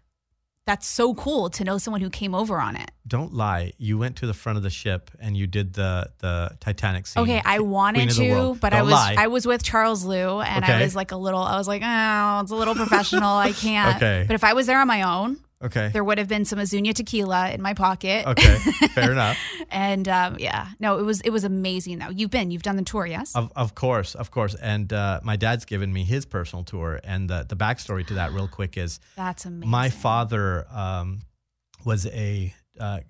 that's 0.67 0.87
so 0.87 1.14
cool 1.14 1.49
to 1.50 1.64
know 1.64 1.79
someone 1.79 2.00
who 2.00 2.11
came 2.11 2.35
over 2.35 2.61
on 2.61 2.75
it. 2.76 2.90
don't 3.07 3.33
lie. 3.33 3.73
You 3.79 3.97
went 3.99 4.17
to 4.17 4.26
the 4.26 4.35
front 4.35 4.57
of 4.57 4.62
the 4.62 4.71
ship 4.71 5.11
and 5.21 5.37
you 5.37 5.47
did 5.47 5.73
the 5.75 6.11
the 6.19 6.57
Titanic 6.61 7.07
scene. 7.07 7.23
Okay, 7.23 7.40
I 7.45 7.59
wanted 7.61 8.11
to, 8.11 8.57
but 8.61 8.73
I 8.73 8.79
Don't 8.79 8.87
was 8.87 8.95
lie. 8.95 9.14
I 9.19 9.26
was 9.29 9.47
with 9.47 9.62
Charles 9.64 10.05
Liu, 10.05 10.40
and 10.40 10.64
Okay. 10.64 10.75
I 10.75 10.83
was 10.83 10.95
like 10.95 11.11
a 11.12 11.17
little. 11.17 11.40
I 11.43 11.57
was 11.57 11.67
like, 11.67 11.83
oh, 11.85 12.40
it's 12.43 12.52
a 12.52 12.57
little 12.57 12.75
professional. 12.75 13.31
I 13.37 13.52
can't. 13.64 13.97
Okay. 13.97 14.25
But 14.26 14.35
if 14.35 14.45
I 14.45 14.52
was 14.52 14.67
there 14.67 14.79
on 14.81 14.87
my 14.87 15.02
own, 15.02 15.38
okay. 15.62 15.90
there 15.93 16.05
would 16.05 16.19
have 16.19 16.29
been 16.29 16.45
some 16.45 16.59
Azuñia 16.59 16.95
tequila 16.95 17.50
in 17.50 17.62
my 17.62 17.75
pocket. 17.75 18.26
Okay, 18.26 18.57
fair 18.95 19.12
enough. 19.12 19.38
And 19.71 20.09
um, 20.09 20.37
yeah, 20.38 20.69
no, 20.79 20.99
it 20.99 21.02
was 21.02 21.21
it 21.23 21.31
was 21.31 21.45
amazing 21.45 21.99
though. 21.99 22.11
You've 22.11 22.31
been, 22.31 22.50
you've 22.50 22.62
done 22.62 22.76
the 22.76 22.83
tour, 22.83 23.07
yes? 23.07 23.35
Of, 23.35 23.52
of 23.57 23.75
course, 23.75 24.14
of 24.14 24.31
course. 24.31 24.55
And 24.55 24.93
uh, 24.93 25.21
my 25.23 25.37
dad's 25.37 25.64
given 25.64 25.93
me 25.93 26.05
his 26.05 26.25
personal 26.25 26.64
tour. 26.64 27.00
And 27.05 27.29
the, 27.29 27.47
the 27.49 27.57
backstory 27.57 28.07
to 28.09 28.14
that, 28.14 28.33
real 28.33 28.49
quick, 28.49 28.76
is 28.76 29.00
That's 29.17 29.45
amazing. 29.45 29.71
my 29.71 29.90
father 29.90 30.67
um, 30.71 31.21
was 31.85 32.07
a 32.07 32.55
uh, 32.79 33.00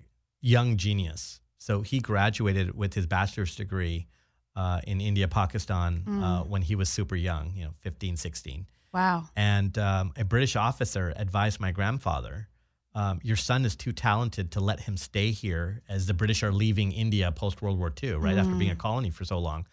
young 0.41 0.77
genius. 0.77 1.39
So 1.57 1.81
he 1.81 1.99
graduated 1.99 2.75
with 2.75 2.93
his 2.93 3.05
bachelor's 3.05 3.55
degree 3.55 4.07
uh, 4.55 4.81
in 4.85 4.99
India, 4.99 5.27
Pakistan, 5.27 6.03
uh, 6.07 6.43
when 6.43 6.61
he 6.61 6.75
was 6.75 6.89
super 6.89 7.15
young, 7.15 7.53
you 7.55 7.63
know, 7.63 7.71
15, 7.81 8.17
16. 8.17 8.65
Wow. 8.93 9.25
And 9.35 9.77
um, 9.77 10.13
a 10.17 10.25
British 10.25 10.55
officer 10.55 11.13
advised 11.15 11.59
my 11.59 11.71
grandfather, 11.71 12.47
um, 12.93 13.19
Your 13.23 13.37
son 13.37 13.63
is 13.63 13.75
too 13.75 13.93
talented 13.93 14.51
to 14.51 14.59
let 14.59 14.81
him 14.81 14.97
stay 14.97 15.31
here 15.31 15.81
as 15.87 16.07
the 16.07 16.13
British 16.13 16.43
are 16.43 16.51
leaving 16.51 16.91
India 16.91 17.31
post 17.31 17.61
World 17.61 17.79
War 17.79 17.93
II, 18.03 18.13
right? 18.15 18.37
After 18.37 18.53
being 18.55 18.71
a 18.71 18.75
colony 18.75 19.09
for 19.09 19.23
so 19.23 19.39
long. 19.39 19.65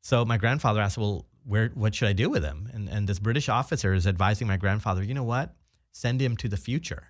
So 0.00 0.24
my 0.24 0.38
grandfather 0.38 0.80
asked, 0.80 0.96
Well, 0.96 1.26
where, 1.44 1.68
what 1.74 1.94
should 1.94 2.08
I 2.08 2.14
do 2.14 2.30
with 2.30 2.42
him? 2.42 2.70
And, 2.72 2.88
and 2.88 3.06
this 3.06 3.18
British 3.18 3.50
officer 3.50 3.92
is 3.92 4.06
advising 4.06 4.46
my 4.48 4.56
grandfather, 4.56 5.02
You 5.02 5.12
know 5.12 5.24
what? 5.24 5.54
Send 5.92 6.22
him 6.22 6.36
to 6.38 6.48
the 6.48 6.56
future. 6.56 7.08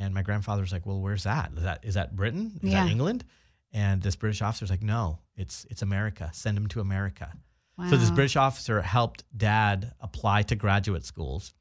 And 0.00 0.12
my 0.12 0.22
grandfather's 0.22 0.72
like, 0.72 0.84
Well, 0.86 1.00
where's 1.00 1.22
that? 1.22 1.52
Is 1.56 1.62
that, 1.62 1.84
is 1.84 1.94
that 1.94 2.16
Britain? 2.16 2.58
Is 2.60 2.72
Yeah. 2.72 2.84
that 2.84 2.90
England? 2.90 3.24
And 3.72 4.02
this 4.02 4.16
British 4.16 4.42
officer's 4.42 4.70
like, 4.70 4.82
No, 4.82 5.20
it's, 5.36 5.66
it's 5.70 5.82
America. 5.82 6.30
Send 6.32 6.58
him 6.58 6.66
to 6.68 6.80
America. 6.80 7.32
Wow. 7.78 7.90
So 7.90 7.96
this 7.96 8.10
British 8.10 8.36
officer 8.36 8.82
helped 8.82 9.24
dad 9.36 9.92
apply 10.00 10.42
to 10.42 10.56
graduate 10.56 11.04
schools. 11.04 11.54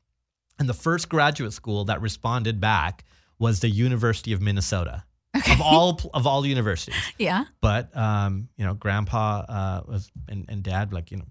And 0.60 0.70
the 0.70 0.74
first 0.74 1.10
graduate 1.10 1.54
school 1.54 1.86
that 1.86 2.02
responded 2.02 2.60
back 2.60 3.06
was 3.40 3.60
the 3.60 3.70
University 3.70 4.34
of 4.34 4.42
Minnesota. 4.42 5.04
Okay. 5.36 5.54
Of 5.54 5.62
all 5.62 6.00
of 6.14 6.28
all 6.28 6.46
universities. 6.46 6.96
Yeah. 7.18 7.46
But 7.60 7.96
um, 7.98 8.50
you 8.56 8.66
know, 8.66 8.76
grandpa 8.76 9.46
uh, 9.50 9.82
was 9.88 10.12
and, 10.30 10.46
and 10.48 10.62
dad 10.62 10.94
like, 10.94 11.10
you 11.10 11.18
know, 11.18 11.26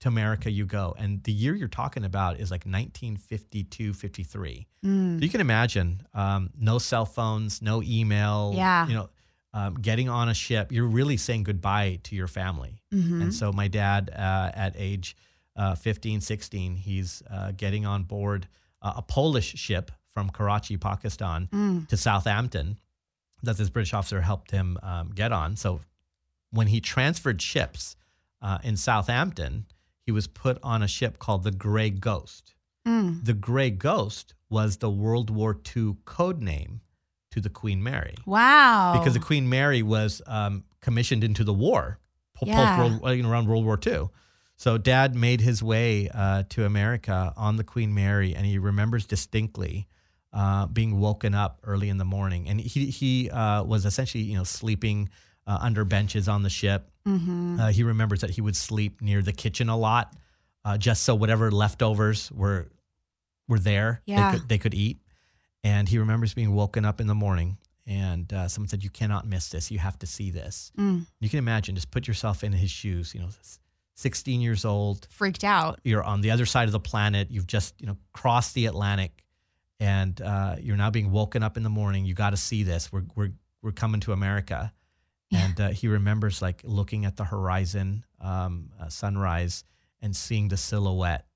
to 0.00 0.08
America 0.08 0.50
you 0.50 0.66
go. 0.66 0.94
And 0.98 1.22
the 1.24 1.32
year 1.32 1.54
you're 1.54 1.68
talking 1.68 2.04
about 2.04 2.40
is 2.40 2.50
like 2.50 2.64
1952, 2.64 3.92
53. 3.92 4.66
Mm. 4.84 5.18
So 5.18 5.24
you 5.24 5.30
can 5.30 5.40
imagine 5.40 6.02
um, 6.14 6.50
no 6.58 6.78
cell 6.78 7.04
phones, 7.04 7.62
no 7.62 7.82
email. 7.82 8.52
Yeah. 8.54 8.88
You 8.88 8.94
know, 8.94 9.10
um, 9.52 9.74
getting 9.74 10.08
on 10.08 10.28
a 10.28 10.34
ship, 10.34 10.70
you're 10.72 10.86
really 10.86 11.16
saying 11.16 11.42
goodbye 11.44 11.98
to 12.04 12.14
your 12.14 12.28
family. 12.28 12.80
Mm-hmm. 12.92 13.22
And 13.22 13.34
so 13.34 13.52
my 13.52 13.68
dad, 13.68 14.10
uh, 14.14 14.50
at 14.54 14.74
age 14.76 15.16
uh, 15.56 15.74
15, 15.74 16.20
16, 16.20 16.76
he's 16.76 17.22
uh, 17.30 17.52
getting 17.56 17.84
on 17.84 18.04
board 18.04 18.46
uh, 18.82 18.94
a 18.96 19.02
Polish 19.02 19.54
ship 19.56 19.90
from 20.14 20.30
Karachi, 20.30 20.76
Pakistan, 20.76 21.48
Mm. 21.52 21.88
to 21.88 21.96
Southampton 21.96 22.78
that 23.42 23.56
this 23.56 23.70
British 23.70 23.94
officer 23.94 24.20
helped 24.20 24.50
him 24.50 24.78
um, 24.82 25.10
get 25.14 25.32
on. 25.32 25.56
So 25.56 25.80
when 26.50 26.66
he 26.66 26.80
transferred 26.80 27.40
ships 27.40 27.96
uh, 28.42 28.58
in 28.62 28.76
Southampton, 28.76 29.66
he 30.04 30.12
was 30.12 30.26
put 30.26 30.58
on 30.62 30.82
a 30.82 30.88
ship 30.88 31.18
called 31.18 31.42
the 31.44 31.50
Grey 31.50 31.90
Ghost. 31.90 32.54
Mm. 32.86 33.24
The 33.24 33.32
Grey 33.34 33.70
Ghost 33.70 34.34
was 34.48 34.78
the 34.78 34.90
World 34.90 35.30
War 35.30 35.56
II 35.76 35.96
code 36.04 36.40
name 36.42 36.80
to 37.30 37.40
the 37.40 37.48
Queen 37.50 37.82
Mary 37.82 38.14
Wow. 38.26 38.96
because 38.98 39.14
the 39.14 39.20
Queen 39.20 39.48
Mary 39.48 39.82
was 39.82 40.20
um, 40.26 40.64
commissioned 40.80 41.24
into 41.24 41.44
the 41.44 41.52
war 41.52 41.98
Yeah. 42.42 42.76
post 42.76 43.02
World, 43.02 43.16
you 43.16 43.22
know, 43.22 43.30
around 43.30 43.46
World 43.48 43.64
War 43.64 43.78
II. 43.84 44.08
So 44.56 44.76
Dad 44.76 45.14
made 45.14 45.40
his 45.40 45.62
way 45.62 46.08
uh, 46.12 46.42
to 46.50 46.64
America 46.66 47.32
on 47.36 47.56
the 47.56 47.64
Queen 47.64 47.94
Mary, 47.94 48.34
and 48.34 48.44
he 48.44 48.58
remembers 48.58 49.06
distinctly 49.06 49.86
uh, 50.32 50.66
being 50.66 51.00
woken 51.00 51.34
up 51.34 51.60
early 51.64 51.88
in 51.88 51.96
the 51.98 52.04
morning, 52.04 52.48
and 52.48 52.60
he 52.60 52.86
he 52.86 53.30
uh, 53.30 53.64
was 53.64 53.84
essentially 53.86 54.22
you 54.22 54.36
know 54.36 54.44
sleeping 54.44 55.08
uh, 55.46 55.58
under 55.60 55.84
benches 55.84 56.28
on 56.28 56.42
the 56.42 56.50
ship. 56.50 56.90
Mhm. 57.06 57.58
Uh, 57.58 57.68
he 57.68 57.82
remembers 57.82 58.20
that 58.20 58.30
he 58.30 58.40
would 58.40 58.54
sleep 58.56 59.00
near 59.00 59.22
the 59.22 59.32
kitchen 59.32 59.68
a 59.68 59.76
lot, 59.76 60.14
uh, 60.64 60.76
just 60.78 61.02
so 61.04 61.14
whatever 61.14 61.50
leftovers 61.50 62.30
were 62.32 62.68
were 63.48 63.58
there, 63.58 64.02
Yeah. 64.06 64.30
they 64.32 64.38
could 64.38 64.48
they 64.48 64.58
could 64.58 64.74
eat. 64.74 64.98
And 65.62 65.88
he 65.88 65.98
remembers 65.98 66.34
being 66.34 66.54
woken 66.54 66.84
up 66.84 67.00
in 67.00 67.06
the 67.06 67.14
morning, 67.14 67.58
and 67.86 68.32
uh, 68.32 68.48
someone 68.48 68.68
said, 68.68 68.82
"You 68.82 68.90
cannot 68.90 69.26
miss 69.26 69.48
this. 69.50 69.70
You 69.70 69.78
have 69.78 69.98
to 69.98 70.06
see 70.06 70.30
this." 70.30 70.72
Mm. 70.78 71.06
You 71.20 71.28
can 71.28 71.38
imagine. 71.38 71.74
Just 71.74 71.90
put 71.90 72.08
yourself 72.08 72.42
in 72.42 72.52
his 72.52 72.70
shoes. 72.70 73.14
You 73.14 73.20
know, 73.20 73.28
sixteen 73.94 74.40
years 74.40 74.64
old. 74.64 75.06
Freaked 75.10 75.44
out. 75.44 75.80
You're 75.84 76.02
on 76.02 76.22
the 76.22 76.30
other 76.30 76.46
side 76.46 76.68
of 76.68 76.72
the 76.72 76.80
planet. 76.80 77.30
You've 77.30 77.46
just 77.46 77.74
you 77.80 77.86
know 77.86 77.96
crossed 78.12 78.54
the 78.54 78.66
Atlantic, 78.66 79.24
and 79.80 80.20
uh, 80.20 80.56
you're 80.60 80.76
now 80.76 80.90
being 80.90 81.10
woken 81.10 81.42
up 81.42 81.56
in 81.56 81.62
the 81.62 81.70
morning. 81.70 82.06
You 82.06 82.14
got 82.14 82.30
to 82.30 82.38
see 82.38 82.62
this. 82.62 82.90
We're 82.90 83.04
we're 83.14 83.32
we're 83.62 83.72
coming 83.72 84.00
to 84.02 84.12
America. 84.12 84.72
Yeah. 85.30 85.46
And 85.46 85.60
uh, 85.60 85.68
he 85.68 85.86
remembers 85.86 86.42
like 86.42 86.62
looking 86.64 87.04
at 87.04 87.16
the 87.16 87.24
horizon, 87.24 88.04
um, 88.20 88.70
uh, 88.80 88.88
sunrise, 88.88 89.62
and 90.02 90.14
seeing 90.16 90.48
the 90.48 90.56
silhouette 90.56 91.26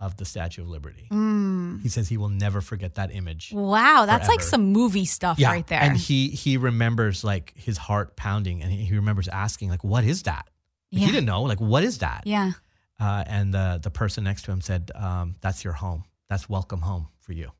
of 0.00 0.16
the 0.16 0.24
Statue 0.24 0.62
of 0.62 0.68
Liberty. 0.68 1.06
Mm. 1.10 1.80
He 1.82 1.88
says 1.88 2.08
he 2.08 2.16
will 2.16 2.28
never 2.28 2.60
forget 2.60 2.96
that 2.96 3.14
image. 3.14 3.52
Wow, 3.54 4.04
that's 4.06 4.28
like 4.28 4.40
some 4.40 4.72
movie 4.72 5.04
stuff 5.04 5.40
right 5.40 5.66
there. 5.66 5.80
And 5.80 5.96
he 5.96 6.28
he 6.28 6.56
remembers 6.56 7.24
like 7.24 7.52
his 7.56 7.76
heart 7.78 8.16
pounding, 8.16 8.62
and 8.62 8.70
he, 8.72 8.84
he 8.84 8.94
remembers 8.94 9.28
asking 9.28 9.70
like, 9.70 9.84
"What 9.84 10.04
is 10.04 10.24
that?" 10.24 10.44
Like, 10.92 11.00
Yeah. 11.00 11.06
He 11.06 11.12
didn't 11.12 11.26
know. 11.26 11.42
Like, 11.42 11.60
what 11.60 11.84
is 11.84 11.98
that? 11.98 12.22
yeah. 12.26 12.52
Uh, 13.00 13.24
and 13.26 13.52
the 13.52 13.80
the 13.82 13.90
person 13.90 14.24
next 14.24 14.42
to 14.44 14.52
him 14.52 14.60
said, 14.60 14.90
um, 14.94 15.36
"That's 15.40 15.64
your 15.64 15.72
home. 15.72 16.04
That's 16.28 16.48
welcome 16.48 16.80
home 16.80 17.08
for 17.18 17.32
you." 17.32 17.50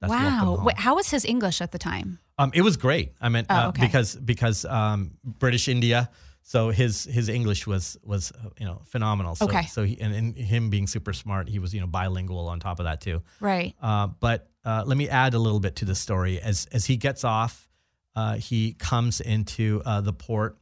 That's 0.00 0.10
wow. 0.12 0.62
Wait, 0.64 0.78
how 0.78 0.94
was 0.94 1.10
his 1.10 1.24
English 1.24 1.60
at 1.60 1.72
the 1.72 1.78
time? 1.78 2.18
Um, 2.38 2.52
it 2.54 2.62
was 2.62 2.76
great. 2.78 3.12
I 3.20 3.28
mean, 3.28 3.44
Oh, 3.50 3.54
uh, 3.54 3.70
because 3.72 4.16
because 4.16 4.64
um, 4.64 5.18
British 5.24 5.68
India, 5.68 6.08
so 6.42 6.70
his 6.70 7.04
his 7.04 7.28
English 7.28 7.66
was 7.66 7.96
was 8.02 8.32
you 8.58 8.66
know 8.66 8.82
phenomenal. 8.84 9.34
So, 9.34 9.46
Okay. 9.46 9.66
So 9.66 9.84
he, 9.84 10.00
and, 10.00 10.14
and 10.14 10.36
him 10.36 10.70
being 10.70 10.86
super 10.86 11.12
smart, 11.12 11.48
he 11.48 11.58
was 11.58 11.72
you 11.74 11.80
know 11.80 11.86
bilingual 11.86 12.48
on 12.48 12.60
top 12.60 12.80
of 12.80 12.84
that 12.84 13.00
too. 13.00 13.22
Right. 13.40 13.74
Uh, 13.80 14.08
but 14.08 14.48
uh, 14.64 14.84
let 14.86 14.96
me 14.96 15.08
add 15.08 15.34
a 15.34 15.38
little 15.38 15.60
bit 15.60 15.76
to 15.76 15.84
the 15.84 15.94
story. 15.94 16.40
As 16.40 16.66
as 16.72 16.86
he 16.86 16.96
gets 16.96 17.24
off, 17.24 17.68
uh, 18.16 18.34
he 18.36 18.72
comes 18.74 19.20
into 19.20 19.80
uh, 19.86 20.00
the 20.00 20.12
port, 20.12 20.58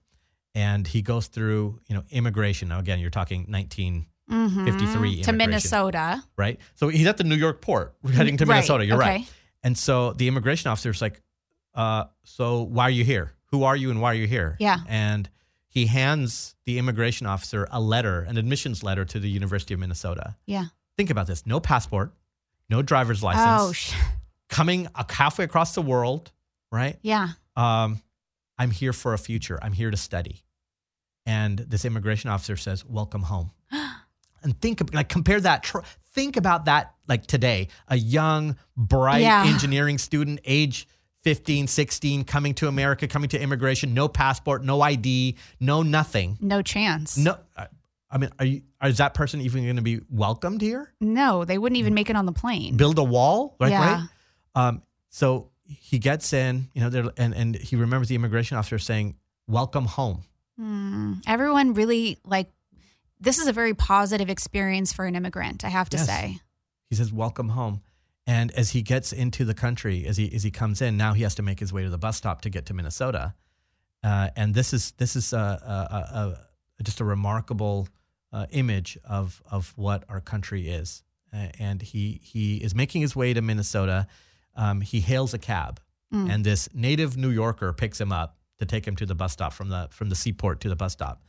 and 0.55 0.87
he 0.87 1.03
goes 1.03 1.27
through 1.29 1.81
you 1.89 1.95
know 1.95 2.05
immigration. 2.11 2.69
Now 2.69 2.79
again, 2.81 2.99
you're 3.01 3.11
talking 3.11 3.47
19 3.49 4.07
Mhm. 4.31 4.65
53 4.67 5.23
to. 5.23 5.33
Minnesota. 5.33 6.23
right? 6.37 6.61
So 6.75 6.89
he's 6.89 7.07
at 7.07 7.17
the 7.17 7.25
New 7.25 7.35
York 7.37 7.63
port, 7.63 7.95
heading 8.13 8.37
to 8.37 8.45
Right, 8.45 8.57
Minnesota. 8.57 8.85
You're 8.85 8.99
okay. 9.03 9.09
right. 9.21 9.33
And 9.63 9.77
so 9.77 10.13
the 10.13 10.29
immigration 10.29 10.71
officer's 10.71 11.01
like, 11.01 11.23
uh, 11.75 12.05
"So 12.25 12.61
why 12.65 12.85
are 12.85 12.91
you 12.91 13.05
here? 13.05 13.33
Who 13.47 13.65
are 13.65 13.75
you, 13.75 13.91
and 13.91 14.03
why 14.03 14.13
are 14.13 14.17
you 14.17 14.27
here?" 14.27 14.57
Yeah. 14.61 14.81
And 14.87 15.31
he 15.69 15.87
hands 15.87 16.55
the 16.65 16.79
immigration 16.79 17.27
officer 17.27 17.69
a 17.71 17.81
letter, 17.81 18.23
an 18.23 18.37
admissions 18.39 18.83
letter 18.83 19.05
to 19.05 19.19
the 19.21 19.29
University 19.29 19.75
of 19.75 19.81
Minnesota. 19.81 20.37
Yeah. 20.47 20.67
Think 20.97 21.11
about 21.11 21.27
this: 21.27 21.47
no 21.47 21.61
passport, 21.61 22.13
no 22.69 22.83
driver's 22.83 23.23
license, 23.23 23.47
Oh, 23.63 23.73
sh- 23.73 23.95
coming 24.49 24.89
a- 24.95 25.05
halfway 25.13 25.45
across 25.45 25.75
the 25.75 25.83
world, 25.83 26.33
right? 26.73 26.99
yeah. 27.03 27.29
Um, 27.57 28.01
I'm 28.59 28.71
here 28.71 28.93
for 28.93 29.15
a 29.15 29.19
future. 29.19 29.59
I'm 29.63 29.73
here 29.73 29.91
to 29.91 29.97
study. 29.97 30.43
And 31.27 31.59
this 31.59 31.85
immigration 31.85 32.31
officer 32.31 32.57
says, 32.57 32.85
"Welcome 32.85 33.23
home." 33.23 33.51
and 34.43 34.59
think 34.61 34.81
of- 34.81 34.93
like 34.95 35.09
compare 35.09 35.41
that. 35.41 35.63
Tr- 35.63 35.81
think 36.13 36.37
about 36.37 36.65
that 36.65 36.95
like 37.07 37.27
today, 37.27 37.69
a 37.89 37.97
young, 37.97 38.57
bright 38.77 39.21
Yeah. 39.23 39.45
engineering 39.47 39.99
student, 39.99 40.41
age 40.45 40.89
15, 41.25 41.67
16, 41.67 42.25
coming 42.25 42.55
to 42.55 42.69
America, 42.69 43.09
coming 43.09 43.29
to 43.31 43.41
immigration, 43.41 43.93
no 43.95 44.09
passport, 44.09 44.65
no 44.65 44.81
ID, 44.81 45.37
no 45.61 45.83
nothing. 45.83 46.39
No 46.41 46.63
chance. 46.63 47.17
No, 47.19 47.37
I- 47.57 48.19
mean, 48.19 48.31
are 48.39 48.45
you? 48.47 48.63
Is 48.83 48.99
that 48.99 49.13
person 49.15 49.41
even 49.43 49.65
going 49.65 49.77
to 49.77 49.83
be 49.83 50.01
welcomed 50.09 50.63
here? 50.63 50.93
No, 51.01 51.45
they 51.45 51.59
wouldn't 51.59 51.79
even 51.79 51.93
make 51.95 52.09
it 52.09 52.17
on 52.17 52.25
the 52.27 52.33
plane. 52.33 52.77
Build 52.77 52.99
a 52.99 53.05
wall, 53.05 53.57
right? 53.61 53.71
Yeah. 53.71 54.07
Right. 54.57 54.69
Um, 54.69 54.83
so 55.11 55.51
he 55.67 55.99
gets 55.99 56.33
in, 56.33 56.69
you 56.73 56.81
know, 56.89 57.11
and 57.19 57.35
and 57.35 57.55
he 57.57 57.77
remembers 57.77 58.09
the 58.09 58.15
immigration 58.15 58.57
officer 58.57 58.79
saying, 58.79 59.17
"Welcome 59.47 59.85
home." 59.85 60.23
Hmm. 60.59 61.15
Everyone 61.27 61.75
really 61.75 62.19
like 62.25 62.51
this 63.21 63.39
is 63.39 63.47
a 63.49 63.53
very 63.53 63.75
positive 63.75 64.31
experience 64.31 64.93
for 64.93 65.05
an 65.05 65.15
immigrant, 65.15 65.65
I 65.65 65.69
have 65.69 65.91
to 65.91 65.97
Yes. 65.99 66.07
say. 66.07 66.39
He 66.89 66.97
says, 66.97 67.13
"Welcome 67.13 67.51
home." 67.51 67.83
And 68.29 68.53
as 68.53 68.71
he 68.71 68.83
gets 68.83 69.13
into 69.13 69.45
the 69.45 69.55
country, 69.55 70.07
as 70.07 70.17
he 70.19 70.31
as 70.35 70.43
he 70.45 70.51
comes 70.51 70.83
in, 70.83 70.97
now 70.97 71.15
he 71.15 71.23
has 71.23 71.35
to 71.37 71.43
make 71.43 71.59
his 71.59 71.73
way 71.73 71.83
to 71.83 71.91
the 71.91 71.99
bus 71.99 72.17
stop 72.19 72.43
to 72.43 72.51
get 72.51 72.67
to 72.67 72.75
Minnesota. 72.75 73.35
Uh, 74.05 74.29
and 74.37 74.55
this 74.55 74.73
is 74.73 74.93
this 74.99 75.17
is 75.17 75.33
a, 75.33 75.37
a, 75.39 75.97
a, 76.79 76.83
just 76.85 77.01
a 77.01 77.05
remarkable 77.05 77.89
uh, 78.33 78.47
image 78.51 78.99
of 79.05 79.43
of 79.51 79.73
what 79.77 80.05
our 80.09 80.21
country 80.21 80.69
is. 80.69 81.03
Uh, 81.33 81.49
and 81.59 81.81
he 81.83 82.21
he 82.23 82.59
is 82.59 82.75
making 82.75 83.01
his 83.03 83.17
way 83.17 83.33
to 83.35 83.41
Minnesota. 83.43 84.07
Um, 84.55 84.83
he 84.83 85.01
hails 85.01 85.35
a 85.35 85.39
cab, 85.39 85.81
Mm. 86.13 86.33
and 86.33 86.45
this 86.45 86.69
native 86.75 87.17
New 87.19 87.29
Yorker 87.31 87.73
picks 87.75 88.01
him 88.01 88.13
up 88.13 88.37
to 88.59 88.65
take 88.67 88.87
him 88.89 88.97
to 88.97 89.05
the 89.07 89.15
bus 89.15 89.33
stop 89.33 89.53
from 89.53 89.69
the 89.69 89.89
from 89.91 90.09
the 90.11 90.15
seaport 90.17 90.61
to 90.61 90.69
the 90.69 90.77
bus 90.77 90.93
stop. 90.93 91.23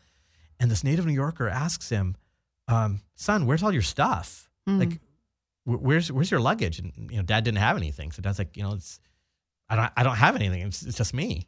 And 0.59 0.69
this 0.71 0.83
native 0.83 1.05
New 1.05 1.13
Yorker 1.13 1.49
asks 1.49 1.89
him, 1.89 2.15
um, 2.67 3.01
"Son, 3.15 3.45
where's 3.45 3.61
all 3.63 3.73
your 3.73 3.81
stuff? 3.81 4.49
Mm. 4.67 4.79
Like, 4.79 4.99
where's 5.77 6.11
where's 6.11 6.31
your 6.31 6.39
luggage?" 6.39 6.79
And 6.79 6.91
you 7.11 7.17
know, 7.17 7.23
Dad 7.23 7.43
didn't 7.43 7.59
have 7.59 7.77
anything, 7.77 8.11
so 8.11 8.21
Dad's 8.21 8.39
like, 8.39 8.55
"You 8.57 8.63
know, 8.63 8.73
it's 8.73 8.99
I 9.69 9.75
don't 9.75 9.91
I 9.97 10.03
don't 10.03 10.15
have 10.17 10.35
anything. 10.35 10.61
It's, 10.61 10.83
it's 10.83 10.97
just 10.97 11.13
me." 11.13 11.47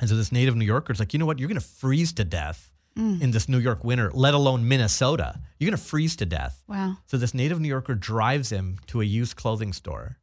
And 0.00 0.08
so 0.08 0.16
this 0.16 0.32
native 0.32 0.56
New 0.56 0.64
Yorker 0.64 0.92
is 0.92 0.98
like, 0.98 1.12
"You 1.12 1.18
know 1.18 1.26
what? 1.26 1.38
You're 1.38 1.48
gonna 1.48 1.60
freeze 1.60 2.12
to 2.14 2.24
death 2.24 2.70
Mm. 2.98 3.22
in 3.22 3.30
this 3.30 3.48
New 3.48 3.58
York 3.58 3.84
winter, 3.84 4.10
let 4.12 4.34
alone 4.34 4.66
Minnesota. 4.66 5.40
You're 5.58 5.70
gonna 5.70 5.76
freeze 5.76 6.16
to 6.16 6.26
death." 6.26 6.64
Wow. 6.66 6.96
So 7.06 7.18
this 7.18 7.34
native 7.34 7.60
New 7.60 7.68
Yorker 7.68 7.94
drives 7.94 8.50
him 8.50 8.78
to 8.88 9.00
a 9.00 9.04
used 9.04 9.36
clothing 9.36 9.72
store. 9.72 10.16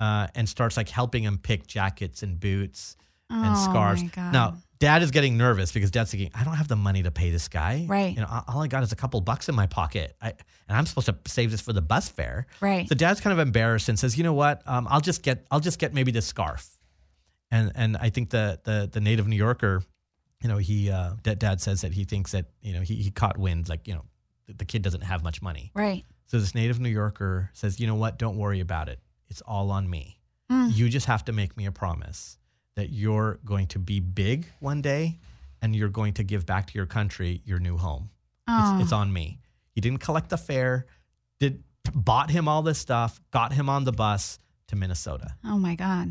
Uh, 0.00 0.28
and 0.36 0.48
starts 0.48 0.76
like 0.76 0.88
helping 0.88 1.24
him 1.24 1.38
pick 1.38 1.66
jackets 1.66 2.22
and 2.22 2.38
boots 2.38 2.96
and 3.30 3.54
Oh, 3.56 3.64
scarves. 3.70 4.02
Now, 4.16 4.56
dad 4.78 5.02
is 5.02 5.10
getting 5.10 5.36
nervous 5.36 5.72
because 5.72 5.90
dad's 5.90 6.10
thinking, 6.10 6.30
I 6.34 6.44
don't 6.44 6.54
have 6.54 6.68
the 6.68 6.76
money 6.76 7.02
to 7.02 7.10
pay 7.10 7.30
this 7.30 7.48
guy. 7.48 7.84
Right. 7.88 8.14
You 8.14 8.20
know, 8.22 8.42
all- 8.48 8.62
I 8.62 8.68
got 8.68 8.82
is 8.82 8.92
a 8.92 8.96
couple 8.96 9.20
bucks 9.20 9.48
in 9.48 9.54
my 9.54 9.66
pocket. 9.66 10.14
I, 10.22 10.28
and 10.68 10.76
I'm 10.76 10.86
supposed 10.86 11.06
to 11.06 11.16
save 11.26 11.50
this 11.50 11.60
for 11.60 11.72
the 11.72 11.82
bus 11.82 12.08
fare. 12.08 12.46
Right. 12.60 12.88
So 12.88 12.94
dad's 12.94 13.20
kind 13.20 13.32
of 13.32 13.38
embarrassed 13.38 13.88
and 13.88 13.98
says, 13.98 14.16
you 14.16 14.24
know 14.24 14.32
what? 14.34 14.62
Um, 14.66 14.86
I'll 14.90 15.00
just 15.00 15.22
get, 15.22 15.46
I'll 15.50 15.60
just 15.60 15.78
get 15.78 15.92
maybe 15.94 16.10
this 16.12 16.26
scarf. 16.26 16.68
And, 17.50 17.72
and 17.74 17.96
I 17.96 18.10
think 18.10 18.30
the, 18.30 18.60
the, 18.64 18.88
the 18.92 19.00
native 19.00 19.26
New 19.26 19.36
Yorker, 19.36 19.82
you 20.42 20.48
know, 20.48 20.58
he, 20.58 20.90
uh, 20.90 21.12
dad, 21.22 21.38
dad 21.38 21.60
says 21.60 21.80
that 21.80 21.92
he 21.92 22.04
thinks 22.04 22.32
that, 22.32 22.46
you 22.62 22.72
know, 22.74 22.80
he, 22.80 22.94
he 22.96 23.10
caught 23.10 23.38
wind, 23.38 23.68
like, 23.68 23.88
you 23.88 23.94
know, 23.94 24.04
the, 24.46 24.52
the 24.54 24.64
kid 24.64 24.82
doesn't 24.82 25.02
have 25.02 25.22
much 25.22 25.42
money. 25.42 25.70
Right. 25.74 26.04
So 26.26 26.38
this 26.38 26.54
native 26.54 26.78
New 26.78 26.90
Yorker 26.90 27.50
says, 27.54 27.80
you 27.80 27.86
know 27.86 27.94
what? 27.94 28.18
Don't 28.18 28.36
worry 28.36 28.60
about 28.60 28.88
it. 28.88 29.00
It's 29.28 29.40
all 29.42 29.70
on 29.70 29.88
me. 29.88 30.20
Mm. 30.52 30.74
You 30.74 30.88
just 30.88 31.06
have 31.06 31.24
to 31.26 31.32
make 31.32 31.56
me 31.56 31.66
a 31.66 31.72
promise 31.72 32.37
that 32.78 32.90
you're 32.90 33.40
going 33.44 33.66
to 33.66 33.80
be 33.80 33.98
big 33.98 34.46
one 34.60 34.80
day 34.80 35.18
and 35.60 35.74
you're 35.74 35.88
going 35.88 36.14
to 36.14 36.22
give 36.22 36.46
back 36.46 36.68
to 36.68 36.74
your 36.74 36.86
country 36.86 37.42
your 37.44 37.58
new 37.58 37.76
home. 37.76 38.08
Oh. 38.46 38.76
It's, 38.76 38.84
it's 38.84 38.92
ah. 38.92 39.00
on 39.00 39.12
me. 39.12 39.40
He 39.72 39.80
didn't 39.80 39.98
collect 39.98 40.30
the 40.30 40.38
fare, 40.38 40.86
did 41.40 41.64
bought 41.92 42.30
him 42.30 42.46
all 42.46 42.62
this 42.62 42.78
stuff, 42.78 43.20
got 43.32 43.52
him 43.52 43.68
on 43.68 43.82
the 43.82 43.90
bus 43.90 44.38
to 44.68 44.76
Minnesota. 44.76 45.34
oh 45.44 45.58
my 45.58 45.74
God. 45.74 46.10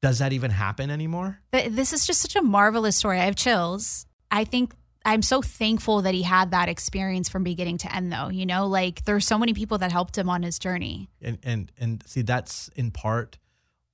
Does 0.00 0.20
that 0.20 0.32
even 0.32 0.50
happen 0.50 0.90
anymore? 0.90 1.38
Th- 1.52 1.70
This 1.70 1.92
is 1.92 2.06
just 2.06 2.22
such 2.22 2.34
a 2.34 2.42
marvelous 2.42 2.96
story. 2.96 3.20
I 3.20 3.26
have 3.26 3.36
chills. 3.36 4.06
I 4.30 4.44
think 4.44 4.72
I'm 5.04 5.20
so 5.20 5.42
thankful 5.42 6.00
that 6.02 6.14
he 6.14 6.22
had 6.22 6.52
that 6.52 6.70
experience 6.70 7.28
from 7.28 7.44
beginning 7.44 7.76
to 7.78 7.94
end, 7.94 8.10
though. 8.10 8.28
You 8.28 8.46
know, 8.46 8.66
like 8.68 9.04
there's 9.04 9.26
so 9.26 9.36
many 9.36 9.52
people 9.52 9.76
that 9.78 9.92
helped 9.92 10.16
him 10.16 10.30
on 10.30 10.42
his 10.42 10.58
journey. 10.58 11.10
and 11.20 11.38
and 11.42 11.70
and 11.78 12.02
see 12.06 12.22
that's 12.22 12.70
in 12.74 12.90
part 12.90 13.36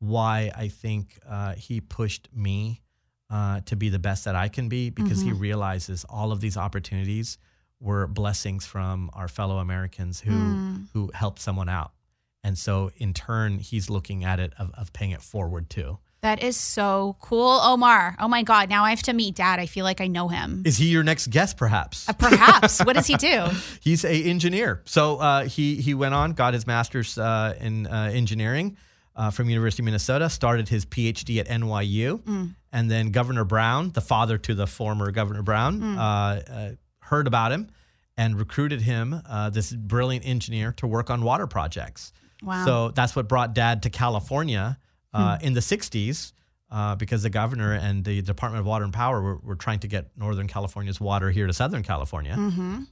why 0.00 0.50
I 0.56 0.68
think 0.68 1.18
uh, 1.28 1.54
he 1.54 1.80
pushed 1.80 2.28
me 2.34 2.82
uh, 3.30 3.60
to 3.66 3.76
be 3.76 3.88
the 3.88 3.98
best 3.98 4.24
that 4.24 4.34
I 4.36 4.48
can 4.48 4.68
be 4.68 4.90
because 4.90 5.20
he 5.20 5.32
realizes 5.32 6.04
all 6.08 6.32
of 6.32 6.40
these 6.40 6.56
opportunities 6.56 7.36
were 7.80 8.06
blessings 8.06 8.64
from 8.66 9.10
our 9.12 9.28
fellow 9.28 9.58
Americans 9.58 10.20
who 10.20 10.30
Mm. 10.32 10.86
who 10.92 11.10
helped 11.14 11.40
someone 11.40 11.68
out, 11.68 11.92
and 12.42 12.56
so 12.58 12.90
in 12.96 13.12
turn 13.14 13.58
he's 13.58 13.88
looking 13.90 14.24
at 14.24 14.40
it 14.40 14.52
of, 14.58 14.70
of 14.74 14.92
paying 14.92 15.10
it 15.12 15.22
forward 15.22 15.68
too. 15.70 15.98
That 16.22 16.42
is 16.42 16.56
so 16.56 17.16
cool, 17.20 17.60
Omar. 17.62 18.16
Oh 18.18 18.26
my 18.26 18.42
God. 18.42 18.68
Now 18.68 18.82
I 18.84 18.90
have 18.90 19.02
to 19.04 19.12
meet 19.12 19.36
dad. 19.36 19.60
I 19.60 19.66
feel 19.66 19.84
like 19.84 20.00
I 20.00 20.08
know 20.08 20.26
him. 20.26 20.64
Is 20.66 20.76
he 20.76 20.86
your 20.86 21.04
next 21.04 21.30
guest, 21.30 21.56
perhaps? 21.56 22.08
Uh, 22.08 22.12
Perhaps. 22.14 22.80
what 22.84 22.94
does 22.94 23.06
he 23.06 23.14
do? 23.30 23.46
He's 23.80 24.04
a 24.04 24.24
engineer. 24.24 24.82
So 24.84 25.18
uh, 25.18 25.44
he 25.44 25.76
he 25.76 25.94
went 25.94 26.14
on, 26.14 26.32
got 26.32 26.54
his 26.54 26.66
master's 26.66 27.16
uh, 27.18 27.54
in 27.60 27.86
uh, 27.86 28.10
engineering 28.12 28.76
uh, 29.18 29.30
from 29.30 29.50
University 29.50 29.82
of 29.82 29.86
Minnesota, 29.86 30.30
started 30.30 30.68
his 30.68 30.86
PhD 30.86 31.40
at 31.40 31.48
NYU, 31.48 32.54
and 32.72 32.90
then 32.90 33.10
Governor 33.10 33.44
Brown, 33.44 33.90
the 33.90 34.00
father 34.00 34.38
to 34.38 34.54
the 34.54 34.66
former 34.66 35.10
Governor 35.10 35.42
Brown, 35.42 35.82
uh, 35.98 36.00
uh, 36.00 36.70
heard 37.00 37.26
about 37.26 37.50
him 37.52 37.68
and 38.16 38.38
recruited 38.38 38.80
him, 38.80 39.20
uh, 39.28 39.50
this 39.50 39.72
brilliant 39.72 40.24
engineer, 40.24 40.72
to 40.72 40.86
work 40.86 41.10
on 41.10 41.22
water 41.22 41.46
projects. 41.46 42.12
Wow. 42.42 42.64
So 42.64 42.88
that's 42.90 43.16
what 43.16 43.28
brought 43.28 43.54
Dad 43.54 43.82
to 43.82 43.90
California 43.90 44.78
uh, 45.12 45.38
in 45.40 45.52
the 45.54 45.60
'60s. 45.60 46.32
Uh, 46.70 46.94
because 46.94 47.22
the 47.22 47.30
governor 47.30 47.72
and 47.72 48.04
the 48.04 48.20
Department 48.20 48.60
of 48.60 48.66
Water 48.66 48.84
and 48.84 48.92
Power 48.92 49.22
were, 49.22 49.36
were 49.38 49.54
trying 49.56 49.78
to 49.78 49.86
get 49.88 50.10
Northern 50.18 50.46
California's 50.46 51.00
water 51.00 51.30
here 51.30 51.46
to 51.46 51.52
Southern 51.54 51.82
California. 51.82 52.36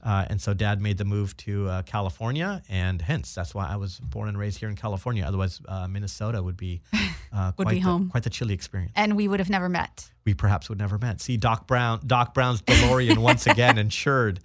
Uh, 0.03 0.25
and 0.31 0.41
so 0.41 0.55
dad 0.55 0.81
made 0.81 0.97
the 0.97 1.05
move 1.05 1.37
to 1.37 1.67
uh, 1.69 1.81
California, 1.83 2.63
and 2.69 2.99
hence 3.03 3.35
that's 3.35 3.53
why 3.53 3.67
I 3.67 3.75
was 3.75 3.99
born 3.99 4.29
and 4.29 4.37
raised 4.37 4.57
here 4.57 4.67
in 4.67 4.75
California. 4.75 5.23
Otherwise, 5.23 5.61
uh, 5.67 5.87
Minnesota 5.87 6.41
would 6.41 6.57
be 6.57 6.81
uh, 7.31 7.51
Would 7.57 7.65
quite, 7.65 7.73
be 7.75 7.81
the, 7.83 8.07
quite 8.09 8.23
the 8.23 8.31
chilly 8.31 8.55
experience. 8.55 8.93
and 8.95 9.15
we 9.15 9.27
would 9.27 9.39
have 9.39 9.49
never 9.51 9.69
met. 9.69 10.09
We 10.25 10.33
perhaps 10.33 10.69
would 10.69 10.79
never 10.79 10.97
met. 10.97 11.21
See, 11.21 11.37
Doc 11.37 11.67
Brown, 11.67 12.01
Doc 12.05 12.33
Brown's 12.33 12.63
DeLorean 12.63 13.19
once 13.19 13.45
again 13.45 13.77
ensured 13.85 14.39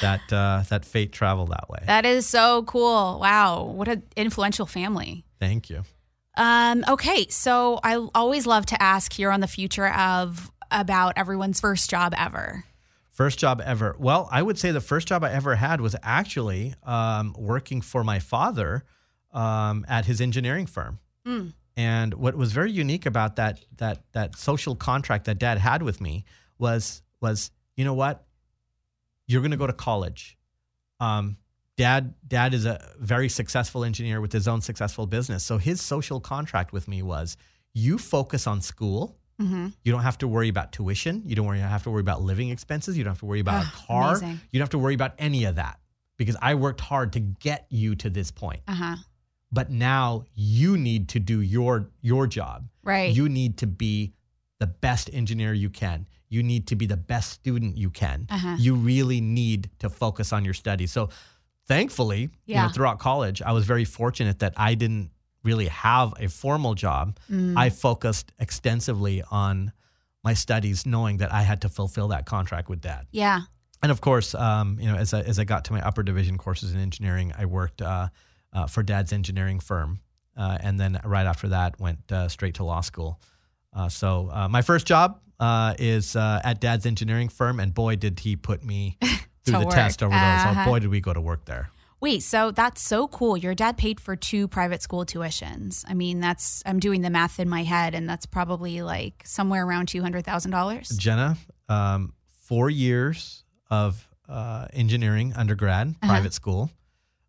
that 0.00 0.20
uh, 0.32 0.62
that 0.68 0.84
fate 0.84 1.10
traveled 1.12 1.48
that 1.50 1.68
way. 1.68 1.80
That 1.84 2.06
is 2.06 2.26
so 2.26 2.62
cool. 2.62 3.18
Wow. 3.20 3.64
What 3.64 3.88
an 3.88 4.04
influential 4.16 4.66
family. 4.66 5.24
Thank 5.40 5.68
you. 5.68 5.82
Um, 6.36 6.84
okay, 6.88 7.26
so 7.28 7.80
I 7.82 7.96
always 8.14 8.46
love 8.46 8.66
to 8.66 8.80
ask 8.82 9.12
here 9.12 9.30
on 9.30 9.40
the 9.40 9.48
future 9.48 9.88
of 9.88 10.50
about 10.70 11.14
everyone's 11.16 11.60
first 11.60 11.90
job 11.90 12.14
ever. 12.16 12.64
First 13.10 13.38
job 13.40 13.60
ever. 13.64 13.96
Well, 13.98 14.28
I 14.30 14.42
would 14.42 14.58
say 14.58 14.70
the 14.70 14.80
first 14.80 15.08
job 15.08 15.24
I 15.24 15.32
ever 15.32 15.56
had 15.56 15.80
was 15.80 15.96
actually 16.02 16.74
um, 16.84 17.34
working 17.36 17.80
for 17.80 18.04
my 18.04 18.20
father 18.20 18.84
um, 19.32 19.84
at 19.88 20.04
his 20.04 20.20
engineering 20.20 20.66
firm. 20.66 21.00
And 21.76 22.14
what 22.14 22.36
was 22.36 22.52
very 22.52 22.70
unique 22.70 23.06
about 23.06 23.36
that 23.36 23.64
that 23.76 24.02
that 24.12 24.36
social 24.36 24.74
contract 24.74 25.24
that 25.26 25.38
Dad 25.38 25.58
had 25.58 25.82
with 25.82 26.00
me 26.00 26.24
was 26.58 27.02
was 27.20 27.50
you 27.76 27.84
know 27.84 27.94
what, 27.94 28.24
you're 29.26 29.40
going 29.40 29.52
to 29.52 29.56
go 29.56 29.66
to 29.66 29.72
college. 29.72 30.36
Um, 31.00 31.36
Dad 31.78 32.12
Dad 32.26 32.52
is 32.54 32.66
a 32.66 32.78
very 32.98 33.28
successful 33.28 33.84
engineer 33.84 34.20
with 34.20 34.32
his 34.32 34.46
own 34.48 34.60
successful 34.60 35.06
business. 35.06 35.44
So 35.44 35.56
his 35.58 35.80
social 35.80 36.20
contract 36.20 36.72
with 36.72 36.88
me 36.88 37.02
was 37.02 37.36
you 37.72 37.96
focus 37.98 38.46
on 38.46 38.60
school. 38.60 39.16
Mm-hmm. 39.40 39.68
You 39.84 39.92
don't 39.92 40.02
have 40.02 40.18
to 40.18 40.28
worry 40.28 40.48
about 40.48 40.72
tuition. 40.72 41.22
You 41.24 41.36
don't 41.36 41.46
worry, 41.46 41.60
have 41.60 41.84
to 41.84 41.90
worry 41.90 42.00
about 42.00 42.20
living 42.22 42.50
expenses. 42.50 42.98
You 42.98 43.04
don't 43.04 43.12
have 43.12 43.20
to 43.20 43.26
worry 43.26 43.38
about 43.40 43.62
a 43.64 43.66
Ah, 43.68 43.84
car. 43.86 44.08
amazing. 44.16 44.40
You 44.50 44.58
don't 44.58 44.64
have 44.64 44.70
to 44.70 44.78
worry 44.78 44.94
about 44.94 45.14
any 45.18 45.44
of 45.44 45.54
that 45.54 45.78
because 46.16 46.36
I 46.42 46.56
worked 46.56 46.80
hard 46.80 47.12
to 47.12 47.20
get 47.20 47.66
you 47.70 47.94
to 47.96 48.10
this 48.10 48.32
point. 48.32 48.62
Uh 48.66 48.74
huh. 48.74 48.96
But 49.52 49.70
now 49.70 50.24
you 50.34 50.76
need 50.76 51.08
to 51.10 51.20
do 51.20 51.40
your 51.40 51.88
your 52.02 52.26
job. 52.26 52.68
Right. 52.82 53.14
You 53.14 53.28
need 53.28 53.58
to 53.58 53.66
be 53.68 54.12
the 54.58 54.66
best 54.66 55.08
engineer 55.12 55.54
you 55.54 55.70
can. 55.70 56.08
You 56.28 56.42
need 56.42 56.66
to 56.66 56.76
be 56.76 56.86
the 56.86 56.96
best 56.96 57.30
student 57.30 57.78
you 57.78 57.88
can. 57.90 58.26
Uh-huh. 58.28 58.56
You 58.58 58.74
really 58.74 59.20
need 59.20 59.70
to 59.78 59.88
focus 59.88 60.32
on 60.32 60.44
your 60.44 60.52
studies. 60.54 60.90
So 60.92 61.08
thankfully, 61.68 62.30
you 62.46 62.56
know, 62.56 62.68
throughout 62.68 62.98
college, 62.98 63.42
I 63.42 63.52
was 63.52 63.64
very 63.64 63.84
fortunate 63.84 64.40
that 64.40 64.54
I 64.56 64.74
didn't 64.74 65.10
really 65.44 65.68
have 65.68 66.14
a 66.18 66.28
formal 66.28 66.74
job. 66.74 67.18
Mm. 67.30 67.56
I 67.56 67.70
focused 67.70 68.32
extensively 68.38 69.22
on 69.30 69.72
my 70.24 70.34
studies, 70.34 70.84
knowing 70.84 71.18
that 71.18 71.32
I 71.32 71.42
had 71.42 71.62
to 71.62 71.68
fulfill 71.68 72.08
that 72.08 72.26
contract 72.26 72.68
with 72.68 72.80
dad. 72.80 73.06
yeah. 73.12 73.42
And 73.80 73.92
of 73.92 74.00
course, 74.00 74.34
um, 74.34 74.76
you 74.80 74.90
know, 74.90 74.96
as 74.96 75.14
I, 75.14 75.20
as 75.20 75.38
I 75.38 75.44
got 75.44 75.66
to 75.66 75.72
my 75.72 75.80
upper 75.80 76.02
division 76.02 76.36
courses 76.36 76.74
in 76.74 76.80
engineering, 76.80 77.32
I 77.38 77.44
worked 77.44 77.80
uh, 77.80 78.08
uh, 78.52 78.66
for 78.66 78.82
dad's 78.82 79.12
engineering 79.12 79.60
firm. 79.60 80.00
Uh, 80.36 80.58
and 80.60 80.80
then 80.80 81.00
right 81.04 81.26
after 81.26 81.48
that, 81.48 81.78
went 81.78 82.10
uh, 82.10 82.28
straight 82.28 82.56
to 82.56 82.64
law 82.64 82.80
school. 82.80 83.20
Uh, 83.72 83.88
so 83.88 84.30
uh, 84.32 84.48
my 84.48 84.62
first 84.62 84.86
job 84.86 85.20
uh, 85.38 85.74
is 85.78 86.16
uh, 86.16 86.40
at 86.42 86.60
dad's 86.60 86.86
engineering 86.86 87.28
firm. 87.28 87.60
And 87.60 87.72
boy, 87.72 87.96
did 87.96 88.20
he 88.20 88.36
put 88.36 88.64
me 88.64 88.98
through 89.50 89.60
the 89.60 89.66
work. 89.66 89.74
test 89.74 90.02
over 90.02 90.14
those. 90.14 90.20
Uh-huh. 90.20 90.62
Oh, 90.66 90.70
boy, 90.70 90.78
did 90.78 90.90
we 90.90 91.00
go 91.00 91.12
to 91.12 91.20
work 91.20 91.44
there. 91.44 91.70
Wait, 92.00 92.22
so 92.22 92.52
that's 92.52 92.80
so 92.80 93.08
cool. 93.08 93.36
Your 93.36 93.54
dad 93.54 93.76
paid 93.76 94.00
for 94.00 94.14
two 94.14 94.46
private 94.46 94.82
school 94.82 95.04
tuitions. 95.04 95.84
I 95.88 95.94
mean, 95.94 96.20
that's 96.20 96.62
I'm 96.64 96.78
doing 96.78 97.00
the 97.02 97.10
math 97.10 97.40
in 97.40 97.48
my 97.48 97.64
head, 97.64 97.94
and 97.94 98.08
that's 98.08 98.24
probably 98.24 98.82
like 98.82 99.22
somewhere 99.24 99.66
around 99.66 99.88
two 99.88 100.00
hundred 100.00 100.24
thousand 100.24 100.52
dollars. 100.52 100.88
Jenna, 100.90 101.36
um, 101.68 102.12
four 102.42 102.70
years 102.70 103.42
of 103.68 104.06
uh, 104.28 104.68
engineering 104.72 105.32
undergrad, 105.34 106.00
private 106.00 106.32
school, 106.32 106.70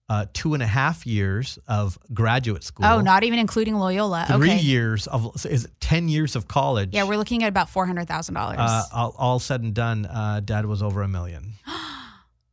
uh, 0.07 0.27
two 0.33 0.53
and 0.53 0.61
a 0.61 0.67
half 0.67 1.07
years 1.07 1.57
of 1.67 1.97
graduate 2.13 2.63
school. 2.63 2.85
Oh, 2.85 3.01
not 3.01 3.23
even 3.23 3.39
including 3.39 3.73
Loyola. 3.73 4.25
three 4.27 4.51
okay. 4.51 4.59
years 4.59 5.07
of 5.07 5.33
is 5.47 5.65
it 5.65 5.71
ten 5.79 6.09
years 6.09 6.35
of 6.35 6.47
college. 6.47 6.93
Yeah, 6.93 7.05
we're 7.05 7.17
looking 7.17 7.43
at 7.43 7.49
about 7.49 7.69
four 7.69 7.87
hundred 7.87 8.07
thousand 8.07 8.35
dollars. 8.35 8.59
uh, 8.59 8.83
all, 8.93 9.15
all 9.17 9.39
said 9.39 9.63
and 9.63 9.73
done, 9.73 10.05
uh, 10.05 10.41
dad 10.45 10.67
was 10.67 10.83
over 10.83 11.01
a 11.01 11.07
million. 11.07 11.53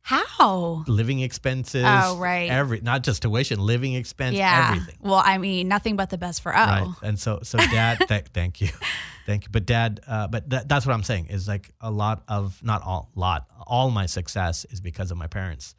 How? 0.07 0.85
Living 0.87 1.19
expenses. 1.19 1.83
Oh, 1.85 2.17
right. 2.17 2.49
Every 2.49 2.79
not 2.79 3.03
just 3.03 3.21
tuition, 3.23 3.59
living 3.59 3.93
expense, 3.93 4.37
Yeah. 4.37 4.69
everything. 4.71 4.95
Well, 5.01 5.21
I 5.23 5.37
mean, 5.37 5.67
nothing 5.67 5.97
but 5.97 6.09
the 6.09 6.17
best 6.17 6.41
for 6.41 6.55
O. 6.55 6.57
Right. 6.57 6.87
And 7.03 7.19
so, 7.19 7.41
so 7.43 7.57
dad, 7.57 7.99
th- 8.07 8.27
thank 8.33 8.61
you, 8.61 8.69
thank 9.25 9.43
you. 9.43 9.49
But 9.51 9.65
dad, 9.65 9.99
uh, 10.07 10.27
but 10.27 10.49
that, 10.49 10.69
that's 10.69 10.85
what 10.85 10.93
I'm 10.93 11.03
saying 11.03 11.25
is 11.27 11.45
like 11.45 11.71
a 11.81 11.91
lot 11.91 12.23
of 12.29 12.57
not 12.63 12.83
all 12.83 13.11
lot 13.15 13.47
all 13.65 13.89
my 13.91 14.05
success 14.05 14.65
is 14.69 14.79
because 14.79 15.11
of 15.11 15.17
my 15.17 15.27
parents 15.27 15.75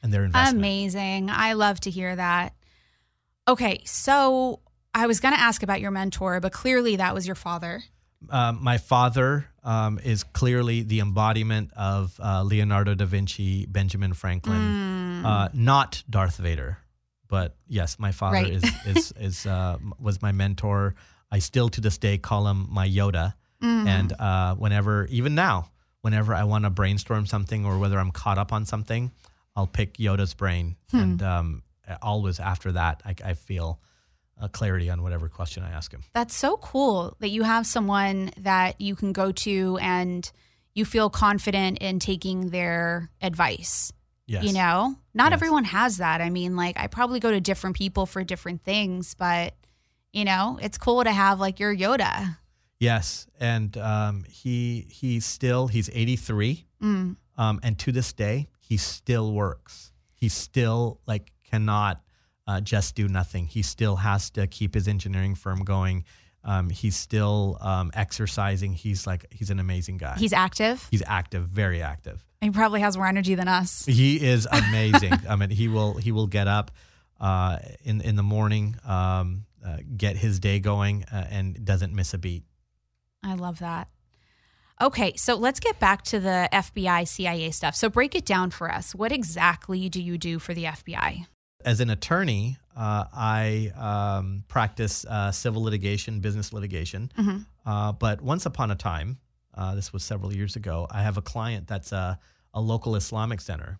and 0.00 0.12
their 0.14 0.22
investment. 0.24 0.58
Amazing. 0.58 1.30
I 1.30 1.54
love 1.54 1.80
to 1.80 1.90
hear 1.90 2.14
that. 2.14 2.54
Okay, 3.48 3.80
so 3.84 4.60
I 4.94 5.08
was 5.08 5.18
going 5.18 5.34
to 5.34 5.40
ask 5.40 5.64
about 5.64 5.80
your 5.80 5.90
mentor, 5.90 6.38
but 6.38 6.52
clearly 6.52 6.94
that 6.96 7.14
was 7.14 7.26
your 7.26 7.34
father. 7.34 7.82
Um, 8.30 8.58
my 8.62 8.78
father 8.78 9.46
um, 9.64 9.98
is 9.98 10.24
clearly 10.24 10.82
the 10.82 11.00
embodiment 11.00 11.70
of 11.76 12.18
uh, 12.22 12.42
Leonardo 12.42 12.94
da 12.94 13.04
Vinci, 13.04 13.66
Benjamin 13.66 14.12
Franklin, 14.14 14.76
uh, 15.24 15.48
not 15.52 16.02
Darth 16.08 16.36
Vader, 16.38 16.78
but 17.28 17.56
yes, 17.66 17.98
my 17.98 18.12
father 18.12 18.36
Right. 18.36 18.52
is 18.52 18.64
is 18.86 19.12
is 19.20 19.46
uh, 19.46 19.78
was 20.00 20.20
my 20.22 20.32
mentor. 20.32 20.94
I 21.30 21.38
still 21.38 21.68
to 21.70 21.80
this 21.80 21.98
day 21.98 22.18
call 22.18 22.46
him 22.46 22.66
my 22.70 22.88
Yoda, 22.88 23.34
and 23.60 24.12
uh, 24.18 24.54
whenever, 24.56 25.06
even 25.06 25.34
now, 25.34 25.70
whenever 26.02 26.34
I 26.34 26.44
want 26.44 26.64
to 26.64 26.70
brainstorm 26.70 27.26
something 27.26 27.64
or 27.64 27.78
whether 27.78 27.98
I'm 27.98 28.10
caught 28.10 28.36
up 28.38 28.52
on 28.52 28.66
something, 28.66 29.12
I'll 29.56 29.66
pick 29.66 29.94
Yoda's 29.94 30.34
brain, 30.34 30.76
and 30.92 31.22
um, 31.22 31.62
always 32.02 32.40
after 32.40 32.72
that, 32.72 33.02
I, 33.04 33.14
I 33.24 33.34
feel 33.34 33.80
uh, 34.40 34.48
clarity 34.48 34.90
on 34.90 35.02
whatever 35.02 35.28
question 35.28 35.62
I 35.62 35.70
ask 35.70 35.92
him. 35.92 36.02
That's 36.12 36.34
so 36.36 36.56
cool 36.58 37.16
that 37.20 37.28
you 37.30 37.42
have 37.44 37.66
someone 37.66 38.30
that 38.38 38.80
you 38.80 38.94
can 38.96 39.12
go 39.12 39.32
to 39.32 39.78
and 39.80 40.30
you 40.74 40.84
feel 40.84 41.10
confident 41.10 41.78
in 41.78 41.98
taking 41.98 42.50
their 42.50 43.10
advice. 43.20 43.92
Yes. 44.26 44.44
You 44.44 44.52
know, 44.54 44.94
not 45.14 45.32
Yes. 45.32 45.38
everyone 45.38 45.64
has 45.64 45.98
that. 45.98 46.20
I 46.20 46.30
mean, 46.30 46.56
like, 46.56 46.78
I 46.78 46.86
probably 46.86 47.20
go 47.20 47.30
to 47.30 47.40
different 47.40 47.76
people 47.76 48.06
for 48.06 48.24
different 48.24 48.62
things, 48.64 49.14
but, 49.14 49.54
you 50.12 50.24
know, 50.24 50.58
it's 50.62 50.78
cool 50.78 51.04
to 51.04 51.10
have 51.12 51.38
like 51.40 51.60
your 51.60 51.74
Yoda. 51.74 52.38
Yes, 52.78 53.26
and 53.38 53.76
um, 53.76 54.24
he 54.28 54.86
he's 54.90 55.24
still 55.24 55.68
he's 55.68 55.88
83, 55.92 56.66
Mm. 56.82 57.16
um, 57.38 57.60
and 57.62 57.78
to 57.80 57.92
this 57.92 58.12
day 58.12 58.48
he 58.58 58.76
still 58.76 59.32
works. 59.32 59.92
He 60.14 60.28
still 60.28 60.98
like 61.06 61.30
cannot 61.44 62.00
uh, 62.46 62.60
just 62.60 62.94
do 62.94 63.08
nothing. 63.08 63.46
He 63.46 63.62
still 63.62 63.96
has 63.96 64.30
to 64.30 64.46
keep 64.46 64.74
his 64.74 64.88
engineering 64.88 65.34
firm 65.34 65.64
going. 65.64 66.04
Um, 66.44 66.70
he's 66.70 66.96
still 66.96 67.58
um, 67.60 67.90
exercising. 67.94 68.72
He's 68.72 69.06
like 69.06 69.26
he's 69.30 69.50
an 69.50 69.60
amazing 69.60 69.98
guy. 69.98 70.16
He's 70.18 70.32
active. 70.32 70.86
he's 70.90 71.02
active, 71.06 71.46
very 71.46 71.82
active. 71.82 72.24
He 72.40 72.50
probably 72.50 72.80
has 72.80 72.96
more 72.96 73.06
energy 73.06 73.36
than 73.36 73.46
us. 73.46 73.84
He 73.86 74.20
is 74.20 74.48
amazing. 74.52 75.12
I 75.28 75.36
mean, 75.36 75.50
he 75.50 75.68
will 75.68 75.94
he 75.94 76.10
will 76.10 76.26
get 76.26 76.48
up 76.48 76.72
uh, 77.20 77.58
in 77.84 78.00
in 78.00 78.16
the 78.16 78.24
morning, 78.24 78.76
um, 78.84 79.44
uh, 79.64 79.76
get 79.96 80.16
his 80.16 80.40
day 80.40 80.58
going, 80.58 81.04
uh, 81.04 81.26
and 81.30 81.64
doesn't 81.64 81.94
miss 81.94 82.12
a 82.14 82.18
beat. 82.18 82.42
I 83.22 83.34
love 83.34 83.60
that. 83.60 83.88
Okay, 84.80 85.14
so 85.14 85.36
let's 85.36 85.60
get 85.60 85.78
back 85.78 86.02
to 86.06 86.18
the 86.18 86.48
FBI 86.52 87.06
CIA 87.06 87.52
stuff. 87.52 87.76
So 87.76 87.88
break 87.88 88.16
it 88.16 88.24
down 88.24 88.50
for 88.50 88.68
us. 88.68 88.96
What 88.96 89.12
exactly 89.12 89.88
do 89.88 90.02
you 90.02 90.18
do 90.18 90.40
for 90.40 90.54
the 90.54 90.64
FBI? 90.64 91.26
As 91.64 91.80
an 91.80 91.90
attorney, 91.90 92.56
uh, 92.76 93.04
I 93.12 93.72
um, 93.76 94.44
practice 94.48 95.04
uh, 95.04 95.30
civil 95.32 95.62
litigation, 95.62 96.20
business 96.20 96.52
litigation. 96.52 97.10
Uh, 97.66 97.92
but 97.92 98.20
once 98.20 98.46
upon 98.46 98.70
a 98.70 98.74
time, 98.74 99.18
uh, 99.54 99.74
this 99.74 99.92
was 99.92 100.02
several 100.02 100.32
years 100.32 100.56
ago, 100.56 100.86
I 100.90 101.02
have 101.02 101.18
a 101.18 101.22
client 101.22 101.66
that's 101.66 101.92
a, 101.92 102.18
a 102.54 102.60
local 102.60 102.96
Islamic 102.96 103.40
center. 103.40 103.78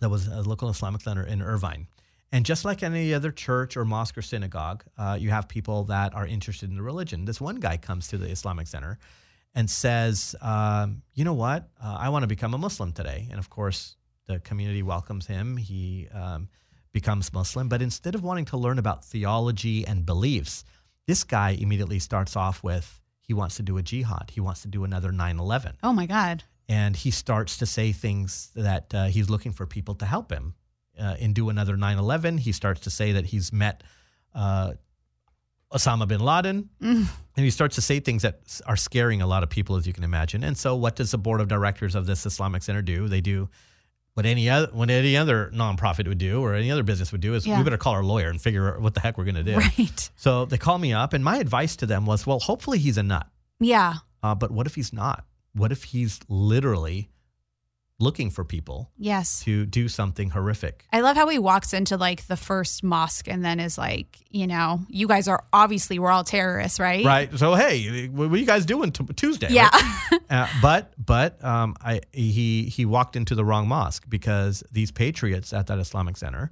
That 0.00 0.10
was 0.10 0.26
a 0.28 0.42
local 0.42 0.68
Islamic 0.68 1.00
center 1.00 1.24
in 1.24 1.40
Irvine. 1.42 1.86
And 2.30 2.44
just 2.44 2.64
like 2.66 2.82
any 2.82 3.14
other 3.14 3.30
church 3.30 3.76
or 3.76 3.86
mosque 3.86 4.18
or 4.18 4.22
synagogue, 4.22 4.84
uh, 4.98 5.16
you 5.18 5.30
have 5.30 5.48
people 5.48 5.84
that 5.84 6.14
are 6.14 6.26
interested 6.26 6.68
in 6.68 6.76
the 6.76 6.82
religion. 6.82 7.24
This 7.24 7.40
one 7.40 7.56
guy 7.56 7.78
comes 7.78 8.08
to 8.08 8.18
the 8.18 8.28
Islamic 8.28 8.66
center 8.66 8.98
and 9.54 9.68
says, 9.70 10.36
um, 10.42 11.00
"You 11.14 11.24
know 11.24 11.32
what? 11.32 11.70
Uh, 11.82 11.96
I 11.98 12.10
want 12.10 12.24
to 12.24 12.26
become 12.26 12.52
a 12.52 12.58
Muslim 12.58 12.92
today." 12.92 13.26
And 13.30 13.38
of 13.38 13.48
course, 13.48 13.96
the 14.26 14.40
community 14.40 14.82
welcomes 14.82 15.26
him. 15.26 15.56
He 15.56 16.06
um, 16.12 16.48
becomes 17.00 17.32
Muslim, 17.40 17.66
but 17.68 17.80
instead 17.88 18.14
of 18.16 18.22
wanting 18.28 18.46
to 18.52 18.56
learn 18.64 18.78
about 18.78 19.04
theology 19.12 19.78
and 19.90 20.04
beliefs, 20.12 20.64
this 21.06 21.22
guy 21.24 21.50
immediately 21.64 21.98
starts 21.98 22.34
off 22.36 22.56
with 22.70 22.86
he 23.28 23.34
wants 23.40 23.54
to 23.56 23.62
do 23.70 23.74
a 23.78 23.82
jihad. 23.90 24.26
He 24.36 24.40
wants 24.40 24.60
to 24.62 24.68
do 24.76 24.84
another 24.84 25.10
9/11 25.12 25.74
Oh 25.82 25.92
my 26.00 26.06
God. 26.06 26.36
and 26.68 26.92
he 27.04 27.10
starts 27.10 27.52
to 27.62 27.66
say 27.66 27.92
things 27.92 28.50
that 28.66 28.84
uh, 28.94 29.06
he's 29.14 29.28
looking 29.34 29.52
for 29.58 29.64
people 29.66 29.94
to 30.02 30.06
help 30.14 30.28
him 30.36 30.46
uh, 31.02 31.16
in 31.24 31.30
do 31.40 31.44
another 31.54 31.76
9-11 31.76 32.40
he 32.46 32.52
starts 32.52 32.80
to 32.86 32.90
say 32.98 33.08
that 33.16 33.26
he's 33.32 33.52
met 33.52 33.76
uh, 34.34 34.72
osama 35.72 36.06
bin 36.12 36.20
laden. 36.20 36.68
And 36.80 37.44
he 37.48 37.50
starts 37.50 37.74
to 37.76 37.82
say 37.82 38.00
things 38.00 38.22
that 38.22 38.36
are 38.66 38.76
scaring 38.76 39.20
a 39.22 39.26
lot 39.26 39.42
of 39.44 39.50
people 39.50 39.76
as 39.76 39.86
you 39.86 39.92
can 39.92 40.04
imagine. 40.04 40.42
And 40.48 40.56
so 40.64 40.74
what 40.84 40.96
does 40.96 41.10
the 41.14 41.18
board 41.26 41.40
of 41.40 41.46
directors 41.48 41.94
of 41.94 42.04
this 42.06 42.26
islamic 42.26 42.62
center 42.62 42.82
do? 42.82 43.06
They 43.08 43.20
do 43.20 43.48
what 44.18 44.26
any 44.26 44.50
other 44.50 44.68
what 44.72 44.90
any 44.90 45.16
other 45.16 45.48
nonprofit 45.54 46.08
would 46.08 46.18
do 46.18 46.42
or 46.42 46.54
any 46.54 46.72
other 46.72 46.82
business 46.82 47.12
would 47.12 47.20
do 47.20 47.34
is 47.34 47.46
Yeah. 47.46 47.56
we 47.58 47.62
better 47.62 47.76
call 47.78 47.92
our 47.92 48.02
lawyer 48.02 48.28
and 48.30 48.42
figure 48.42 48.74
out 48.74 48.80
what 48.80 48.94
the 48.94 48.98
heck 49.00 49.16
we're 49.16 49.22
going 49.22 49.36
to 49.36 49.44
do 49.44 49.56
Right. 49.58 50.10
so 50.16 50.44
they 50.44 50.58
call 50.58 50.76
me 50.76 50.92
up 50.92 51.12
and 51.12 51.22
my 51.22 51.36
advice 51.38 51.76
to 51.76 51.86
them 51.86 52.04
was 52.04 52.26
well 52.26 52.40
hopefully 52.40 52.78
he's 52.80 52.98
a 52.98 53.04
nut 53.04 53.28
Yeah. 53.60 53.94
uh, 54.24 54.34
but 54.34 54.50
what 54.50 54.66
if 54.66 54.74
he's 54.74 54.92
not? 54.92 55.24
What 55.54 55.70
if 55.70 55.84
he's 55.84 56.18
literally 56.28 57.10
looking 58.00 58.30
for 58.30 58.44
people 58.44 58.90
Yes. 58.96 59.40
to 59.44 59.66
do 59.66 59.88
something 59.88 60.30
horrific? 60.30 60.84
I 60.92 61.00
love 61.00 61.16
how 61.16 61.28
he 61.28 61.38
walks 61.38 61.72
into 61.72 61.96
like 61.96 62.26
the 62.28 62.36
first 62.36 62.84
mosque 62.84 63.26
and 63.28 63.44
then 63.44 63.58
is 63.58 63.76
like, 63.76 64.18
you 64.30 64.46
know, 64.46 64.80
you 64.88 65.08
guys 65.08 65.26
are 65.28 65.44
obviously 65.52 65.98
we're 65.98 66.10
all 66.10 66.24
terrorists, 66.24 66.78
right? 66.78 67.04
Right. 67.04 67.36
So 67.38 67.54
hey, 67.54 68.06
what 68.08 68.30
are 68.30 68.36
you 68.36 68.46
guys 68.46 68.64
doing 68.66 68.92
t- 68.92 69.04
Tuesday? 69.16 69.48
Yeah. 69.50 69.68
right? 69.72 70.20
uh, 70.30 70.48
but 70.62 70.92
but 71.04 71.42
um, 71.44 71.74
I 71.80 72.00
he 72.12 72.64
he 72.64 72.84
walked 72.84 73.16
into 73.16 73.34
the 73.34 73.44
wrong 73.44 73.66
mosque 73.68 74.04
because 74.08 74.62
these 74.70 74.90
patriots 74.92 75.52
at 75.52 75.66
that 75.66 75.78
Islamic 75.78 76.16
center, 76.16 76.50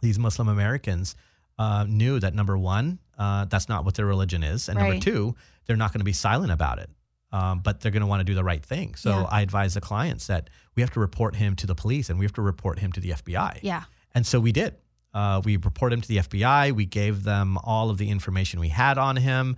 these 0.00 0.18
Muslim 0.18 0.48
Americans, 0.48 1.16
uh, 1.58 1.84
knew 1.88 2.20
that 2.20 2.34
number 2.34 2.56
one, 2.56 2.98
uh, 3.18 3.44
that's 3.46 3.68
not 3.68 3.84
what 3.84 3.94
their 3.96 4.06
religion 4.06 4.42
is, 4.44 4.68
and 4.68 4.78
number 4.78 5.00
two, 5.00 5.34
they're 5.66 5.76
not 5.76 5.92
going 5.92 6.00
to 6.00 6.04
be 6.04 6.12
silent 6.12 6.52
about 6.52 6.78
it. 6.78 6.88
Um, 7.30 7.60
but 7.60 7.80
they're 7.80 7.92
going 7.92 8.00
to 8.00 8.06
want 8.06 8.20
to 8.20 8.24
do 8.24 8.34
the 8.34 8.42
right 8.44 8.64
thing. 8.64 8.94
So 8.94 9.10
Yeah. 9.10 9.22
I 9.30 9.42
advise 9.42 9.74
the 9.74 9.82
clients 9.82 10.28
that 10.28 10.48
we 10.74 10.82
have 10.82 10.90
to 10.92 11.00
report 11.00 11.36
him 11.36 11.54
to 11.56 11.66
the 11.66 11.74
police 11.74 12.08
and 12.08 12.18
we 12.18 12.24
have 12.24 12.32
to 12.34 12.42
report 12.42 12.78
him 12.78 12.90
to 12.92 13.00
the 13.00 13.10
FBI. 13.10 13.58
yeah. 13.62 13.82
And 14.14 14.26
so 14.26 14.40
we 14.40 14.50
did. 14.52 14.76
Uh, 15.12 15.42
we 15.44 15.56
reported 15.56 15.96
him 15.96 16.00
to 16.00 16.08
the 16.08 16.16
FBI. 16.18 16.72
We 16.72 16.86
gave 16.86 17.24
them 17.24 17.58
all 17.62 17.90
of 17.90 17.98
the 17.98 18.08
information 18.08 18.60
we 18.60 18.68
had 18.70 18.96
on 18.98 19.16
him, 19.16 19.56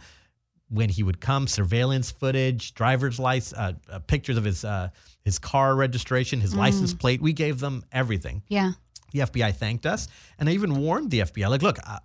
when 0.68 0.88
he 0.88 1.02
would 1.02 1.20
come, 1.20 1.46
surveillance 1.48 2.10
footage, 2.12 2.74
driver's 2.74 3.18
license, 3.18 3.58
uh, 3.58 3.72
uh, 3.90 3.98
pictures 4.00 4.36
of 4.36 4.44
his 4.44 4.64
uh, 4.64 4.88
his 5.24 5.38
car 5.38 5.74
registration, 5.74 6.40
his 6.40 6.54
license 6.54 6.94
plate. 6.94 7.20
We 7.20 7.32
gave 7.32 7.58
them 7.60 7.82
everything. 7.92 8.42
Yeah. 8.48 8.72
The 9.12 9.20
FBI 9.20 9.54
thanked 9.56 9.86
us, 9.86 10.06
and 10.38 10.48
I 10.48 10.52
even 10.52 10.76
warned 10.76 11.10
the 11.10 11.20
FBI, 11.20 11.48
like, 11.50 11.62
look, 11.62 11.78
uh, 11.84 11.98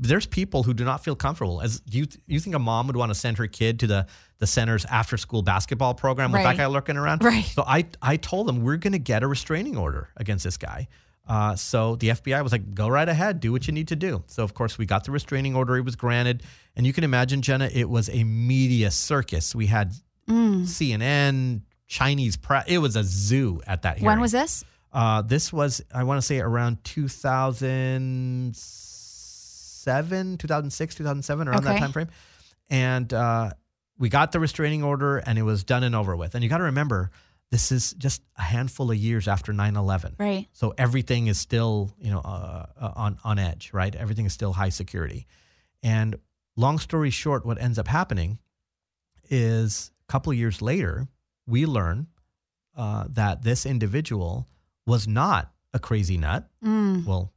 there's 0.00 0.26
people 0.26 0.62
who 0.62 0.72
do 0.74 0.84
not 0.84 1.02
feel 1.04 1.16
comfortable. 1.16 1.60
As 1.60 1.82
you, 1.90 2.06
you 2.26 2.38
think 2.40 2.54
a 2.54 2.58
mom 2.58 2.86
would 2.86 2.96
want 2.96 3.10
to 3.10 3.14
send 3.14 3.38
her 3.38 3.46
kid 3.46 3.80
to 3.80 3.86
the 3.86 4.06
the 4.38 4.46
center's 4.46 4.84
after 4.84 5.16
school 5.16 5.42
basketball 5.42 5.94
program 5.94 6.30
with 6.30 6.38
Right. 6.44 6.56
that 6.56 6.62
guy 6.62 6.66
lurking 6.66 6.96
around? 6.96 7.24
Right. 7.24 7.44
So 7.44 7.64
I 7.66 7.86
I 8.00 8.16
told 8.16 8.46
them 8.46 8.62
we're 8.62 8.76
going 8.76 8.92
to 8.92 8.98
get 9.00 9.22
a 9.24 9.26
restraining 9.26 9.76
order 9.76 10.10
against 10.16 10.44
this 10.44 10.56
guy. 10.56 10.86
Uh, 11.26 11.54
so 11.56 11.96
the 11.96 12.08
FBI 12.10 12.42
was 12.42 12.52
like, 12.52 12.72
go 12.74 12.88
right 12.88 13.08
ahead, 13.08 13.40
do 13.40 13.52
what 13.52 13.66
you 13.66 13.72
need 13.74 13.88
to 13.88 13.96
do. 13.96 14.22
So 14.28 14.44
of 14.44 14.54
course 14.54 14.78
we 14.78 14.86
got 14.86 15.04
the 15.04 15.10
restraining 15.10 15.54
order. 15.56 15.76
It 15.76 15.84
was 15.84 15.94
granted, 15.96 16.42
and 16.74 16.86
you 16.86 16.92
can 16.94 17.04
imagine, 17.04 17.42
Jenna, 17.42 17.68
it 17.70 17.86
was 17.90 18.08
a 18.08 18.24
media 18.24 18.90
circus. 18.90 19.54
We 19.54 19.66
had 19.66 19.92
CNN, 20.28 21.62
Chinese 21.86 22.36
press. 22.36 22.64
It 22.68 22.78
was 22.78 22.96
a 22.96 23.04
zoo 23.04 23.60
at 23.66 23.82
that. 23.82 24.00
When 24.00 24.20
was 24.20 24.32
this? 24.32 24.64
Uh, 24.92 25.20
this 25.22 25.52
was, 25.52 25.82
I 25.92 26.04
want 26.04 26.18
to 26.18 26.26
say, 26.26 26.38
around 26.40 26.82
2007, 29.88 30.38
2006, 30.38 30.94
2007, 30.94 31.48
around 31.48 31.64
that 31.64 31.70
Okay. 31.70 31.78
time 31.80 31.92
frame. 31.92 32.08
And 32.70 33.12
uh, 33.12 33.50
we 33.98 34.08
got 34.08 34.32
the 34.32 34.40
restraining 34.40 34.82
order, 34.84 35.18
and 35.18 35.38
it 35.38 35.42
was 35.42 35.64
done 35.64 35.82
and 35.82 35.94
over 35.94 36.14
with. 36.16 36.34
And 36.34 36.44
you 36.44 36.50
got 36.50 36.58
to 36.58 36.64
remember, 36.64 37.10
this 37.50 37.72
is 37.72 37.92
just 37.94 38.22
a 38.36 38.42
handful 38.42 38.90
of 38.90 38.96
years 38.96 39.26
after 39.26 39.52
9/11. 39.52 40.14
Right. 40.18 40.46
So 40.52 40.74
everything 40.76 41.28
is 41.28 41.38
still, 41.38 41.90
you 41.98 42.10
know, 42.10 42.20
uh, 42.20 42.66
uh, 42.78 42.92
on 42.94 43.18
on 43.24 43.38
edge, 43.38 43.70
right? 43.72 43.94
Everything 43.94 44.26
is 44.26 44.32
still 44.32 44.52
high 44.52 44.68
security. 44.68 45.26
And 45.82 46.16
long 46.56 46.78
story 46.78 47.10
short, 47.10 47.46
what 47.46 47.60
ends 47.60 47.78
up 47.78 47.88
happening 47.88 48.38
is 49.30 49.90
a 50.08 50.12
couple 50.12 50.30
of 50.32 50.38
years 50.38 50.60
later, 50.62 51.08
we 51.46 51.66
learn 51.66 52.06
uh, 52.76 53.04
that 53.10 53.42
this 53.42 53.64
individual 53.66 54.46
was 54.86 55.08
not 55.08 55.52
a 55.72 55.78
crazy 55.78 56.16
nut. 56.18 56.48
Mm. 56.64 57.04
Well, 57.06 57.32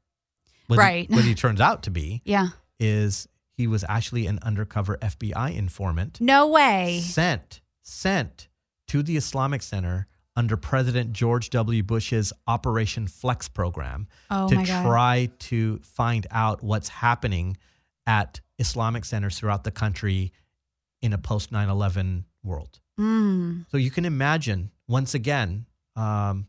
what 0.71 0.79
Right. 0.79 1.07
He, 1.09 1.15
what 1.15 1.23
he 1.25 1.35
turns 1.35 1.61
out 1.61 1.83
to 1.83 1.91
be 1.91 2.21
Yeah. 2.25 2.49
is 2.79 3.27
he 3.53 3.67
was 3.67 3.83
actually 3.87 4.25
an 4.27 4.39
undercover 4.41 4.97
FBI 4.97 5.55
informant 5.55 6.19
No 6.21 6.47
way. 6.47 7.01
sent 7.03 7.61
sent 7.83 8.47
to 8.87 9.03
the 9.03 9.17
Islamic 9.17 9.61
Center 9.61 10.07
under 10.35 10.55
President 10.57 11.11
George 11.13 11.49
W. 11.49 11.83
Bush's 11.83 12.31
Operation 12.47 13.07
Flex 13.07 13.47
program 13.49 14.07
Oh 14.29 14.47
to 14.49 14.63
try 14.65 15.29
to 15.39 15.79
find 15.83 16.25
out 16.31 16.63
what's 16.63 16.87
happening 16.89 17.57
at 18.07 18.39
Islamic 18.57 19.03
centers 19.05 19.37
throughout 19.37 19.63
the 19.63 19.71
country 19.71 20.31
in 21.01 21.13
a 21.13 21.17
post 21.17 21.51
9/11 21.51 22.23
world. 22.43 22.79
Mm. 22.99 23.65
So 23.71 23.77
you 23.77 23.91
can 23.91 24.05
imagine 24.05 24.71
once 24.87 25.13
again, 25.13 25.65
um, 25.95 26.47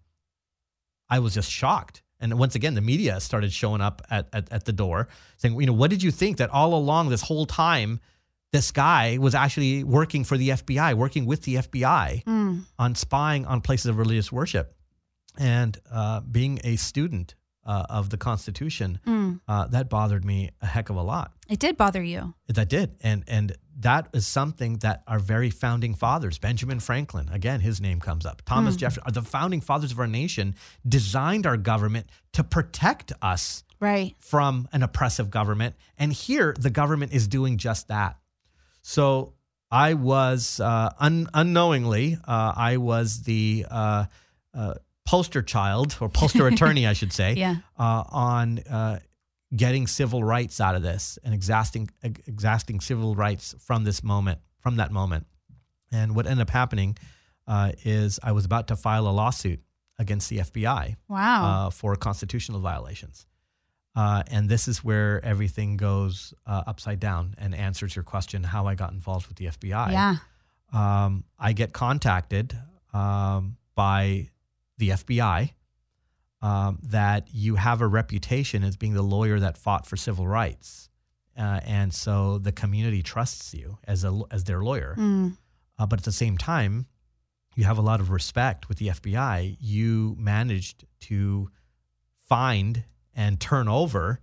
I 1.10 1.18
was 1.18 1.34
just 1.34 1.50
shocked. 1.50 2.02
And 2.22 2.38
once 2.38 2.54
again, 2.54 2.74
the 2.74 2.80
media 2.80 3.20
started 3.20 3.52
showing 3.52 3.80
up 3.82 4.00
at, 4.10 4.28
at, 4.32 4.50
at 4.50 4.64
the 4.64 4.72
door 4.72 5.08
saying, 5.36 5.60
you 5.60 5.66
know, 5.66 5.72
what 5.74 5.90
did 5.90 6.02
you 6.02 6.10
think 6.10 6.38
that 6.38 6.48
all 6.50 6.74
along 6.74 7.10
this 7.10 7.20
whole 7.22 7.44
time, 7.46 8.00
this 8.52 8.70
guy 8.70 9.18
was 9.18 9.34
actually 9.34 9.82
working 9.84 10.24
for 10.24 10.36
the 10.38 10.50
FBI, 10.50 10.94
working 10.94 11.26
with 11.26 11.42
the 11.42 11.56
FBI 11.56 12.22
Mm. 12.24 12.62
on 12.78 12.94
spying 12.94 13.44
on 13.46 13.60
places 13.60 13.86
of 13.86 13.98
religious 13.98 14.30
worship? 14.32 14.74
And 15.38 15.78
uh, 15.90 16.20
being 16.20 16.60
a 16.64 16.76
student 16.76 17.34
uh, 17.64 17.86
of 17.88 18.10
the 18.10 18.16
Constitution, 18.16 18.98
Mm. 19.06 19.40
uh, 19.46 19.66
that 19.68 19.88
bothered 19.88 20.24
me 20.24 20.50
a 20.60 20.66
heck 20.66 20.90
of 20.90 20.96
a 20.96 21.02
lot. 21.02 21.32
It 21.48 21.58
did 21.60 21.76
bother 21.76 22.02
you. 22.02 22.34
That 22.48 22.68
did, 22.68 22.96
and 23.02 23.24
and 23.28 23.56
that 23.80 24.08
is 24.12 24.26
something 24.26 24.78
that 24.78 25.02
our 25.06 25.18
very 25.18 25.50
founding 25.50 25.94
fathers, 25.94 26.38
Benjamin 26.38 26.80
Franklin, 26.80 27.28
again 27.30 27.60
his 27.60 27.80
name 27.80 28.00
comes 28.00 28.26
up, 28.26 28.42
Thomas 28.44 28.76
Jefferson, 28.76 29.12
the 29.12 29.22
founding 29.22 29.60
fathers 29.60 29.92
of 29.92 29.98
our 29.98 30.06
nation, 30.06 30.54
designed 30.86 31.46
our 31.46 31.56
government 31.56 32.06
to 32.32 32.42
protect 32.44 33.12
us 33.22 33.64
Right. 33.80 34.14
from 34.20 34.68
an 34.72 34.82
oppressive 34.82 35.30
government, 35.30 35.74
and 35.98 36.12
here 36.12 36.54
the 36.58 36.70
government 36.70 37.12
is 37.12 37.26
doing 37.28 37.58
just 37.58 37.88
that. 37.88 38.18
So 38.82 39.34
I 39.70 39.94
was 39.94 40.60
uh, 40.60 40.90
un- 40.98 41.28
unknowingly, 41.32 42.18
uh, 42.24 42.52
I 42.56 42.76
was 42.76 43.22
the 43.22 43.66
uh, 43.70 44.04
uh, 44.54 44.74
poster 45.04 45.42
child 45.42 45.96
or 46.00 46.08
poster 46.08 46.46
attorney, 46.52 46.86
I 46.86 46.92
should 46.92 47.12
say, 47.12 47.34
Yeah. 47.34 47.56
uh, 47.78 48.04
on 48.10 48.58
uh, 48.60 49.00
getting 49.54 49.86
civil 49.86 50.22
rights 50.24 50.60
out 50.60 50.74
of 50.74 50.82
this 50.82 51.18
and 51.24 51.34
exhausting 51.34 51.90
exhausting 52.02 52.80
civil 52.80 53.14
rights 53.14 53.54
from 53.60 53.84
this 53.84 54.02
moment, 54.02 54.38
from 54.60 54.76
that 54.76 54.90
moment. 54.92 55.26
And 55.90 56.14
what 56.16 56.26
ended 56.26 56.42
up 56.48 56.50
happening 56.50 56.96
uh, 57.46 57.72
is 57.84 58.18
I 58.22 58.32
was 58.32 58.44
about 58.44 58.68
to 58.68 58.76
file 58.76 59.06
a 59.06 59.10
lawsuit 59.10 59.60
against 59.98 60.30
the 60.30 60.38
FBI 60.38 60.96
Wow. 61.08 61.44
uh, 61.66 61.70
for 61.70 61.94
constitutional 61.96 62.60
violations. 62.60 63.26
Uh, 63.94 64.22
and 64.28 64.48
this 64.48 64.68
is 64.68 64.82
where 64.82 65.22
everything 65.22 65.76
goes 65.76 66.32
uh, 66.46 66.62
upside 66.66 66.98
down 66.98 67.34
and 67.36 67.54
answers 67.54 67.94
your 67.94 68.02
question 68.04 68.42
how 68.42 68.66
I 68.66 68.74
got 68.74 68.92
involved 68.92 69.26
with 69.26 69.36
the 69.36 69.46
FBI 69.48 69.92
yeah. 69.92 70.16
um, 70.72 71.24
I 71.38 71.52
get 71.52 71.74
contacted 71.74 72.56
um, 72.94 73.58
by 73.74 74.30
the 74.82 74.88
FBI 74.88 75.50
um, 76.42 76.80
that 76.82 77.28
you 77.32 77.54
have 77.54 77.80
a 77.80 77.86
reputation 77.86 78.64
as 78.64 78.76
being 78.76 78.94
the 78.94 79.02
lawyer 79.02 79.38
that 79.38 79.56
fought 79.56 79.86
for 79.86 79.96
civil 79.96 80.26
rights, 80.26 80.88
uh, 81.38 81.60
and 81.64 81.94
so 81.94 82.38
the 82.38 82.50
community 82.50 83.00
trusts 83.00 83.54
you 83.54 83.78
as 83.84 84.02
a 84.02 84.22
as 84.32 84.42
their 84.42 84.60
lawyer. 84.60 84.96
Mm. 84.98 85.36
Uh, 85.78 85.86
but 85.86 86.00
at 86.00 86.04
the 86.04 86.10
same 86.10 86.36
time, 86.36 86.86
you 87.54 87.62
have 87.62 87.78
a 87.78 87.82
lot 87.82 88.00
of 88.00 88.10
respect 88.10 88.68
with 88.68 88.78
the 88.78 88.88
FBI. 88.88 89.56
You 89.60 90.16
managed 90.18 90.84
to 91.02 91.48
find 92.28 92.82
and 93.14 93.38
turn 93.38 93.68
over 93.68 94.18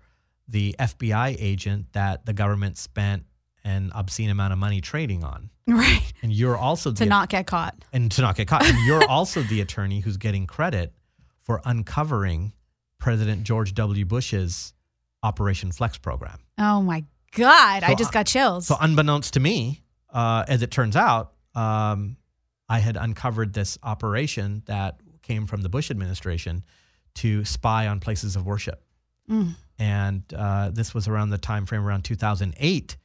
the 0.45 0.75
FBI 0.77 1.37
agent 1.39 1.93
that 1.93 2.25
the 2.25 2.33
government 2.33 2.77
spent 2.77 3.23
an 3.63 3.91
obscene 3.93 4.29
amount 4.29 4.53
of 4.53 4.59
money 4.59 4.81
trading 4.81 5.23
on. 5.23 5.49
Right. 5.69 6.13
And 6.23 6.33
you're 6.33 6.57
also 6.57 6.91
To 6.93 7.05
not 7.05 7.29
get 7.29 7.45
caught. 7.45 7.75
and 7.93 8.11
to 8.13 8.21
not 8.23 8.35
get 8.35 8.47
caught. 8.47 8.65
And 8.65 8.75
you're 8.87 9.03
also 9.09 9.43
the 9.43 9.61
attorney 9.61 9.99
who's 9.99 10.17
getting 10.17 10.47
credit 10.47 10.93
for 11.43 11.61
uncovering 11.63 12.53
President 12.97 13.43
George 13.43 13.75
W. 13.75 14.03
Bush's 14.03 14.73
Operation 15.21 15.71
Flex 15.71 15.97
program. 15.99 16.39
Oh 16.57 16.81
my 16.81 17.05
God. 17.35 17.83
I 17.83 17.93
just 17.93 18.11
got 18.11 18.25
chills. 18.25 18.65
So, 18.65 18.77
unbeknownst 18.81 19.35
to 19.35 19.39
me, 19.39 19.83
uh, 20.11 20.43
as 20.47 20.63
it 20.63 20.71
turns 20.71 20.95
out, 20.95 21.33
um, 21.53 22.17
I 22.67 22.79
had 22.79 22.97
uncovered 22.97 23.53
this 23.53 23.77
operation 23.83 24.63
that 24.65 24.99
came 25.21 25.45
from 25.45 25.61
the 25.61 25.69
Bush 25.69 25.91
administration 25.91 26.63
to 27.15 27.45
spy 27.45 27.85
on 27.87 27.99
places 27.99 28.35
of 28.35 28.45
worship. 28.45 28.83
Mm. 29.29 29.53
And 29.77 30.23
uh, 30.35 30.71
this 30.71 30.95
was 30.95 31.07
around 31.07 31.29
the 31.29 31.37
time 31.37 31.67
frame 31.67 31.85
around 31.85 32.03
2008, 32.05 32.97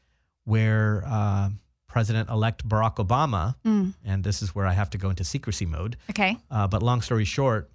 where 0.45 1.03
uh, 1.07 1.51
President-elect 1.89 2.69
Barack 2.69 2.97
Obama, 2.97 3.55
Mm. 3.65 3.95
and 4.05 4.25
this 4.25 4.43
is 4.43 4.55
where 4.55 4.67
I 4.67 4.73
have 4.73 4.91
to 4.91 4.99
go 4.99 5.11
into 5.11 5.25
secrecy 5.25 5.67
mode. 5.67 5.97
Okay. 6.11 6.37
Uh, 6.51 6.67
but 6.67 6.83
long 6.83 7.01
story 7.03 7.25
short, 7.25 7.71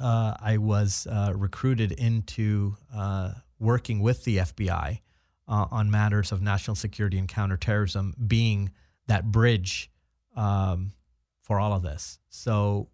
uh, 0.00 0.34
I 0.40 0.58
was 0.58 1.06
uh, 1.10 1.32
recruited 1.34 1.92
into 1.92 2.76
uh, 2.94 3.32
working 3.58 4.00
with 4.00 4.24
the 4.24 4.38
FBI 4.38 5.00
uh, 5.48 5.66
on 5.70 5.90
matters 5.90 6.32
of 6.32 6.42
national 6.42 6.74
security 6.74 7.18
and 7.18 7.28
counterterrorism, 7.28 8.14
being 8.26 8.72
that 9.06 9.24
bridge 9.32 9.90
um, 10.36 10.92
for 11.40 11.58
all 11.58 11.72
of 11.72 11.82
this. 11.82 12.18
So 12.28 12.88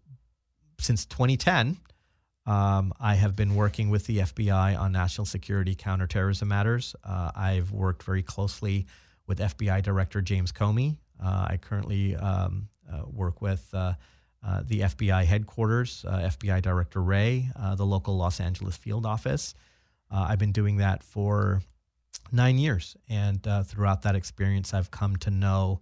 since 0.79 1.05
2010, 1.05 1.77
um, 2.45 2.93
I 2.99 3.15
have 3.15 3.35
been 3.35 3.55
working 3.55 3.89
with 3.89 4.05
the 4.05 4.19
FBI 4.19 4.79
on 4.79 4.91
national 4.93 5.25
security 5.25 5.75
counterterrorism 5.75 6.47
matters. 6.47 6.95
Uh, 7.03 7.31
I've 7.35 7.71
worked 7.71 8.03
very 8.03 8.23
closely 8.23 8.85
with 9.27 9.39
FBI 9.39 9.81
Director 9.81 10.21
James 10.21 10.51
Comey. 10.51 10.97
Uh, 11.23 11.47
I 11.49 11.57
currently 11.57 12.15
um, 12.15 12.67
uh, 12.91 13.03
work 13.05 13.41
with 13.41 13.67
uh, 13.73 13.93
uh, 14.45 14.63
the 14.65 14.81
FBI 14.81 15.25
headquarters, 15.25 16.05
FBI 16.07 16.61
Director 16.61 17.01
Wray, 17.01 17.49
the 17.75 17.85
local 17.85 18.17
Los 18.17 18.39
Angeles 18.39 18.75
field 18.75 19.05
office. 19.05 19.53
I've 20.11 20.39
been 20.39 20.51
doing 20.51 20.77
that 20.77 21.03
for 21.03 21.61
nine 22.31 22.57
years. 22.57 22.95
And 23.09 23.41
throughout 23.65 24.03
that 24.03 24.15
experience, 24.15 24.73
I've 24.73 24.91
come 24.91 25.15
to 25.17 25.31
know 25.31 25.81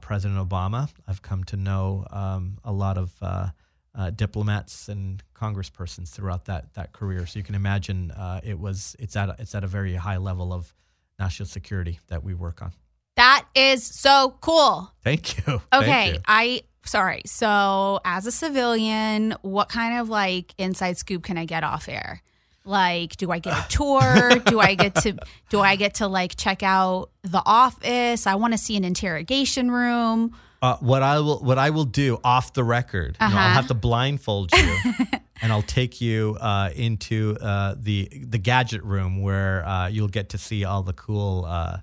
President 0.00 0.48
Obama. 0.48 0.88
I've 1.08 1.22
come 1.22 1.44
to 1.44 1.56
know 1.56 2.06
um, 2.10 2.58
a 2.64 2.72
lot 2.72 2.98
of 2.98 3.50
uh, 3.94 4.10
diplomats 4.10 4.88
and 4.88 5.22
congresspersons 5.34 6.08
throughout 6.08 6.46
that 6.46 6.72
that 6.74 6.92
career. 6.92 7.26
So 7.26 7.38
you 7.38 7.42
can 7.42 7.54
imagine 7.54 8.10
uh, 8.12 8.40
it 8.42 8.58
was 8.58 8.96
it's 8.98 9.16
at 9.16 9.28
a, 9.28 9.36
it's 9.38 9.54
at 9.54 9.64
a 9.64 9.66
very 9.66 9.94
high 9.94 10.16
level 10.16 10.52
of 10.52 10.74
national 11.18 11.46
security 11.46 12.00
that 12.08 12.22
we 12.24 12.34
work 12.34 12.62
on. 12.62 12.72
That 13.16 13.44
is 13.54 13.84
so 13.84 14.36
cool. 14.40 14.90
Thank 15.04 15.36
you. 15.36 15.42
Thank 15.70 15.82
Okay, 15.84 16.12
you. 16.14 16.18
I 16.26 16.62
sorry. 16.84 17.22
So, 17.26 18.00
as 18.04 18.26
a 18.26 18.32
civilian, 18.32 19.34
what 19.42 19.68
kind 19.68 19.98
of 20.00 20.08
like 20.08 20.54
inside 20.58 20.96
scoop 20.96 21.22
can 21.22 21.36
I 21.38 21.44
get 21.44 21.62
off 21.64 21.88
air? 21.88 22.22
Like, 22.64 23.16
do 23.16 23.30
I 23.30 23.38
get 23.40 23.52
a 23.52 23.66
tour? 23.68 24.38
do 24.38 24.60
I 24.60 24.74
get 24.74 24.94
to 24.96 25.16
do 25.50 25.60
I 25.60 25.76
get 25.76 25.94
to 25.94 26.06
like 26.08 26.36
check 26.36 26.62
out 26.62 27.10
the 27.22 27.42
office? 27.44 28.26
I 28.26 28.36
want 28.36 28.54
to 28.54 28.58
see 28.58 28.76
an 28.76 28.84
interrogation 28.84 29.70
room. 29.70 30.34
Uh, 30.62 30.76
what 30.78 31.02
I 31.02 31.18
will 31.18 31.40
what 31.40 31.58
I 31.58 31.70
will 31.70 31.84
do 31.84 32.18
off 32.24 32.52
the 32.52 32.62
record, 32.64 33.16
you 33.20 33.26
know, 33.28 33.32
I'll 33.34 33.38
Uh-huh. 33.46 33.48
have 33.54 33.66
to 33.66 33.74
blindfold 33.74 34.52
you, 34.52 34.76
and 35.42 35.52
I'll 35.52 35.62
take 35.62 36.00
you 36.00 36.36
uh, 36.40 36.70
into 36.74 37.36
uh, 37.40 37.74
the 37.78 38.08
the 38.28 38.38
gadget 38.38 38.82
room 38.84 39.20
where 39.20 39.66
uh, 39.66 39.88
you'll 39.88 40.08
get 40.08 40.30
to 40.30 40.38
see 40.38 40.64
all 40.64 40.82
the 40.82 40.92
cool 40.92 41.44
uh, 41.46 41.78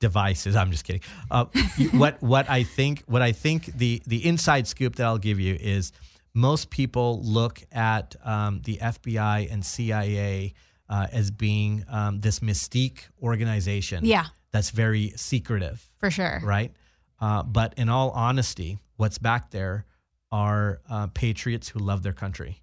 devices. 0.00 0.56
I'm 0.56 0.70
just 0.70 0.84
kidding. 0.84 1.02
Uh, 1.30 1.44
what 1.92 2.20
what 2.22 2.48
I 2.50 2.62
think 2.64 3.04
what 3.06 3.22
I 3.22 3.32
think 3.32 3.66
the 3.66 4.02
the 4.06 4.26
inside 4.26 4.66
scoop 4.66 4.96
that 4.96 5.04
I'll 5.06 5.18
give 5.18 5.38
you 5.38 5.56
is 5.60 5.92
most 6.34 6.70
people 6.70 7.20
look 7.22 7.62
at 7.70 8.16
um, 8.24 8.62
the 8.64 8.78
FBI 8.78 9.52
and 9.52 9.64
CIA 9.64 10.54
uh, 10.88 11.06
as 11.12 11.30
being 11.30 11.84
um, 11.88 12.20
this 12.20 12.40
mystique 12.40 13.00
organization. 13.22 14.04
Yeah. 14.04 14.26
that's 14.50 14.70
very 14.70 15.12
secretive 15.16 15.90
For 15.98 16.10
sure. 16.10 16.40
right? 16.42 16.72
Uh, 17.20 17.42
but 17.42 17.74
in 17.76 17.88
all 17.88 18.10
honesty, 18.10 18.78
what's 18.96 19.18
back 19.18 19.50
there 19.50 19.84
are 20.30 20.80
uh, 20.90 21.06
patriots 21.08 21.68
who 21.68 21.78
love 21.78 22.02
their 22.02 22.12
country 22.14 22.61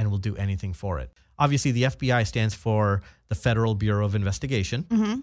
and 0.00 0.10
will 0.10 0.18
do 0.18 0.34
anything 0.36 0.72
for 0.72 0.98
it. 0.98 1.12
Obviously, 1.38 1.72
the 1.72 1.82
FBI 1.84 2.26
stands 2.26 2.54
for 2.54 3.02
the 3.28 3.34
Federal 3.34 3.74
Bureau 3.74 4.06
of 4.06 4.14
Investigation, 4.14 4.84
Mhm. 4.84 5.22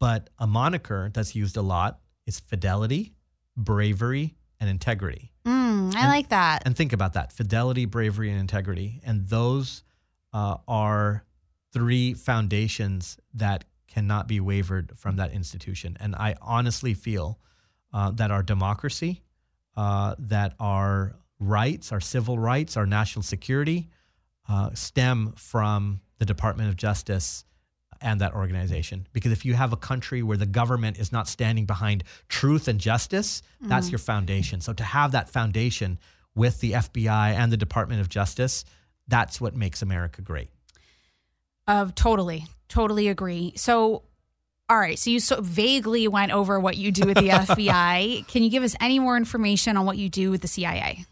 but 0.00 0.28
a 0.38 0.46
moniker 0.46 1.08
that's 1.14 1.36
used 1.36 1.56
a 1.56 1.62
lot 1.62 2.00
is 2.26 2.40
fidelity, 2.40 3.14
bravery, 3.56 4.36
and 4.58 4.68
integrity. 4.68 5.32
Mm. 5.46 5.94
I 5.94 6.08
like 6.08 6.30
that. 6.30 6.64
And 6.66 6.76
think 6.76 6.92
about 6.92 7.12
that 7.12 7.32
fidelity, 7.32 7.84
bravery, 7.86 8.28
and 8.30 8.40
integrity. 8.40 9.00
And 9.04 9.28
those 9.28 9.84
uh, 10.32 10.58
are 10.66 11.24
three 11.72 12.12
foundations 12.14 13.18
that 13.34 13.64
cannot 13.86 14.26
be 14.26 14.40
wavered 14.40 14.92
from 14.98 15.16
that 15.16 15.32
institution. 15.32 15.96
And 16.00 16.14
I 16.16 16.34
honestly 16.42 16.92
feel 16.94 17.38
uh, 17.92 18.10
that 18.10 18.30
our 18.30 18.42
democracy, 18.42 19.22
uh, 19.76 20.14
that 20.18 20.54
our 20.60 21.14
rights, 21.38 21.92
our 21.92 22.00
civil 22.00 22.38
rights, 22.38 22.76
our 22.76 22.84
national 22.84 23.22
security 23.22 23.88
uh, 24.48 24.70
stem 24.74 25.32
from 25.36 26.00
the 26.18 26.24
Department 26.24 26.68
of 26.68 26.76
Justice 26.76 27.44
and 28.00 28.20
that 28.20 28.34
organization. 28.34 29.06
Because 29.12 29.32
if 29.32 29.44
you 29.44 29.54
have 29.54 29.72
a 29.72 29.76
country 29.76 30.22
where 30.22 30.36
the 30.36 30.46
government 30.46 30.98
is 30.98 31.12
not 31.12 31.28
standing 31.28 31.66
behind 31.66 32.04
truth 32.28 32.68
and 32.68 32.78
justice, 32.78 33.42
that's 33.60 33.90
your 33.90 33.98
foundation. 33.98 34.60
So 34.60 34.72
to 34.72 34.84
have 34.84 35.12
that 35.12 35.28
foundation 35.28 35.98
with 36.34 36.60
the 36.60 36.72
FBI 36.72 37.34
and 37.34 37.50
the 37.50 37.56
Department 37.56 38.00
of 38.00 38.08
Justice, 38.08 38.64
that's 39.08 39.40
what 39.40 39.56
makes 39.56 39.82
America 39.82 40.22
great. 40.22 40.48
Uh, 41.66 41.88
totally, 41.94 42.46
totally 42.68 43.08
agree. 43.08 43.52
So, 43.56 44.04
all 44.70 44.78
right. 44.78 44.98
So 44.98 45.10
you 45.10 45.20
so 45.20 45.40
vaguely 45.40 46.06
went 46.08 46.32
over 46.32 46.60
what 46.60 46.76
you 46.76 46.92
do 46.92 47.06
with 47.06 47.16
the 47.16 47.28
FBI. 47.28 48.26
Can 48.28 48.42
you 48.42 48.50
give 48.50 48.62
us 48.62 48.76
any 48.80 48.98
more 48.98 49.16
information 49.16 49.76
on 49.76 49.84
what 49.84 49.98
you 49.98 50.08
do 50.08 50.30
with 50.30 50.40
the 50.40 50.48
CIA? 50.48 51.04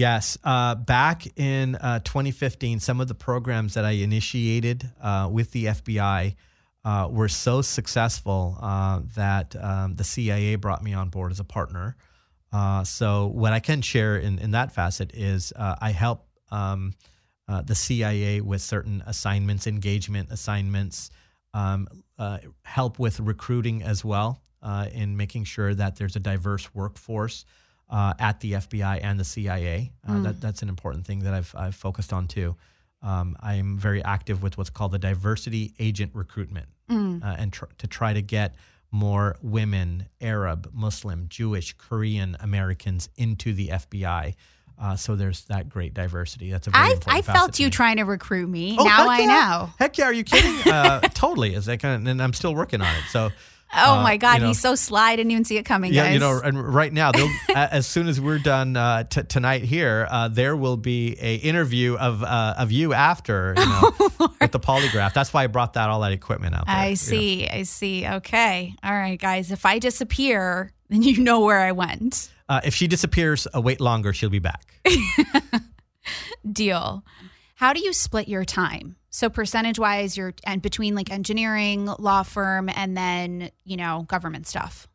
Yes. 0.00 0.38
Uh, 0.42 0.76
back 0.76 1.26
in 1.38 1.74
uh, 1.74 1.98
2015, 1.98 2.80
some 2.80 3.02
of 3.02 3.08
the 3.08 3.14
programs 3.14 3.74
that 3.74 3.84
I 3.84 3.90
initiated 3.90 4.90
uh, 4.98 5.28
with 5.30 5.52
the 5.52 5.66
FBI 5.66 6.36
uh, 6.86 7.08
were 7.10 7.28
so 7.28 7.60
successful 7.60 8.56
uh, 8.62 9.02
that 9.14 9.54
um, 9.62 9.96
the 9.96 10.04
CIA 10.04 10.54
brought 10.54 10.82
me 10.82 10.94
on 10.94 11.10
board 11.10 11.32
as 11.32 11.38
a 11.38 11.44
partner. 11.44 11.96
Uh, 12.50 12.82
so, 12.82 13.26
what 13.26 13.52
I 13.52 13.60
can 13.60 13.82
share 13.82 14.16
in, 14.16 14.38
in 14.38 14.52
that 14.52 14.72
facet 14.72 15.12
is 15.12 15.52
I 15.58 15.90
help 15.90 16.26
um, 16.50 16.94
the 17.46 17.74
CIA 17.74 18.40
with 18.40 18.62
certain 18.62 19.02
assignments, 19.06 19.66
engagement 19.66 20.30
assignments, 20.30 21.10
um, 21.52 21.86
help 22.62 22.98
with 22.98 23.20
recruiting 23.20 23.82
as 23.82 24.02
well, 24.02 24.40
in 24.94 25.18
making 25.18 25.44
sure 25.44 25.74
that 25.74 25.96
there's 25.96 26.16
a 26.16 26.20
diverse 26.20 26.74
workforce 26.74 27.44
uh, 27.90 28.14
at 28.18 28.40
the 28.40 28.52
FBI 28.52 29.00
and 29.02 29.18
the 29.18 29.24
CIA. 29.24 29.92
Uh, 30.08 30.12
mm. 30.12 30.22
that, 30.22 30.40
that's 30.40 30.62
an 30.62 30.68
important 30.68 31.06
thing 31.06 31.20
that 31.20 31.34
I've, 31.34 31.54
I've 31.56 31.74
focused 31.74 32.12
on 32.12 32.28
too. 32.28 32.56
Um, 33.02 33.36
I'm 33.40 33.78
very 33.78 34.02
active 34.04 34.42
with 34.42 34.56
what's 34.56 34.70
called 34.70 34.92
the 34.92 34.98
diversity 34.98 35.74
agent 35.78 36.12
recruitment 36.14 36.66
mm. 36.88 37.22
uh, 37.22 37.36
and 37.38 37.52
tr- 37.52 37.64
to 37.78 37.86
try 37.86 38.12
to 38.12 38.22
get 38.22 38.54
more 38.92 39.36
women, 39.42 40.06
Arab, 40.20 40.70
Muslim, 40.72 41.26
Jewish, 41.28 41.74
Korean 41.74 42.36
Americans 42.40 43.08
into 43.16 43.52
the 43.54 43.68
FBI. 43.68 44.34
Uh, 44.78 44.96
so 44.96 45.14
there's 45.14 45.44
that 45.46 45.68
great 45.68 45.92
diversity. 45.92 46.50
That's 46.50 46.66
a 46.66 46.70
very 46.70 46.94
I, 47.06 47.18
I 47.18 47.22
felt 47.22 47.58
you 47.58 47.66
me. 47.66 47.70
trying 47.70 47.96
to 47.98 48.04
recruit 48.04 48.48
me. 48.48 48.76
Oh, 48.78 48.84
now 48.84 49.08
I 49.08 49.20
yeah. 49.20 49.26
know. 49.26 49.70
Heck 49.78 49.98
yeah, 49.98 50.06
are 50.06 50.12
you 50.12 50.24
kidding? 50.24 50.72
uh, 50.72 51.00
totally. 51.14 51.54
Is 51.54 51.66
that 51.66 51.80
kind 51.80 52.02
of, 52.02 52.10
and 52.10 52.22
I'm 52.22 52.32
still 52.32 52.54
working 52.54 52.80
on 52.80 52.94
it. 52.96 53.04
So 53.10 53.30
Oh 53.72 53.98
uh, 53.98 54.02
my 54.02 54.16
God, 54.16 54.34
you 54.34 54.40
know, 54.40 54.46
he's 54.48 54.60
so 54.60 54.74
sly. 54.74 55.10
I 55.10 55.16
didn't 55.16 55.30
even 55.30 55.44
see 55.44 55.56
it 55.56 55.64
coming. 55.64 55.92
Yeah, 55.92 56.04
guys. 56.04 56.14
you 56.14 56.20
know, 56.20 56.40
and 56.42 56.74
right 56.74 56.92
now, 56.92 57.12
as 57.54 57.86
soon 57.86 58.08
as 58.08 58.20
we're 58.20 58.38
done 58.38 58.76
uh, 58.76 59.04
t- 59.04 59.22
tonight 59.22 59.62
here, 59.62 60.08
uh, 60.10 60.28
there 60.28 60.56
will 60.56 60.76
be 60.76 61.16
a 61.20 61.36
interview 61.36 61.96
of 61.96 62.22
uh, 62.24 62.54
of 62.58 62.72
you 62.72 62.92
after 62.92 63.54
you 63.56 63.64
know, 63.66 63.92
oh, 64.20 64.34
with 64.40 64.50
the 64.50 64.58
polygraph. 64.58 65.14
That's 65.14 65.32
why 65.32 65.44
I 65.44 65.46
brought 65.46 65.74
that 65.74 65.88
all 65.88 66.00
that 66.00 66.12
equipment 66.12 66.54
out. 66.54 66.66
There, 66.66 66.74
I 66.74 66.94
see. 66.94 67.42
know. 67.42 67.58
I 67.58 67.62
see. 67.62 68.06
Okay, 68.06 68.74
all 68.82 68.92
right, 68.92 69.20
guys. 69.20 69.52
If 69.52 69.64
I 69.64 69.78
disappear, 69.78 70.72
then 70.88 71.02
you 71.02 71.20
know 71.20 71.40
where 71.40 71.60
I 71.60 71.72
went. 71.72 72.32
Uh, 72.48 72.60
if 72.64 72.74
she 72.74 72.88
disappears, 72.88 73.46
uh, 73.54 73.60
wait 73.60 73.80
longer. 73.80 74.12
She'll 74.12 74.30
be 74.30 74.40
back. 74.40 74.74
Deal. 76.52 77.04
How 77.54 77.72
do 77.72 77.80
you 77.80 77.92
split 77.92 78.26
your 78.26 78.44
time? 78.44 78.96
So 79.10 79.28
percentage 79.28 79.78
wise, 79.78 80.16
you're 80.16 80.34
and 80.44 80.62
between 80.62 80.94
like 80.94 81.10
engineering, 81.10 81.86
law 81.98 82.22
firm, 82.22 82.68
and 82.68 82.96
then 82.96 83.50
you 83.64 83.76
know 83.76 84.04
government 84.08 84.46
stuff. 84.46 84.88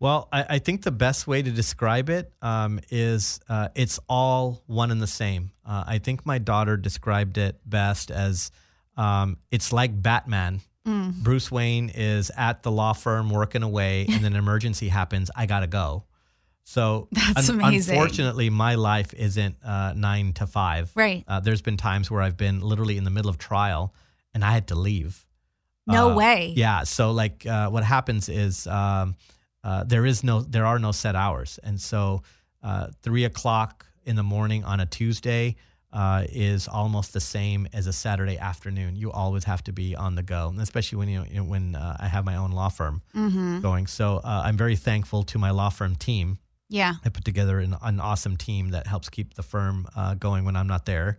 Well, 0.00 0.28
I, 0.32 0.44
I 0.50 0.58
think 0.58 0.82
the 0.82 0.90
best 0.90 1.28
way 1.28 1.42
to 1.42 1.50
describe 1.52 2.10
it 2.10 2.32
um, 2.42 2.80
is 2.90 3.38
uh, 3.48 3.68
it's 3.76 4.00
all 4.08 4.60
one 4.66 4.90
and 4.90 5.00
the 5.00 5.06
same. 5.06 5.52
Uh, 5.64 5.84
I 5.86 5.98
think 5.98 6.26
my 6.26 6.38
daughter 6.38 6.76
described 6.76 7.38
it 7.38 7.56
best 7.64 8.10
as 8.10 8.50
um, 8.96 9.36
it's 9.52 9.72
like 9.72 10.02
Batman. 10.02 10.60
Mm. 10.84 11.22
Bruce 11.22 11.52
Wayne 11.52 11.88
is 11.88 12.32
at 12.36 12.64
the 12.64 12.72
law 12.72 12.92
firm 12.94 13.30
working 13.30 13.62
away, 13.62 14.06
and 14.08 14.24
then 14.24 14.32
an 14.32 14.38
emergency 14.38 14.88
happens. 14.88 15.30
I 15.36 15.46
gotta 15.46 15.68
go. 15.68 16.02
So 16.64 17.08
that's 17.12 17.48
un- 17.48 17.60
amazing. 17.60 17.96
Unfortunately, 17.96 18.50
my 18.50 18.74
life 18.74 19.14
isn't 19.14 19.56
uh, 19.64 19.94
nine 19.94 20.32
to 20.34 20.46
five. 20.46 20.90
Right. 20.94 21.24
Uh, 21.26 21.40
there's 21.40 21.62
been 21.62 21.76
times 21.76 22.10
where 22.10 22.22
I've 22.22 22.36
been 22.36 22.60
literally 22.60 22.96
in 22.96 23.04
the 23.04 23.10
middle 23.10 23.30
of 23.30 23.38
trial 23.38 23.94
and 24.34 24.44
I 24.44 24.52
had 24.52 24.68
to 24.68 24.74
leave. 24.74 25.26
No 25.86 26.10
uh, 26.10 26.14
way. 26.14 26.52
Yeah. 26.56 26.84
So 26.84 27.10
like, 27.12 27.44
uh, 27.46 27.68
what 27.70 27.84
happens 27.84 28.28
is 28.28 28.66
um, 28.66 29.16
uh, 29.64 29.84
there 29.84 30.06
is 30.06 30.22
no, 30.22 30.42
there 30.42 30.66
are 30.66 30.78
no 30.78 30.92
set 30.92 31.16
hours, 31.16 31.58
and 31.62 31.80
so 31.80 32.22
uh, 32.62 32.88
three 33.02 33.24
o'clock 33.24 33.86
in 34.04 34.16
the 34.16 34.22
morning 34.22 34.64
on 34.64 34.80
a 34.80 34.86
Tuesday. 34.86 35.56
Uh, 35.94 36.24
is 36.30 36.68
almost 36.68 37.12
the 37.12 37.20
same 37.20 37.68
as 37.74 37.86
a 37.86 37.92
Saturday 37.92 38.38
afternoon. 38.38 38.96
You 38.96 39.12
always 39.12 39.44
have 39.44 39.62
to 39.64 39.74
be 39.74 39.94
on 39.94 40.14
the 40.14 40.22
go, 40.22 40.48
and 40.48 40.58
especially 40.58 40.96
when 40.96 41.10
you, 41.10 41.22
you 41.28 41.36
know, 41.36 41.44
when 41.44 41.74
uh, 41.74 41.98
I 42.00 42.08
have 42.08 42.24
my 42.24 42.36
own 42.36 42.50
law 42.52 42.70
firm 42.70 43.02
mm-hmm. 43.14 43.60
going. 43.60 43.86
So 43.86 44.16
uh, 44.24 44.42
I'm 44.42 44.56
very 44.56 44.74
thankful 44.74 45.22
to 45.24 45.38
my 45.38 45.50
law 45.50 45.68
firm 45.68 45.94
team 45.96 46.38
yeah. 46.72 46.94
I 47.04 47.10
put 47.10 47.24
together 47.24 47.58
an, 47.58 47.76
an 47.82 48.00
awesome 48.00 48.36
team 48.36 48.70
that 48.70 48.86
helps 48.86 49.10
keep 49.10 49.34
the 49.34 49.42
firm 49.42 49.86
uh, 49.94 50.14
going 50.14 50.44
when 50.44 50.56
I'm 50.56 50.66
not 50.66 50.86
there. 50.86 51.18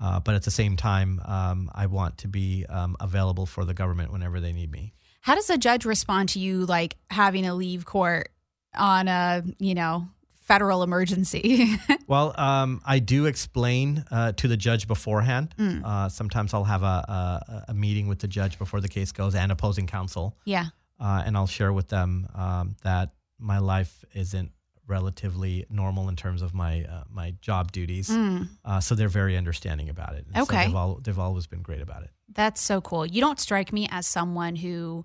Uh, 0.00 0.20
but 0.20 0.34
at 0.34 0.42
the 0.42 0.50
same 0.50 0.76
time, 0.76 1.20
um, 1.24 1.70
I 1.74 1.86
want 1.86 2.18
to 2.18 2.28
be 2.28 2.66
um, 2.68 2.96
available 3.00 3.46
for 3.46 3.64
the 3.64 3.74
government 3.74 4.12
whenever 4.12 4.40
they 4.40 4.52
need 4.52 4.70
me. 4.70 4.92
How 5.20 5.34
does 5.34 5.50
a 5.50 5.58
judge 5.58 5.84
respond 5.84 6.30
to 6.30 6.38
you 6.38 6.66
like 6.66 6.96
having 7.10 7.44
to 7.44 7.54
leave 7.54 7.84
court 7.84 8.30
on 8.74 9.08
a, 9.08 9.42
you 9.58 9.74
know, 9.74 10.08
federal 10.32 10.82
emergency? 10.82 11.76
well, 12.06 12.34
um, 12.38 12.80
I 12.86 12.98
do 12.98 13.26
explain 13.26 14.04
uh, 14.10 14.32
to 14.32 14.48
the 14.48 14.56
judge 14.56 14.86
beforehand. 14.86 15.54
Mm. 15.58 15.84
Uh, 15.84 16.08
sometimes 16.08 16.54
I'll 16.54 16.64
have 16.64 16.82
a, 16.82 16.86
a, 16.86 17.64
a, 17.68 17.74
meeting 17.74 18.06
with 18.06 18.20
the 18.20 18.28
judge 18.28 18.58
before 18.58 18.80
the 18.80 18.88
case 18.88 19.12
goes 19.12 19.34
and 19.34 19.50
opposing 19.50 19.86
counsel. 19.86 20.36
Yeah. 20.44 20.66
Uh, 21.00 21.22
and 21.26 21.36
I'll 21.36 21.46
share 21.46 21.72
with 21.72 21.88
them 21.88 22.28
um, 22.34 22.76
that 22.82 23.10
my 23.38 23.58
life 23.58 24.04
isn't 24.14 24.52
relatively 24.86 25.66
normal 25.68 26.08
in 26.08 26.16
terms 26.16 26.42
of 26.42 26.54
my 26.54 26.84
uh, 26.84 27.04
my 27.10 27.34
job 27.40 27.72
duties. 27.72 28.08
Mm. 28.08 28.48
Uh, 28.64 28.80
so 28.80 28.94
they're 28.94 29.08
very 29.08 29.36
understanding 29.36 29.88
about 29.88 30.14
it. 30.14 30.26
And 30.32 30.42
okay, 30.42 30.62
so 30.62 30.66
they've, 30.66 30.76
all, 30.76 31.00
they've 31.02 31.18
always 31.18 31.46
been 31.46 31.62
great 31.62 31.80
about 31.80 32.02
it. 32.02 32.10
That's 32.32 32.60
so 32.60 32.80
cool. 32.80 33.06
You 33.06 33.20
don't 33.20 33.40
strike 33.40 33.72
me 33.72 33.88
as 33.90 34.06
someone 34.06 34.56
who 34.56 35.04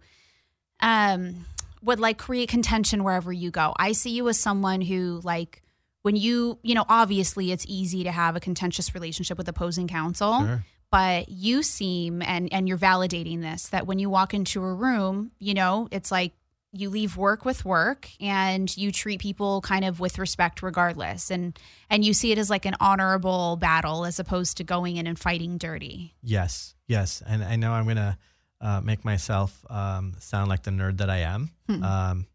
um, 0.82 1.46
would 1.82 2.00
like 2.00 2.18
create 2.18 2.50
contention 2.50 3.04
wherever 3.04 3.32
you 3.32 3.52
go. 3.52 3.74
I 3.78 3.92
see 3.94 4.12
you 4.12 4.28
as 4.30 4.40
someone 4.40 4.82
who 4.82 5.22
like 5.24 5.64
when 6.04 6.16
you 6.16 6.60
you 6.64 6.76
know 6.76 6.86
obviously 6.90 7.52
it's 7.52 7.66
easy 7.68 8.04
to 8.04 8.12
have 8.12 8.36
a 8.36 8.40
contentious 8.40 8.94
relationship 8.94 9.38
with 9.38 9.48
opposing 9.48 9.88
counsel. 9.88 10.40
Sure. 10.40 10.66
But 10.92 11.30
you 11.30 11.64
seem 11.64 12.22
and 12.22 12.52
and 12.52 12.68
you're 12.68 12.78
validating 12.78 13.42
this 13.42 13.68
that 13.70 13.88
when 13.88 13.98
you 13.98 14.10
walk 14.10 14.34
into 14.34 14.62
a 14.62 14.74
room, 14.74 15.32
you 15.40 15.54
know, 15.54 15.88
it's 15.90 16.12
like 16.12 16.34
you 16.74 16.90
leave 16.90 17.18
work 17.18 17.44
with 17.44 17.66
work 17.66 18.10
and 18.20 18.76
you 18.78 18.92
treat 18.92 19.20
people 19.20 19.62
kind 19.62 19.84
of 19.84 20.00
with 20.00 20.18
respect 20.18 20.64
regardless. 20.64 21.30
And 21.30 21.58
and 21.90 22.06
you 22.06 22.14
see 22.14 22.32
it 22.32 22.38
as 22.38 22.50
like 22.50 22.66
an 22.66 22.76
honorable 22.80 23.58
battle 23.58 24.06
as 24.06 24.20
opposed 24.20 24.58
to 24.58 24.64
going 24.64 24.98
in 24.98 25.08
and 25.08 25.20
fighting 25.20 25.58
dirty. 25.58 26.14
Yes 26.24 26.76
yes. 26.92 27.24
And 27.26 27.44
i 27.44 27.56
know 27.56 27.72
i'm 27.72 27.88
gonna 27.88 28.18
uh, 28.60 28.80
make 28.82 29.04
myself 29.04 29.66
um, 29.72 30.14
sound 30.20 30.48
like 30.48 30.62
the 30.62 30.72
nerd 30.72 30.98
that 30.98 31.10
i 31.10 31.20
am. 31.20 31.50
Hmm. 31.68 31.84
um, 31.84 32.28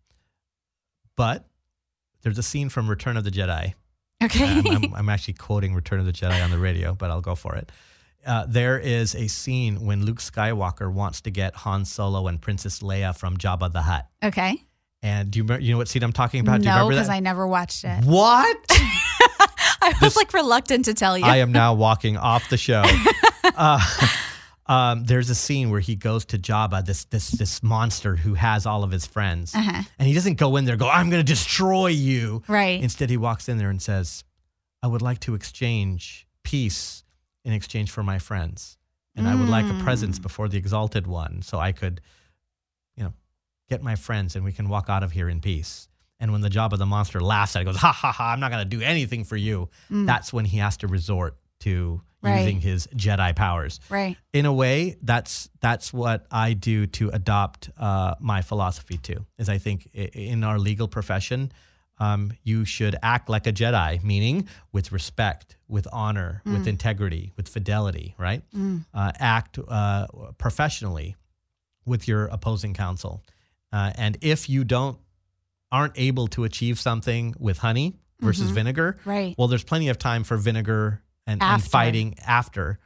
but 1.15 1.45
there's 2.23 2.39
a 2.39 2.43
scene 2.43 2.69
from 2.69 2.91
return 2.91 3.17
of 3.17 3.23
the 3.23 3.31
jedi. 3.31 3.75
Okay. 4.23 4.45
I'm, 4.45 4.67
I'm, 4.67 4.95
I'm 4.95 5.09
actually 5.15 5.35
quoting 5.35 5.75
return 5.75 6.01
of 6.01 6.07
the 6.07 6.13
jedi 6.13 6.43
on 6.43 6.51
the 6.51 6.59
radio 6.59 6.95
but 6.95 7.11
i'll 7.11 7.21
go 7.21 7.35
for 7.35 7.55
it 7.55 7.71
uh, 8.27 8.45
there 8.49 8.79
is 8.79 9.15
a 9.15 9.29
scene 9.29 9.87
when 9.87 10.05
Luke 10.05 10.19
Skywalker 10.19 10.93
wants 10.93 11.21
to 11.23 11.31
get 11.31 11.55
Han 11.55 11.85
Solo 11.85 12.27
and 12.27 12.41
Princess 12.41 12.81
Leia 12.81 13.17
from 13.17 13.37
Jabba 13.37 13.73
the 13.73 13.83
Hutt. 13.83 14.07
Okay. 14.23 14.63
And 15.03 15.31
do 15.31 15.39
you 15.39 15.45
remember, 15.45 15.63
you 15.63 15.73
know 15.73 15.79
what 15.79 15.89
scene 15.89 16.03
I'm 16.03 16.13
talking 16.13 16.41
about? 16.41 16.59
No, 16.61 16.65
do 16.65 16.65
you 16.65 16.75
remember 16.75 16.95
because 16.95 17.09
I 17.09 17.21
never 17.21 17.47
watched 17.47 17.85
it. 17.85 18.05
What? 18.05 18.57
I 18.71 19.91
was 19.91 20.01
this, 20.01 20.17
like 20.17 20.33
reluctant 20.33 20.87
to 20.87 20.95
tell 20.95 21.17
you. 21.17 21.25
I 21.25 21.37
am 21.37 21.53
now 21.53 21.75
walking 21.87 22.17
off 22.17 22.49
the 22.49 22.57
show. 22.57 22.83
uh, 23.45 23.81
um, 24.67 25.05
there's 25.05 25.31
a 25.31 25.35
scene 25.35 25.71
where 25.71 25.81
he 25.81 25.95
goes 25.95 26.25
to 26.27 26.39
Jabba, 26.39 26.85
this 26.85 27.05
this 27.05 27.31
this 27.31 27.63
monster 27.63 28.17
who 28.17 28.35
has 28.35 28.67
all 28.67 28.83
of 28.83 28.91
his 28.91 29.07
friends, 29.07 29.55
uh-huh. 29.55 29.83
and 29.99 30.09
he 30.09 30.15
doesn't 30.15 30.39
go 30.39 30.57
in 30.57 30.65
there 30.65 30.77
go, 30.77 30.89
"I'm 30.89 31.09
going 31.09 31.25
to 31.25 31.33
destroy 31.33 31.89
you." 31.89 32.43
Right. 32.49 32.83
Instead, 32.83 33.11
he 33.11 33.17
walks 33.17 33.49
in 33.49 33.59
there 33.59 33.71
and 33.71 33.81
says, 33.81 34.25
"I 34.83 34.89
would 34.89 35.03
like 35.03 35.21
to 35.21 35.35
exchange 35.35 36.27
peace 36.43 37.05
in 37.47 37.55
exchange 37.55 37.91
for 37.91 38.03
my 38.03 38.19
friends. 38.19 38.77
And 39.15 39.27
mm. 39.27 39.31
I 39.31 39.35
would 39.35 39.49
like 39.49 39.65
a 39.65 39.83
presence 39.83 40.19
mm. 40.19 40.23
before 40.23 40.49
the 40.49 40.59
exalted 40.59 41.07
one 41.07 41.41
so 41.41 41.59
I 41.59 41.73
could, 41.73 42.03
you 42.97 43.05
know, 43.05 43.15
get 43.71 43.83
my 43.83 43.97
friends 43.97 44.37
and 44.37 44.45
we 44.45 44.53
can 44.53 44.69
walk 44.69 44.91
out 44.91 45.03
of 45.03 45.13
here 45.13 45.31
in 45.31 45.41
peace. 45.41 45.89
And 46.21 46.33
when 46.33 46.43
the 46.43 46.51
Jabba 46.51 46.77
the 46.77 46.87
monster 46.87 47.21
laughs 47.21 47.57
at 47.57 47.63
it, 47.63 47.65
goes, 47.65 47.77
ha 47.77 47.93
ha 47.93 48.13
ha, 48.13 48.33
I'm 48.33 48.41
not 48.41 48.51
going 48.51 48.69
to 48.69 48.77
do 48.77 48.83
anything 48.83 49.25
for 49.25 49.37
you. 49.37 49.71
That's 49.89 50.33
when 50.33 50.45
he 50.45 50.59
has 50.59 50.77
to 50.79 50.87
resort 50.87 51.39
to 51.61 52.03
Mm. 52.27 52.31
Right. 52.31 52.41
using 52.41 52.61
his 52.61 52.87
Jedi 52.89 53.37
powers. 53.37 53.81
Right. 53.89 54.17
In 54.33 54.47
a 54.47 54.53
way, 54.53 54.97
that's 55.03 55.49
that's 55.61 55.93
what 55.93 56.27
I 56.31 56.55
do 56.55 56.87
to 56.87 57.11
adopt 57.11 57.71
uh, 57.79 58.15
my 58.21 58.43
philosophy 58.43 58.99
too. 58.99 59.27
Is 59.39 59.49
I 59.49 59.59
think 59.59 59.89
in 59.95 60.43
our 60.45 60.59
legal 60.59 60.89
profession, 60.89 61.53
um, 61.99 62.33
you 62.43 62.65
should 62.65 62.97
act 63.03 63.29
like 63.29 63.47
a 63.47 63.53
Jedi, 63.53 64.03
meaning 64.05 64.49
with 64.73 64.93
respect, 64.93 65.57
with 65.69 65.87
honor, 65.93 66.43
with 66.45 66.67
integrity, 66.67 67.33
with 67.37 67.49
fidelity. 67.49 68.15
Right? 68.19 68.43
Uh, 68.95 69.13
act 69.19 69.59
uh, 69.67 70.07
professionally 70.39 71.17
with 71.85 72.07
your 72.09 72.27
opposing 72.27 72.75
counsel. 72.75 73.23
Uh, 73.73 73.93
and 73.97 74.19
if 74.21 74.49
you 74.49 74.65
don't 74.65 74.99
aren't 75.73 75.95
able 75.97 76.29
to 76.29 76.45
achieve 76.45 76.79
something 76.79 77.35
with 77.39 77.59
honey 77.59 77.97
versus 78.21 78.51
vinegar, 78.51 78.99
Right. 79.05 79.35
well, 79.37 79.49
there's 79.49 79.65
plenty 79.65 79.89
of 79.89 79.99
time 79.99 80.23
for 80.25 80.37
vinegar 80.37 81.03
and, 81.27 81.43
and 81.43 81.63
fighting 81.63 82.15
after. 82.27 82.79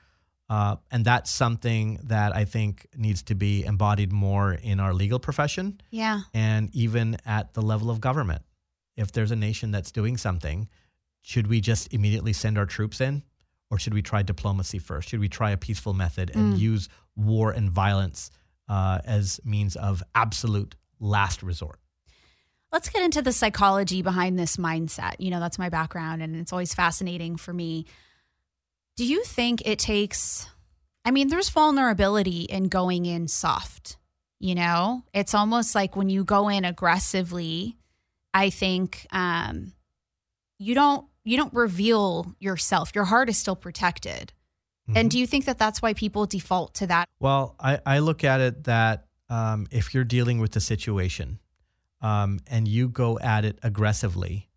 Uh, 0.48 0.76
and 0.90 1.04
that's 1.04 1.30
something 1.30 2.00
that 2.04 2.34
I 2.34 2.44
think 2.44 2.86
needs 2.96 3.22
to 3.24 3.34
be 3.36 3.64
embodied 3.64 4.12
more 4.12 4.52
in 4.54 4.80
our 4.80 4.92
legal 4.92 5.18
profession 5.20 5.80
Yeah. 5.90 6.22
and 6.34 6.74
even 6.74 7.18
at 7.24 7.54
the 7.54 7.62
level 7.62 7.90
of 7.90 8.00
government. 8.00 8.42
If 8.96 9.12
there's 9.12 9.30
a 9.30 9.36
nation 9.36 9.70
that's 9.70 9.92
doing 9.92 10.16
something, 10.16 10.68
should 11.22 11.46
we 11.46 11.60
just 11.60 11.92
immediately 11.92 12.32
send 12.32 12.58
our 12.58 12.66
troops 12.66 13.00
in? 13.00 13.22
Or 13.70 13.78
should 13.78 13.94
we 13.94 14.02
try 14.02 14.22
diplomacy 14.22 14.78
first? 14.78 15.08
Should 15.08 15.20
we 15.20 15.28
try 15.28 15.52
a 15.52 15.56
peaceful 15.56 15.94
method 15.94 16.32
and 16.34 16.58
use 16.58 16.88
war 17.14 17.52
and 17.52 17.70
violence 17.70 18.32
uh, 18.68 18.98
as 19.04 19.40
means 19.44 19.76
of 19.76 20.02
absolute 20.14 20.74
last 20.98 21.42
resort? 21.42 21.78
Let's 22.72 22.88
get 22.88 23.02
into 23.02 23.22
the 23.22 23.32
psychology 23.32 24.02
behind 24.02 24.38
this 24.38 24.56
mindset. 24.56 25.14
You 25.18 25.30
know, 25.30 25.40
that's 25.40 25.58
my 25.58 25.68
background 25.68 26.22
and 26.22 26.36
it's 26.36 26.52
always 26.52 26.74
fascinating 26.74 27.36
for 27.36 27.52
me. 27.52 27.86
Do 28.96 29.04
you 29.04 29.22
think 29.24 29.62
it 29.64 29.78
takes, 29.78 30.48
I 31.04 31.10
mean, 31.10 31.28
there's 31.28 31.50
vulnerability 31.50 32.42
in 32.42 32.64
going 32.68 33.06
in 33.06 33.28
soft, 33.28 33.96
you 34.38 34.54
know? 34.54 35.04
It's 35.14 35.34
almost 35.34 35.74
like 35.74 35.96
when 35.96 36.08
you 36.08 36.24
go 36.24 36.48
in 36.48 36.64
aggressively, 36.64 37.76
I 38.32 38.50
think 38.50 39.06
um, 39.10 39.72
you 40.58 40.74
don't 40.74 41.06
you 41.24 41.36
don't 41.36 41.52
reveal 41.52 42.34
yourself. 42.38 42.92
Your 42.94 43.04
heart 43.04 43.28
is 43.28 43.38
still 43.38 43.56
protected. 43.56 44.32
And 44.94 45.08
do 45.08 45.20
you 45.20 45.26
think 45.26 45.44
that 45.44 45.56
that's 45.56 45.80
why 45.80 45.94
people 45.94 46.26
default 46.26 46.74
to 46.74 46.86
that? 46.88 47.08
Well, 47.20 47.54
I, 47.60 47.78
I 47.86 47.98
look 48.00 48.24
at 48.24 48.40
it 48.40 48.64
that 48.64 49.06
um, 49.28 49.68
if 49.70 49.94
you're 49.94 50.02
dealing 50.04 50.40
with 50.40 50.50
the 50.50 50.60
situation 50.60 51.38
um, 52.00 52.40
and 52.48 52.66
you 52.66 52.88
go 52.88 53.16
at 53.20 53.44
it 53.44 53.58
aggressively, 53.62 54.48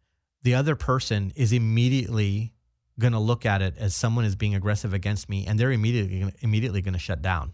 the 0.42 0.56
other 0.56 0.76
person 0.76 1.32
is 1.36 1.54
immediately 1.54 2.54
going 3.00 3.14
to 3.14 3.20
look 3.20 3.46
at 3.46 3.62
it 3.62 3.76
as 3.78 3.96
someone 3.96 4.26
is 4.26 4.36
being 4.36 4.56
aggressive 4.56 4.94
against 4.94 5.30
me, 5.30 5.46
and 5.46 5.60
they're 5.60 5.72
immediately 5.72 6.34
immediately 6.42 6.82
going 6.82 6.94
to 6.94 7.00
shut 7.00 7.22
down. 7.22 7.54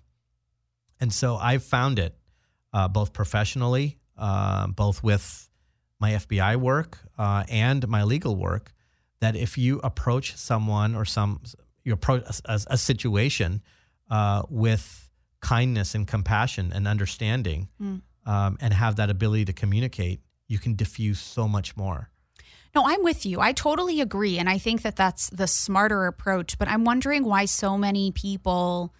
And 0.99 1.13
so 1.13 1.35
I've 1.35 1.63
found 1.63 1.99
it 1.99 2.15
uh, 2.73 2.87
both 2.87 3.13
professionally, 3.13 3.99
uh, 4.17 4.67
both 4.67 5.03
with 5.03 5.48
my 5.99 6.11
FBI 6.11 6.55
work 6.55 6.99
uh, 7.17 7.43
and 7.49 7.87
my 7.87 8.03
legal 8.03 8.35
work, 8.35 8.73
that 9.19 9.35
if 9.35 9.57
you 9.57 9.79
approach 9.83 10.35
someone 10.37 10.95
or 10.95 11.05
some 11.05 11.41
you 11.83 11.93
approach 11.93 12.23
a, 12.45 12.59
a, 12.67 12.77
situation 12.77 13.61
uh, 14.09 14.43
with 14.49 15.09
kindness 15.41 15.95
and 15.95 16.07
compassion 16.07 16.71
and 16.73 16.87
understanding, 16.87 17.69
um, 18.25 18.57
and 18.61 18.73
have 18.73 18.97
that 18.97 19.09
ability 19.09 19.45
to 19.45 19.53
communicate, 19.53 20.21
you 20.47 20.59
can 20.59 20.75
diffuse 20.75 21.19
so 21.19 21.47
much 21.47 21.75
more. 21.75 22.09
No, 22.75 22.83
I'm 22.85 23.03
with 23.03 23.25
you. 23.25 23.39
I 23.39 23.53
totally 23.53 23.99
agree. 24.01 24.37
And 24.37 24.47
I 24.49 24.57
think 24.59 24.83
that 24.83 24.95
that's 24.95 25.29
the 25.29 25.47
smarter 25.47 26.05
approach. 26.05 26.59
But 26.59 26.67
I'm 26.67 26.83
wondering 26.83 27.23
why 27.25 27.45
so 27.45 27.77
many 27.77 28.11
people 28.11 28.93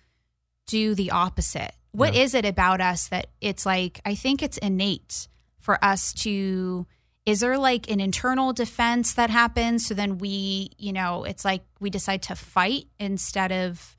do 0.66 0.96
the 0.96 1.12
opposite. 1.12 1.74
What 1.92 2.16
is 2.16 2.34
Yeah. 2.34 2.40
it 2.40 2.46
about 2.46 2.82
us 2.82 3.08
that 3.10 3.28
it's 3.42 3.66
like, 3.66 4.02
I 4.06 4.16
think 4.16 4.42
it's 4.42 4.58
innate 4.58 5.28
for 5.60 5.84
us 5.84 6.14
to. 6.14 6.88
Is 7.26 7.42
there 7.42 7.60
like 7.60 7.92
an 7.92 8.00
internal 8.00 8.54
defense 8.54 9.14
that 9.14 9.30
happens? 9.30 9.86
So 9.86 9.94
then 9.94 10.18
we, 10.18 10.72
you 10.80 10.92
know, 10.92 11.26
it's 11.26 11.46
like 11.46 11.62
we 11.80 11.92
decide 11.92 12.24
to 12.24 12.36
fight 12.36 12.86
instead 13.00 13.52
of 13.52 13.96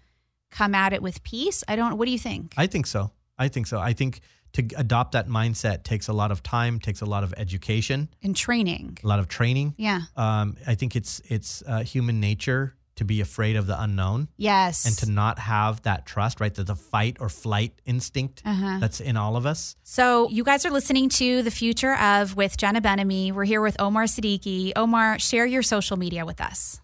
come 0.51 0.75
at 0.75 0.93
it 0.93 1.01
with 1.01 1.23
peace. 1.23 1.63
I 1.69 1.77
don't, 1.77 1.97
what 1.97 2.07
do 2.07 2.13
you 2.13 2.19
think? 2.19 2.55
I 2.57 2.67
think 2.67 2.87
so. 2.87 3.13
I 3.39 3.47
think 3.49 3.69
so. 3.69 3.79
I 3.79 3.93
think 3.93 4.21
to 4.55 4.67
adopt 4.77 5.13
that 5.13 5.29
mindset 5.29 5.85
takes 5.85 6.09
a 6.09 6.13
lot 6.13 6.33
of 6.33 6.43
time, 6.43 6.81
takes 6.81 7.03
a 7.03 7.07
lot 7.07 7.23
of 7.23 7.33
education, 7.37 8.09
and 8.23 8.35
training. 8.35 8.99
a 9.05 9.07
lot 9.07 9.21
of 9.21 9.29
training. 9.29 9.75
Yeah. 9.77 10.01
Um, 10.17 10.57
I 10.67 10.75
think 10.75 10.97
it's 10.97 11.21
it's 11.29 11.63
uh, 11.67 11.81
human 11.81 12.21
nature 12.21 12.75
to 13.01 13.05
be 13.05 13.21
afraid 13.21 13.57
of 13.57 13.67
the 13.67 13.81
unknown 13.83 14.29
Yes. 14.37 14.85
and 14.87 14.95
to 14.99 15.11
not 15.11 15.39
have 15.39 15.83
that 15.83 16.05
trust, 16.07 16.39
right? 16.41 16.55
The, 16.55 16.65
the 16.65 16.77
fight 16.77 17.17
or 17.19 17.29
flight 17.29 17.73
instinct 17.85 18.43
Uh-huh. 18.45 18.79
that's 18.79 19.01
in 19.01 19.17
all 19.17 19.37
of 19.37 19.45
us. 19.47 19.75
So, 19.83 20.29
you 20.31 20.45
guys 20.45 20.65
are 20.67 20.71
listening 20.71 21.09
to 21.21 21.43
The 21.43 21.51
Future 21.51 21.95
of 21.97 22.37
with 22.37 22.57
Jenna 22.59 22.81
Ben-Ami. 22.81 23.33
We're 23.33 23.45
here 23.45 23.63
with 23.63 23.77
Omar 23.81 24.05
Siddiqui. 24.05 24.73
Omar, 24.77 25.19
share 25.19 25.47
your 25.47 25.63
social 25.63 25.97
media 25.97 26.25
with 26.27 26.41
us. 26.41 26.81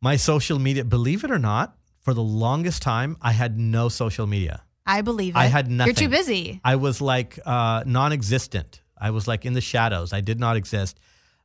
My 0.00 0.16
social 0.16 0.58
media, 0.58 0.84
believe 0.84 1.24
it 1.24 1.30
or 1.30 1.38
not, 1.38 1.76
for 2.00 2.14
the 2.14 2.22
longest 2.22 2.82
time, 2.82 3.16
I 3.22 3.32
had 3.32 3.58
no 3.58 3.88
social 3.88 4.26
media. 4.26 4.62
I 4.86 5.02
believe 5.02 5.36
it. 5.36 5.38
I 5.38 5.46
had 5.46 5.70
nothing. 5.70 5.88
You're 5.94 6.08
too 6.08 6.08
busy. 6.08 6.60
I 6.64 6.76
was 6.76 7.00
like 7.00 7.38
uh, 7.46 7.82
non 7.86 8.12
existent. 8.12 8.80
I 9.00 9.10
was 9.10 9.28
like 9.28 9.44
in 9.44 9.52
the 9.52 9.60
shadows. 9.60 10.12
I 10.12 10.20
did 10.20 10.40
not 10.40 10.56
exist. 10.56 10.98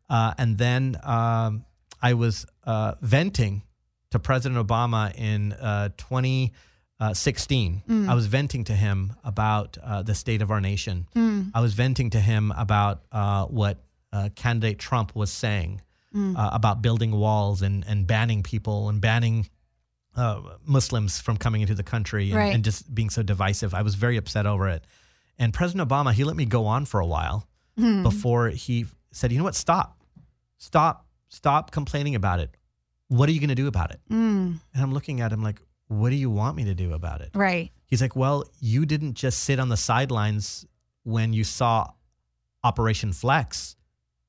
Uh, 0.10 0.34
and 0.38 0.58
then 0.58 0.98
um, 1.04 1.66
I 2.02 2.14
was 2.14 2.46
uh, 2.64 2.94
venting 3.02 3.64
to 4.14 4.20
President 4.20 4.66
Obama 4.68 5.12
in 5.16 5.54
uh, 5.54 5.90
2016. 5.98 7.84
I 8.10 8.14
was 8.14 8.28
venting 8.28 8.64
to 8.66 8.74
him 8.74 9.14
about 9.24 9.78
uh, 9.84 10.04
the 10.04 10.16
state 10.16 10.42
of 10.42 10.52
our 10.52 10.62
nation. 10.62 11.08
I 11.54 11.62
was 11.62 11.74
venting 11.74 12.12
to 12.12 12.20
him 12.20 12.54
about 12.56 13.02
uh, 13.12 13.46
what 13.46 13.84
uh, 14.12 14.30
candidate 14.36 14.78
Trump 14.80 15.16
was 15.16 15.32
saying 15.32 15.82
uh, 16.16 16.50
about 16.54 16.82
building 16.84 17.12
walls 17.12 17.64
and, 17.64 17.84
and 17.88 18.06
banning 18.06 18.44
people 18.44 18.88
and 18.90 19.02
banning 19.02 19.50
uh, 20.16 20.42
Muslims 20.64 21.20
from 21.20 21.38
coming 21.38 21.62
into 21.62 21.74
the 21.74 21.82
country 21.84 22.26
and, 22.30 22.36
Right. 22.38 22.54
and 22.54 22.64
just 22.64 22.94
being 22.94 23.10
so 23.10 23.24
divisive. 23.24 23.74
I 23.74 23.82
was 23.82 23.96
very 23.96 24.18
upset 24.18 24.46
over 24.46 24.68
it. 24.70 24.86
And 25.40 25.52
President 25.52 25.90
Obama, 25.90 26.14
he 26.14 26.24
let 26.24 26.36
me 26.36 26.46
go 26.46 26.68
on 26.68 26.86
for 26.86 27.00
a 27.00 27.06
while 27.08 27.48
before 28.04 28.50
he 28.50 28.86
said, 29.12 29.32
you 29.32 29.40
know 29.40 29.44
what, 29.44 29.56
stop, 29.56 29.98
stop, 30.58 31.08
stop 31.30 31.72
complaining 31.72 32.14
about 32.14 32.40
it. 32.40 32.56
What 33.18 33.30
are 33.30 33.32
you 33.32 33.40
going 33.40 33.50
to 33.50 33.56
do 33.56 33.68
about 33.68 33.92
it? 33.92 34.00
Mm, 34.10 34.60
And 34.74 34.84
I'm 34.84 34.94
looking 34.94 35.22
at 35.22 35.32
him 35.32 35.44
like, 35.44 35.62
what 35.88 36.10
do 36.10 36.16
you 36.16 36.30
want 36.32 36.56
me 36.58 36.64
to 36.66 36.74
do 36.74 36.94
about 36.94 37.22
it? 37.22 37.30
right. 37.36 37.72
He's 37.86 38.02
like, 38.02 38.16
well, 38.16 38.44
you 38.60 38.88
didn't 38.88 39.14
just 39.14 39.42
sit 39.42 39.60
on 39.60 39.70
the 39.70 39.78
sidelines 39.78 40.66
when 41.04 41.32
you 41.32 41.44
saw 41.44 41.92
Operation 42.64 43.14
Flex. 43.14 43.76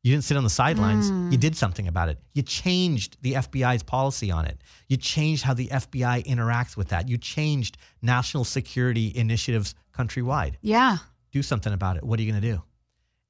You 0.03 0.12
didn't 0.12 0.24
sit 0.24 0.37
on 0.37 0.45
the 0.45 0.51
sidelines. 0.51 1.09
You 1.32 1.39
did 1.39 1.57
something 1.57 1.89
about 1.89 2.11
it. 2.11 2.18
You 2.35 2.43
changed 2.43 3.16
the 3.22 3.32
FBI's 3.35 3.82
policy 3.82 4.30
on 4.30 4.45
it. 4.45 4.61
You 4.87 4.99
changed 4.99 5.45
how 5.45 5.55
the 5.55 5.68
FBI 5.68 6.26
interacts 6.26 6.76
with 6.76 6.89
that. 6.89 7.09
You 7.09 7.16
changed 7.16 7.78
national 8.03 8.45
security 8.45 9.11
initiatives 9.16 9.74
countrywide. 9.97 10.57
Yeah. 10.61 10.99
Do 11.32 11.41
something 11.43 11.72
about 11.72 11.97
it. 11.97 12.05
What 12.05 12.18
are 12.20 12.22
you 12.22 12.30
going 12.30 12.43
to 12.43 12.53
do? 12.55 12.62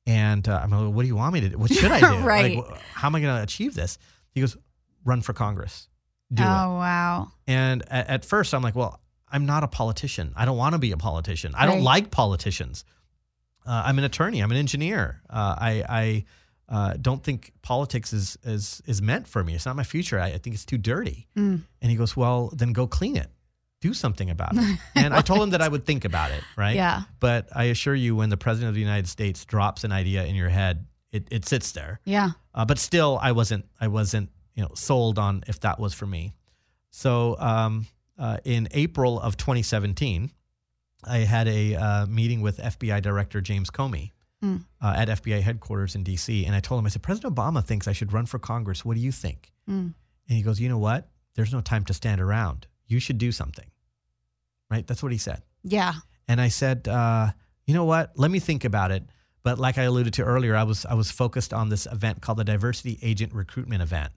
And 0.07 0.49
uh, 0.49 0.61
I'm 0.65 0.71
like, 0.71 0.93
what 0.93 1.03
do 1.03 1.07
you 1.09 1.15
want 1.17 1.33
me 1.33 1.43
to 1.43 1.49
do? 1.51 1.59
What 1.59 1.73
should 1.73 1.93
I 1.93 2.01
do? 2.11 2.19
Right. 2.27 2.57
Like, 2.59 2.81
how 2.93 3.07
am 3.07 3.15
I 3.15 3.21
going 3.21 3.37
to 3.37 3.43
achieve 3.43 3.75
this? 3.77 3.99
He 4.33 4.41
goes, 4.41 4.57
run 5.05 5.21
for 5.21 5.33
Congress. 5.33 5.89
Do 6.33 6.43
oh, 6.43 6.47
it. 6.47 6.49
wow. 6.49 7.33
And 7.47 7.83
at, 7.91 8.09
at 8.09 8.25
first, 8.25 8.55
I'm 8.55 8.63
like, 8.63 8.75
well, 8.75 9.01
I'm 9.31 9.47
not 9.47 9.63
a 9.65 9.69
politician. 9.69 10.33
I 10.37 10.45
don't 10.45 10.57
want 10.57 10.75
to 10.75 10.79
be 10.79 10.93
a 10.93 10.97
politician. 10.97 11.55
I 11.57 11.67
don't 11.67 11.77
Right. 11.77 11.85
like 11.85 12.11
politicians. 12.11 12.85
Uh, 13.67 13.83
I'm 13.87 13.99
an 13.99 14.05
attorney. 14.05 14.41
I'm 14.41 14.51
an 14.51 14.57
engineer. 14.57 15.23
Uh, 15.29 15.55
I, 15.59 15.85
I 15.89 16.25
uh, 16.69 16.95
don't 17.01 17.23
think 17.23 17.53
politics 17.63 18.13
is, 18.13 18.39
is 18.45 18.83
is 18.87 19.03
meant 19.03 19.27
for 19.29 19.43
me. 19.45 19.55
It's 19.55 19.67
not 19.67 19.77
my 19.77 19.85
future. 19.85 20.19
I, 20.19 20.29
I 20.29 20.39
think 20.39 20.55
it's 20.55 20.65
too 20.65 20.79
dirty. 20.79 21.27
Mm. 21.37 21.63
And 21.83 21.91
he 21.91 21.97
goes, 21.97 22.17
well, 22.17 22.51
then 22.55 22.73
go 22.73 22.87
clean 22.87 23.17
it. 23.17 23.29
Do 23.81 23.93
something 23.93 24.31
about 24.31 24.53
it. 24.57 24.79
and 24.95 25.13
I 25.13 25.21
told 25.21 25.43
him 25.43 25.51
that 25.51 25.61
I 25.61 25.69
would 25.69 25.85
think 25.85 26.05
about 26.05 26.31
it. 26.31 26.43
Right. 26.57 26.77
Yeah. 26.77 27.03
But 27.21 27.49
I 27.55 27.65
assure 27.65 27.95
you, 27.95 28.17
when 28.17 28.31
the 28.31 28.37
president 28.39 28.71
of 28.71 28.75
the 28.75 28.81
United 28.81 29.09
States 29.09 29.45
drops 29.45 29.85
an 29.85 29.93
idea 29.93 30.25
in 30.25 30.35
your 30.35 30.49
head, 30.49 30.87
it, 31.13 31.29
it 31.31 31.47
sits 31.47 31.73
there. 31.73 32.01
Yeah. 32.05 32.31
Uh, 32.55 32.65
but 32.65 32.79
still, 32.79 33.19
I 33.21 33.33
wasn't 33.33 33.67
I 33.81 33.89
wasn't 33.89 34.31
you 34.55 34.63
know 34.63 34.71
sold 34.75 35.19
on 35.19 35.43
if 35.47 35.61
that 35.61 35.79
was 35.79 35.95
for 35.95 36.07
me. 36.07 36.33
So 36.91 37.37
um, 37.39 37.87
uh, 38.19 38.39
in 38.45 38.69
April 38.71 39.21
of 39.21 39.37
2017, 39.37 40.31
I 41.05 41.19
had 41.19 41.49
a 41.49 41.75
uh, 41.75 42.07
meeting 42.07 42.41
with 42.41 42.59
FBI 42.59 43.03
Director 43.03 43.41
James 43.41 43.71
Comey 43.71 44.11
Mm. 44.43 44.63
uh, 44.83 44.93
at 44.95 45.09
FBI 45.09 45.41
headquarters 45.41 45.95
in 45.95 46.03
D.C. 46.03 46.45
And 46.45 46.55
I 46.55 46.61
told 46.61 46.79
him, 46.79 46.85
I 46.85 46.91
said, 46.91 47.03
President 47.03 47.35
Obama 47.35 47.65
thinks 47.65 47.89
I 47.89 47.93
should 47.93 48.13
run 48.13 48.27
for 48.27 48.39
Congress. 48.39 48.85
What 48.85 48.93
do 48.95 49.01
you 49.01 49.11
think? 49.13 49.51
Mm. 49.67 49.95
And 50.29 50.37
he 50.37 50.43
goes, 50.43 50.61
You 50.61 50.69
know 50.69 50.77
what? 50.77 51.09
There's 51.35 51.51
no 51.53 51.63
time 51.63 51.83
to 51.87 51.95
stand 51.95 52.21
around. 52.21 52.67
You 52.87 53.01
should 53.01 53.17
do 53.17 53.33
something. 53.33 53.65
Right? 54.71 54.87
That's 54.87 55.03
what 55.03 55.13
he 55.13 55.19
said. 55.19 55.43
Yeah. 55.63 55.95
And 56.29 56.43
I 56.43 56.49
said, 56.49 56.89
uh, 56.89 57.31
you 57.67 57.73
know 57.73 57.87
what? 57.87 58.13
Let 58.17 58.31
me 58.31 58.39
think 58.39 58.65
about 58.65 58.91
it. 58.91 59.05
But 59.45 59.59
like 59.59 59.77
I 59.79 59.83
alluded 59.83 60.15
to 60.15 60.23
earlier, 60.25 60.57
I 60.57 60.63
was 60.65 60.85
I 60.87 60.95
was 60.95 61.11
focused 61.11 61.53
on 61.53 61.69
this 61.69 61.87
event 61.87 62.23
called 62.23 62.39
the 62.39 62.45
Diversity 62.45 62.99
Agent 63.03 63.33
Recruitment 63.35 63.83
Event 63.83 64.11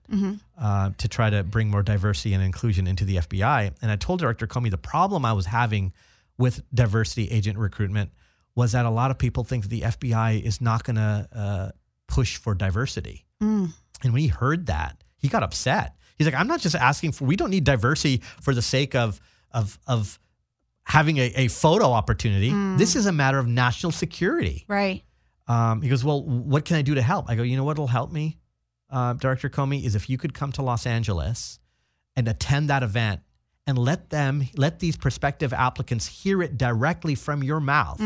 uh, 0.58 0.90
to 0.96 1.06
try 1.06 1.28
to 1.30 1.44
bring 1.44 1.68
more 1.70 1.82
diversity 1.82 2.32
and 2.34 2.42
inclusion 2.42 2.86
into 2.86 3.04
the 3.04 3.16
FBI. 3.16 3.72
And 3.82 3.90
I 3.90 3.96
told 3.96 4.20
Director 4.20 4.46
Comey 4.46 4.70
the 4.70 4.78
problem 4.78 5.24
I 5.26 5.34
was 5.34 5.44
having 5.46 5.92
with 6.38 6.62
diversity 6.74 7.28
agent 7.30 7.58
recruitment 7.58 8.10
was 8.54 8.72
that 8.72 8.86
a 8.86 8.90
lot 8.90 9.10
of 9.10 9.18
people 9.18 9.44
think 9.44 9.64
that 9.64 9.68
the 9.68 9.82
FBI 9.82 10.42
is 10.42 10.60
not 10.60 10.82
going 10.82 10.96
to 10.96 11.28
uh, 11.32 11.70
push 12.06 12.36
for 12.38 12.54
diversity. 12.54 13.26
And 14.02 14.12
when 14.12 14.22
he 14.22 14.28
heard 14.28 14.66
that, 14.66 15.02
he 15.18 15.28
got 15.28 15.42
upset. 15.42 15.94
He's 16.16 16.26
like, 16.26 16.34
"I'm 16.34 16.48
not 16.48 16.60
just 16.60 16.74
asking 16.74 17.12
for. 17.12 17.24
We 17.26 17.36
don't 17.36 17.50
need 17.50 17.64
diversity 17.64 18.22
for 18.40 18.54
the 18.54 18.62
sake 18.62 18.94
of 18.94 19.20
of 19.52 19.78
of 19.86 20.18
having 20.84 21.18
a, 21.18 21.32
a 21.36 21.48
photo 21.48 21.92
opportunity. 21.92 22.50
This 22.78 22.96
is 22.96 23.06
a 23.06 23.12
matter 23.12 23.38
of 23.38 23.46
national 23.46 23.92
security." 23.92 24.64
Right. 24.68 25.02
Um, 25.48 25.82
he 25.82 25.88
goes, 25.88 26.04
Well, 26.04 26.22
what 26.22 26.64
can 26.64 26.76
I 26.76 26.82
do 26.82 26.94
to 26.94 27.02
help? 27.02 27.28
I 27.28 27.34
go, 27.34 27.42
You 27.42 27.56
know 27.56 27.64
what 27.64 27.78
will 27.78 27.86
help 27.86 28.12
me, 28.12 28.38
uh, 28.90 29.14
Director 29.14 29.48
Comey, 29.48 29.84
is 29.84 29.94
if 29.94 30.08
you 30.08 30.18
could 30.18 30.34
come 30.34 30.52
to 30.52 30.62
Los 30.62 30.86
Angeles 30.86 31.58
and 32.16 32.28
attend 32.28 32.68
that 32.70 32.82
event 32.82 33.20
and 33.66 33.78
let 33.78 34.10
them, 34.10 34.46
let 34.56 34.78
these 34.78 34.96
prospective 34.96 35.52
applicants 35.52 36.06
hear 36.06 36.42
it 36.42 36.56
directly 36.56 37.14
from 37.14 37.42
your 37.42 37.60
mouth 37.60 38.00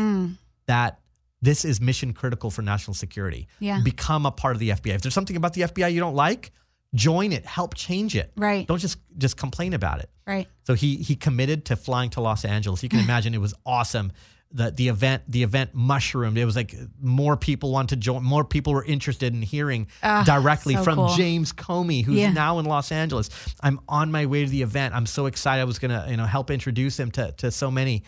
that 0.67 0.99
this 1.41 1.65
is 1.65 1.81
mission 1.81 2.13
critical 2.13 2.49
for 2.49 2.61
national 2.61 2.93
security. 2.93 3.47
Yeah. 3.59 3.81
Become 3.83 4.25
a 4.25 4.31
part 4.31 4.55
of 4.55 4.59
the 4.59 4.69
FBI. 4.69 4.95
If 4.95 5.01
there's 5.01 5.13
something 5.13 5.35
about 5.35 5.53
the 5.53 5.61
FBI 5.61 5.91
you 5.91 5.99
don't 5.99 6.15
like, 6.15 6.51
join 6.95 7.33
it, 7.33 7.45
help 7.45 7.75
change 7.75 8.15
it. 8.15 8.31
Right. 8.37 8.65
Don't 8.67 8.79
just 8.79 8.97
just 9.17 9.35
complain 9.35 9.73
about 9.73 9.99
it. 9.99 10.09
Right. 10.25 10.47
So 10.63 10.73
he 10.73 10.97
he 10.97 11.15
committed 11.15 11.65
to 11.65 11.75
flying 11.75 12.09
to 12.11 12.21
Los 12.21 12.45
Angeles. 12.45 12.81
You 12.83 12.89
can 12.89 12.99
imagine 13.07 13.33
it 13.33 13.41
was 13.41 13.53
awesome. 13.65 14.11
The 14.55 14.69
the 14.71 14.87
event 14.89 15.23
the 15.27 15.41
event 15.43 15.71
mushroomed. 15.73 16.37
It 16.37 16.45
was 16.45 16.55
like 16.55 16.75
more 17.01 17.35
people 17.35 17.71
wanted 17.71 17.95
to 17.95 18.01
join. 18.01 18.23
More 18.23 18.43
people 18.45 18.73
were 18.73 18.83
interested 18.85 19.33
in 19.33 19.41
hearing 19.41 19.87
Ah, 20.03 20.23
directly 20.25 20.75
so 20.75 20.83
from 20.83 20.95
cool. 20.95 21.15
James 21.15 21.51
Comey, 21.53 22.03
who's 22.05 22.17
Yeah. 22.17 22.31
now 22.31 22.59
in 22.59 22.65
Los 22.65 22.91
Angeles. 22.91 23.29
I'm 23.61 23.79
on 23.89 24.11
my 24.11 24.27
way 24.27 24.43
to 24.45 24.49
the 24.51 24.61
event. 24.61 24.93
I'm 24.93 25.07
so 25.07 25.25
excited. 25.25 25.61
I 25.61 25.65
was 25.65 25.79
gonna 25.79 26.05
you 26.09 26.17
know 26.17 26.25
help 26.25 26.51
introduce 26.51 26.99
him 26.99 27.09
to 27.11 27.31
to 27.33 27.51
so 27.51 27.69
many. 27.71 28.03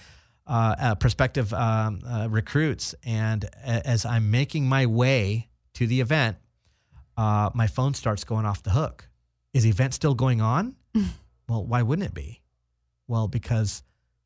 Uh, 0.47 0.75
uh, 0.79 0.93
prospective 0.93 1.51
um, 1.55 2.01
uh, 2.07 2.27
recruits, 2.29 2.93
and 3.03 3.45
as 3.63 4.05
I'm 4.05 4.29
making 4.29 4.69
my 4.69 4.85
way 4.85 5.49
to 5.73 5.87
the 5.87 6.01
event, 6.01 6.37
uh, 7.17 7.49
my 7.55 7.65
phone 7.65 7.95
starts 7.95 8.23
going 8.25 8.45
off 8.45 8.61
the 8.61 8.69
hook. 8.69 9.09
Is 9.55 9.63
the 9.63 9.69
event 9.71 9.95
still 9.95 10.13
going 10.13 10.41
on? 10.41 10.75
well, 11.49 11.65
why 11.65 11.81
wouldn't 11.81 12.05
it 12.07 12.13
be? 12.13 12.43
Well, 13.07 13.27
because 13.27 13.81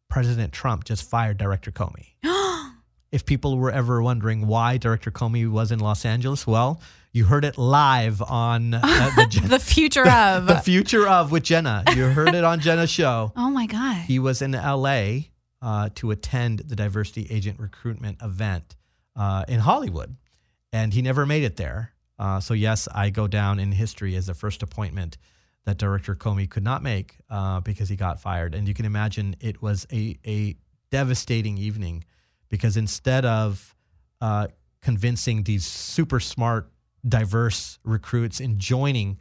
President 0.10 0.52
Trump 0.52 0.84
just 0.84 1.08
fired 1.10 1.38
Director 1.38 1.72
Comey. 1.72 2.08
if 3.12 3.26
people 3.26 3.58
were 3.58 3.72
ever 3.72 4.02
wondering 4.02 4.48
why 4.48 4.78
Director 4.78 5.12
Comey 5.12 5.50
was 5.50 5.72
in 5.72 5.80
Los 5.80 6.04
Angeles, 6.04 6.46
well, 6.46 6.82
you 7.12 7.26
heard 7.26 7.46
it 7.46 7.58
live 7.58 8.22
on 8.22 8.74
uh, 8.74 8.82
the, 9.16 9.48
the 9.48 9.60
future 9.60 10.08
of. 10.08 10.46
the 10.48 10.60
future 10.60 11.08
of 11.08 11.32
with 11.32 11.44
Jenna. 11.44 11.84
You 11.96 12.06
heard 12.06 12.36
it 12.36 12.44
on 12.44 12.60
Jenna's 12.60 12.90
show. 12.90 13.32
oh 13.38 13.50
my 13.50 13.66
God. 13.66 13.98
He 13.98 14.20
was 14.20 14.42
in 14.42 14.52
LA 14.52 15.20
uh, 15.62 15.90
to 15.96 16.12
attend 16.12 16.60
the 16.60 16.76
diversity 16.76 17.28
agent 17.30 17.60
recruitment 17.60 18.18
event 18.22 18.76
uh, 19.16 19.46
in 19.48 19.60
Hollywood, 19.60 20.16
and 20.74 20.94
he 20.94 21.02
never 21.02 21.26
made 21.26 21.44
it 21.44 21.56
there. 21.56 21.94
Uh, 22.18 22.40
so 22.40 22.54
yes, 22.54 22.88
I 22.94 23.12
go 23.12 23.28
down 23.28 23.60
in 23.60 23.72
history 23.72 24.16
as 24.16 24.28
the 24.28 24.34
first 24.34 24.62
appointment 24.62 25.18
that 25.70 25.78
Director 25.78 26.16
Comey 26.16 26.50
could 26.50 26.64
not 26.64 26.82
make 26.84 27.16
uh, 27.30 27.60
because 27.62 27.88
he 27.90 27.96
got 27.96 28.20
fired. 28.20 28.56
And 28.56 28.68
you 28.68 28.74
can 28.74 28.86
imagine 28.86 29.36
it 29.40 29.62
was 29.62 29.86
a 29.94 30.18
a 30.26 30.56
devastating 30.92 31.58
evening 31.58 32.04
because 32.50 32.76
instead 32.76 33.24
of 33.26 33.76
uh, 34.20 34.48
convincing 34.82 35.44
these 35.44 35.66
super 35.66 36.20
smart, 36.20 36.72
diverse 37.08 37.78
recruits 37.84 38.40
in 38.40 38.58
joining 38.60 39.20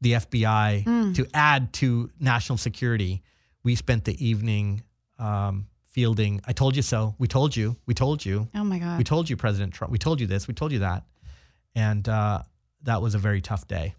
the 0.00 0.12
FBI 0.14 1.14
to 1.14 1.26
add 1.32 1.72
to 1.74 2.10
national 2.18 2.58
security, 2.58 3.22
we 3.62 3.76
spent 3.76 4.04
the 4.04 4.16
evening 4.26 4.82
um, 5.18 5.68
fielding. 5.84 6.40
I 6.44 6.52
told 6.52 6.74
you 6.76 6.82
so. 6.82 7.14
We 7.18 7.28
told 7.28 7.54
you. 7.56 7.76
We 7.86 7.94
told 7.94 8.24
you. 8.26 8.48
oh 8.54 8.64
my 8.64 8.80
God. 8.80 8.98
We 8.98 9.04
told 9.04 9.30
you, 9.30 9.36
President 9.36 9.72
Trump. 9.72 9.92
We 9.92 9.98
told 9.98 10.20
you 10.20 10.26
this. 10.26 10.48
We 10.48 10.54
told 10.54 10.72
you 10.72 10.80
that. 10.80 11.04
And 11.76 12.06
uh, 12.08 12.42
that 12.82 13.00
was 13.00 13.14
a 13.14 13.18
very 13.18 13.40
tough 13.40 13.66
day. 13.68 13.94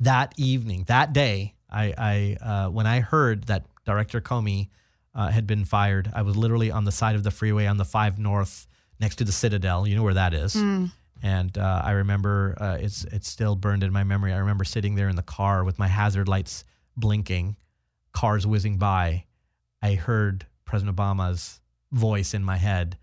That 0.00 0.34
evening, 0.36 0.84
that 0.88 1.12
day, 1.12 1.54
I, 1.70 1.94
I 1.96 2.36
uh, 2.44 2.70
when 2.70 2.86
I 2.86 3.00
heard 3.00 3.44
that 3.44 3.64
Director 3.84 4.20
Comey 4.20 4.68
uh, 5.14 5.28
had 5.30 5.46
been 5.46 5.64
fired, 5.64 6.10
I 6.14 6.22
was 6.22 6.36
literally 6.36 6.70
on 6.70 6.84
the 6.84 6.92
side 6.92 7.14
of 7.14 7.22
the 7.22 7.30
freeway 7.30 7.66
on 7.66 7.76
the 7.76 7.84
Five 7.84 8.18
North, 8.18 8.66
next 9.00 9.16
to 9.16 9.24
the 9.24 9.32
Citadel. 9.32 9.86
You 9.86 9.96
know 9.96 10.02
where 10.02 10.14
that 10.14 10.34
is. 10.34 10.54
And 11.22 11.56
uh, 11.56 11.82
I 11.84 11.92
remember 11.92 12.54
uh, 12.60 12.76
it's 12.80 13.04
it's 13.04 13.28
still 13.28 13.54
burned 13.56 13.82
in 13.82 13.92
my 13.92 14.04
memory. 14.04 14.32
I 14.32 14.38
remember 14.38 14.64
sitting 14.64 14.94
there 14.94 15.08
in 15.08 15.16
the 15.16 15.22
car 15.22 15.64
with 15.64 15.78
my 15.78 15.88
hazard 15.88 16.28
lights 16.28 16.64
blinking, 16.96 17.56
cars 18.12 18.46
whizzing 18.46 18.76
by. 18.78 19.24
I 19.80 19.94
heard 19.94 20.46
President 20.64 20.96
Obama's 20.96 21.60
voice 21.92 22.34
in 22.34 22.42
my 22.44 22.56
head. 22.56 22.98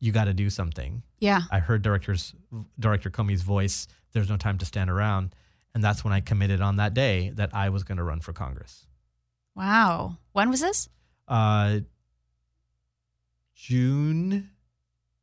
You 0.00 0.12
got 0.12 0.24
to 0.26 0.34
do 0.34 0.50
something. 0.50 1.02
yeah. 1.20 1.42
I 1.50 1.58
heard 1.58 1.82
director's 1.82 2.34
director 2.78 3.10
Comey's 3.10 3.42
voice. 3.42 3.86
There's 4.12 4.28
no 4.28 4.36
time 4.36 4.58
to 4.58 4.64
stand 4.66 4.90
around, 4.90 5.34
and 5.74 5.82
that's 5.82 6.04
when 6.04 6.12
I 6.12 6.20
committed 6.20 6.60
on 6.60 6.76
that 6.76 6.94
day 6.94 7.30
that 7.34 7.50
I 7.52 7.68
was 7.68 7.82
going 7.82 7.98
to 7.98 8.04
run 8.04 8.20
for 8.20 8.32
Congress. 8.32 8.86
Wow. 9.54 10.18
When 10.32 10.50
was 10.50 10.60
this? 10.60 10.88
Uh, 11.26 11.80
June, 13.54 14.50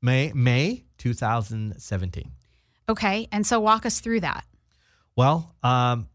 May, 0.01 0.31
May 0.33 0.85
2017. 0.97 2.31
Okay. 2.89 3.27
And 3.31 3.45
so 3.45 3.59
walk 3.59 3.85
us 3.85 3.99
through 3.99 4.21
that. 4.21 4.45
Well, 5.15 5.55
um, 5.63 6.07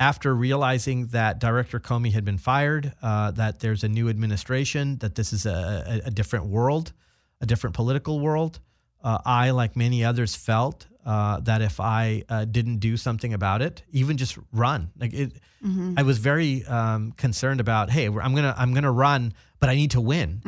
after 0.00 0.34
realizing 0.34 1.06
that 1.08 1.38
Director 1.38 1.78
Comey 1.78 2.12
had 2.12 2.24
been 2.24 2.38
fired, 2.38 2.92
uh, 3.02 3.30
that 3.32 3.60
there's 3.60 3.84
a 3.84 3.88
new 3.88 4.08
administration, 4.08 4.98
that 4.98 5.14
this 5.14 5.32
is 5.32 5.46
a, 5.46 6.02
a, 6.04 6.08
a 6.08 6.10
different 6.10 6.46
world, 6.46 6.92
a 7.40 7.46
different 7.46 7.74
political 7.74 8.20
world, 8.20 8.60
uh, 9.04 9.18
I, 9.24 9.50
like 9.50 9.76
many 9.76 10.04
others, 10.04 10.34
felt 10.34 10.88
uh, 11.06 11.38
that 11.40 11.62
if 11.62 11.78
I 11.78 12.24
uh, 12.28 12.44
didn't 12.46 12.78
do 12.78 12.96
something 12.96 13.32
about 13.32 13.62
it, 13.62 13.84
even 13.92 14.16
just 14.16 14.36
run, 14.52 14.90
like 14.98 15.12
it, 15.12 15.32
I 15.96 16.02
was 16.02 16.18
very 16.18 16.64
um, 16.64 17.12
concerned 17.12 17.60
about. 17.60 17.90
Hey, 17.90 18.06
I'm 18.06 18.34
gonna 18.34 18.54
I'm 18.58 18.74
gonna 18.74 18.90
run, 18.92 19.32
but 19.60 19.68
I 19.70 19.76
need 19.76 19.92
to 19.92 20.00
win. 20.00 20.40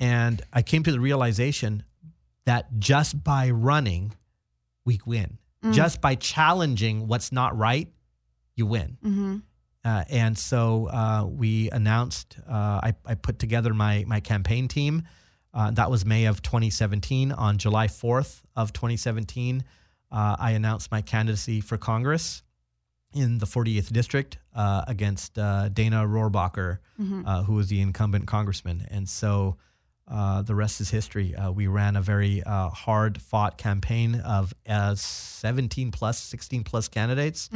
And 0.00 0.42
I 0.52 0.62
came 0.62 0.82
to 0.82 0.92
the 0.92 1.00
realization 1.00 1.84
that 2.44 2.78
just 2.78 3.24
by 3.24 3.50
running, 3.50 4.14
we 4.84 5.00
win. 5.06 5.38
Just 5.72 6.00
by 6.00 6.14
challenging 6.14 7.06
what's 7.06 7.32
not 7.32 7.56
right, 7.56 7.88
you 8.56 8.66
win. 8.66 8.96
Mm-hmm. 9.04 9.36
Uh, 9.84 10.04
and 10.08 10.38
so 10.38 10.88
uh, 10.88 11.26
we 11.26 11.70
announced, 11.70 12.38
uh, 12.48 12.80
I, 12.82 12.94
I 13.04 13.14
put 13.14 13.38
together 13.38 13.74
my, 13.74 14.04
my 14.06 14.20
campaign 14.20 14.68
team. 14.68 15.02
Uh, 15.52 15.70
that 15.72 15.90
was 15.90 16.04
May 16.04 16.26
of 16.26 16.42
2017. 16.42 17.32
On 17.32 17.58
July 17.58 17.88
4th 17.88 18.42
of 18.54 18.72
2017, 18.72 19.64
uh, 20.12 20.36
I 20.38 20.52
announced 20.52 20.90
my 20.90 21.02
candidacy 21.02 21.60
for 21.60 21.76
Congress 21.76 22.42
in 23.12 23.38
the 23.38 23.46
40th 23.46 23.92
district 23.92 24.38
uh, 24.54 24.84
against 24.86 25.38
uh, 25.38 25.68
Dana 25.68 26.06
Rohrabacher, 26.06 26.78
uh, 27.26 27.42
who 27.42 27.54
was 27.54 27.68
the 27.68 27.80
incumbent 27.80 28.26
congressman. 28.26 28.86
And 28.90 29.08
so 29.08 29.56
uh, 30.10 30.42
the 30.42 30.54
rest 30.54 30.80
is 30.80 30.90
history. 30.90 31.34
Uh, 31.34 31.50
we 31.52 31.66
ran 31.68 31.94
a 31.96 32.02
very 32.02 32.42
uh, 32.42 32.68
hard 32.70 33.20
fought 33.22 33.56
campaign 33.56 34.16
of 34.16 34.52
uh, 34.68 34.94
17 34.94 35.90
plus, 35.92 36.18
16 36.18 36.64
plus 36.64 36.88
candidates. 36.88 37.48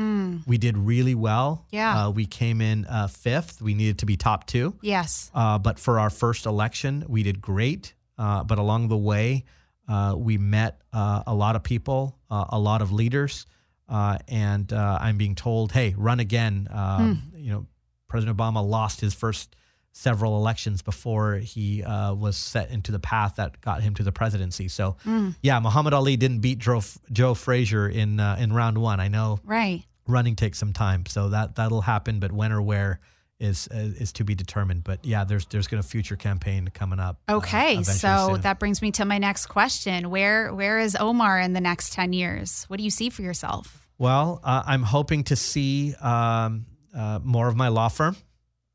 We 0.46 0.58
did 0.58 0.76
really 0.78 1.14
well. 1.14 1.66
Yeah. 1.70 2.06
Uh, 2.06 2.10
we 2.10 2.26
came 2.26 2.60
in 2.60 2.84
uh, 2.86 3.08
fifth. 3.08 3.60
We 3.60 3.74
needed 3.74 3.98
to 3.98 4.06
be 4.06 4.16
top 4.16 4.46
two. 4.46 4.74
Yes. 4.82 5.30
Uh, 5.34 5.58
but 5.58 5.78
for 5.78 5.98
our 5.98 6.10
first 6.10 6.46
election, 6.46 7.04
we 7.08 7.22
did 7.22 7.40
great. 7.40 7.94
Uh, 8.16 8.44
but 8.44 8.58
along 8.58 8.88
the 8.88 8.96
way, 8.96 9.44
uh, 9.88 10.14
we 10.16 10.38
met 10.38 10.80
uh, 10.92 11.24
a 11.26 11.34
lot 11.34 11.56
of 11.56 11.62
people, 11.64 12.16
uh, 12.30 12.44
a 12.50 12.58
lot 12.58 12.80
of 12.80 12.92
leaders, 12.92 13.46
uh, 13.88 14.16
and 14.28 14.72
uh, 14.72 14.98
I'm 15.00 15.18
being 15.18 15.34
told, 15.34 15.72
"Hey, 15.72 15.94
run 15.96 16.20
again." 16.20 16.68
Um, 16.70 17.22
You 17.36 17.50
know, 17.52 17.66
President 18.08 18.38
Obama 18.38 18.66
lost 18.66 19.00
his 19.00 19.12
first 19.12 19.54
several 19.96 20.36
elections 20.36 20.82
before 20.82 21.36
he 21.36 21.82
uh, 21.84 22.12
was 22.12 22.36
set 22.36 22.68
into 22.70 22.90
the 22.90 22.98
path 22.98 23.36
that 23.36 23.60
got 23.60 23.80
him 23.80 23.94
to 23.94 24.02
the 24.02 24.10
presidency. 24.10 24.66
So, 24.66 24.96
yeah, 25.40 25.60
Muhammad 25.60 25.94
Ali 25.94 26.16
didn't 26.16 26.40
beat 26.40 26.58
Joe, 26.58 26.82
Joe 27.12 27.34
Frazier 27.34 27.88
in 27.88 28.18
uh, 28.18 28.36
in 28.40 28.52
round 28.52 28.76
one. 28.78 28.98
I 28.98 29.06
know 29.08 29.38
Right. 29.44 29.84
running 30.08 30.34
takes 30.34 30.58
some 30.58 30.72
time, 30.72 31.06
so 31.06 31.28
that 31.28 31.54
that'll 31.54 31.82
happen. 31.82 32.18
But 32.18 32.32
when 32.32 32.50
or 32.50 32.60
where 32.60 32.98
is 33.38 33.68
uh, 33.72 33.76
is 34.00 34.12
to 34.14 34.24
be 34.24 34.34
determined. 34.34 34.82
But 34.84 35.04
yeah, 35.04 35.22
there's 35.24 35.46
there's 35.46 35.68
going 35.68 35.82
to 35.82 35.88
future 35.88 36.16
campaign 36.16 36.68
coming 36.74 36.98
up. 37.00 37.20
uh, 37.28 37.34
Okay. 37.36 37.82
so 37.84 38.32
soon. 38.32 38.40
that 38.42 38.58
brings 38.58 38.82
me 38.82 38.90
to 38.92 39.04
my 39.04 39.18
next 39.18 39.46
question. 39.46 40.10
Where 40.10 40.52
where 40.52 40.78
is 40.80 40.96
Omar 40.98 41.38
in 41.40 41.52
the 41.52 41.60
next 41.60 41.92
10 41.92 42.12
years? 42.12 42.64
What 42.68 42.78
do 42.78 42.84
you 42.84 42.90
see 42.90 43.10
for 43.10 43.22
yourself? 43.22 43.86
well, 43.96 44.40
uh, 44.42 44.62
I'm 44.66 44.82
hoping 44.82 45.22
to 45.24 45.36
see 45.36 45.94
um, 46.00 46.66
uh, 46.96 47.20
more 47.22 47.46
of 47.46 47.54
my 47.56 47.68
law 47.68 47.88
firm. 47.88 48.16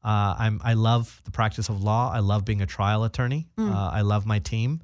Uh, 0.04 0.36
I'm 0.38 0.62
I 0.64 0.74
love 0.74 1.22
the 1.26 1.32
practice 1.32 1.70
of 1.70 1.84
law. 1.84 2.12
I 2.12 2.20
love 2.20 2.46
being 2.46 2.62
a 2.62 2.66
trial 2.66 3.04
attorney. 3.04 3.48
Uh, 3.58 3.90
I 3.94 4.02
love 4.02 4.26
my 4.26 4.40
team. 4.40 4.82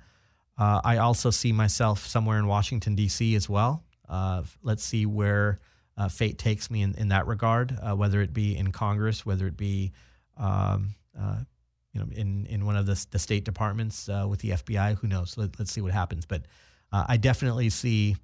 Uh, 0.58 0.82
I 0.84 0.98
also 0.98 1.32
see 1.32 1.52
myself 1.52 2.06
somewhere 2.06 2.40
in 2.40 2.48
Washington, 2.48 2.96
D.C. 2.96 3.36
as 3.36 3.50
well. 3.50 3.84
Uh, 4.08 4.44
let's 4.64 4.84
see 4.84 5.06
where 5.06 5.60
uh, 5.98 6.08
fate 6.08 6.38
takes 6.38 6.70
me 6.70 6.82
in, 6.82 6.96
in 6.96 7.10
that 7.10 7.28
regard, 7.28 7.78
uh, 7.82 7.96
whether 7.96 8.22
it 8.22 8.34
be 8.34 8.56
in 8.56 8.72
Congress, 8.72 9.26
whether 9.26 9.48
it 9.48 9.58
be 9.58 9.92
um, 10.38 10.96
uh, 11.20 11.40
you 11.94 12.02
know, 12.02 12.08
in, 12.14 12.46
in 12.48 12.66
one 12.66 12.76
of 12.76 12.86
the, 12.86 13.06
the 13.12 13.20
state 13.20 13.46
departments 13.46 14.10
uh, 14.10 14.26
with 14.30 14.40
the 14.40 14.50
FBI. 14.52 14.98
Who 14.98 15.08
knows? 15.08 15.38
Let, 15.38 15.60
us 15.60 15.72
see 15.72 15.82
what 15.82 15.92
happens. 15.92 16.26
But 16.26 16.44
I 16.92 17.18
definitely 17.18 17.70
see 17.72 18.16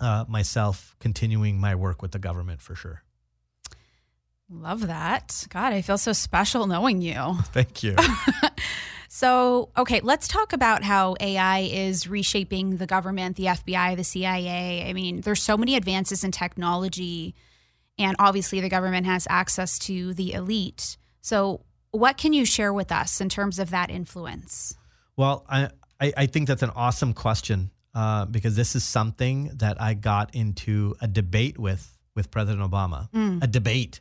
myself 0.00 0.94
continuing 1.00 1.58
my 1.58 1.74
work 1.74 2.02
with 2.02 2.12
the 2.12 2.20
government 2.20 2.60
for 2.60 2.76
sure. 2.76 3.02
Love 4.48 4.86
that. 4.86 5.46
God, 5.48 5.72
I 5.72 5.82
feel 5.82 5.98
so 5.98 6.12
special 6.12 6.66
knowing 6.66 7.02
you. 7.02 7.36
Thank 7.46 7.82
you. 7.82 7.96
so, 9.08 9.70
okay, 9.76 10.00
let's 10.00 10.28
talk 10.28 10.52
about 10.52 10.84
how 10.84 11.16
AI 11.20 11.60
is 11.60 12.08
reshaping 12.08 12.76
the 12.76 12.86
government, 12.86 13.36
the 13.36 13.46
FBI, 13.46 13.96
the 13.96 14.04
CIA. 14.04 14.88
I 14.88 14.92
mean, 14.92 15.22
there's 15.22 15.42
so 15.42 15.56
many 15.56 15.74
advances 15.74 16.22
in 16.22 16.30
technology, 16.30 17.34
and 17.98 18.14
obviously 18.20 18.60
the 18.60 18.68
government 18.68 19.06
has 19.06 19.26
access 19.28 19.80
to 19.80 20.14
the 20.14 20.32
elite. 20.32 20.96
So, 21.22 21.62
what 21.90 22.16
can 22.16 22.32
you 22.32 22.44
share 22.44 22.72
with 22.72 22.92
us 22.92 23.20
in 23.20 23.28
terms 23.28 23.58
of 23.58 23.70
that 23.70 23.90
influence? 23.90 24.76
Well, 25.16 25.44
I, 25.48 25.70
I, 26.00 26.12
I 26.16 26.26
think 26.26 26.46
that's 26.46 26.62
an 26.62 26.72
awesome 26.76 27.14
question 27.14 27.70
uh, 27.94 28.26
because 28.26 28.54
this 28.54 28.76
is 28.76 28.84
something 28.84 29.50
that 29.54 29.80
I 29.80 29.94
got 29.94 30.34
into 30.36 30.94
a 31.00 31.08
debate 31.08 31.58
with 31.58 31.92
with 32.14 32.30
President 32.30 32.68
Obama. 32.68 33.10
Mm. 33.12 33.42
A 33.42 33.46
debate 33.46 34.00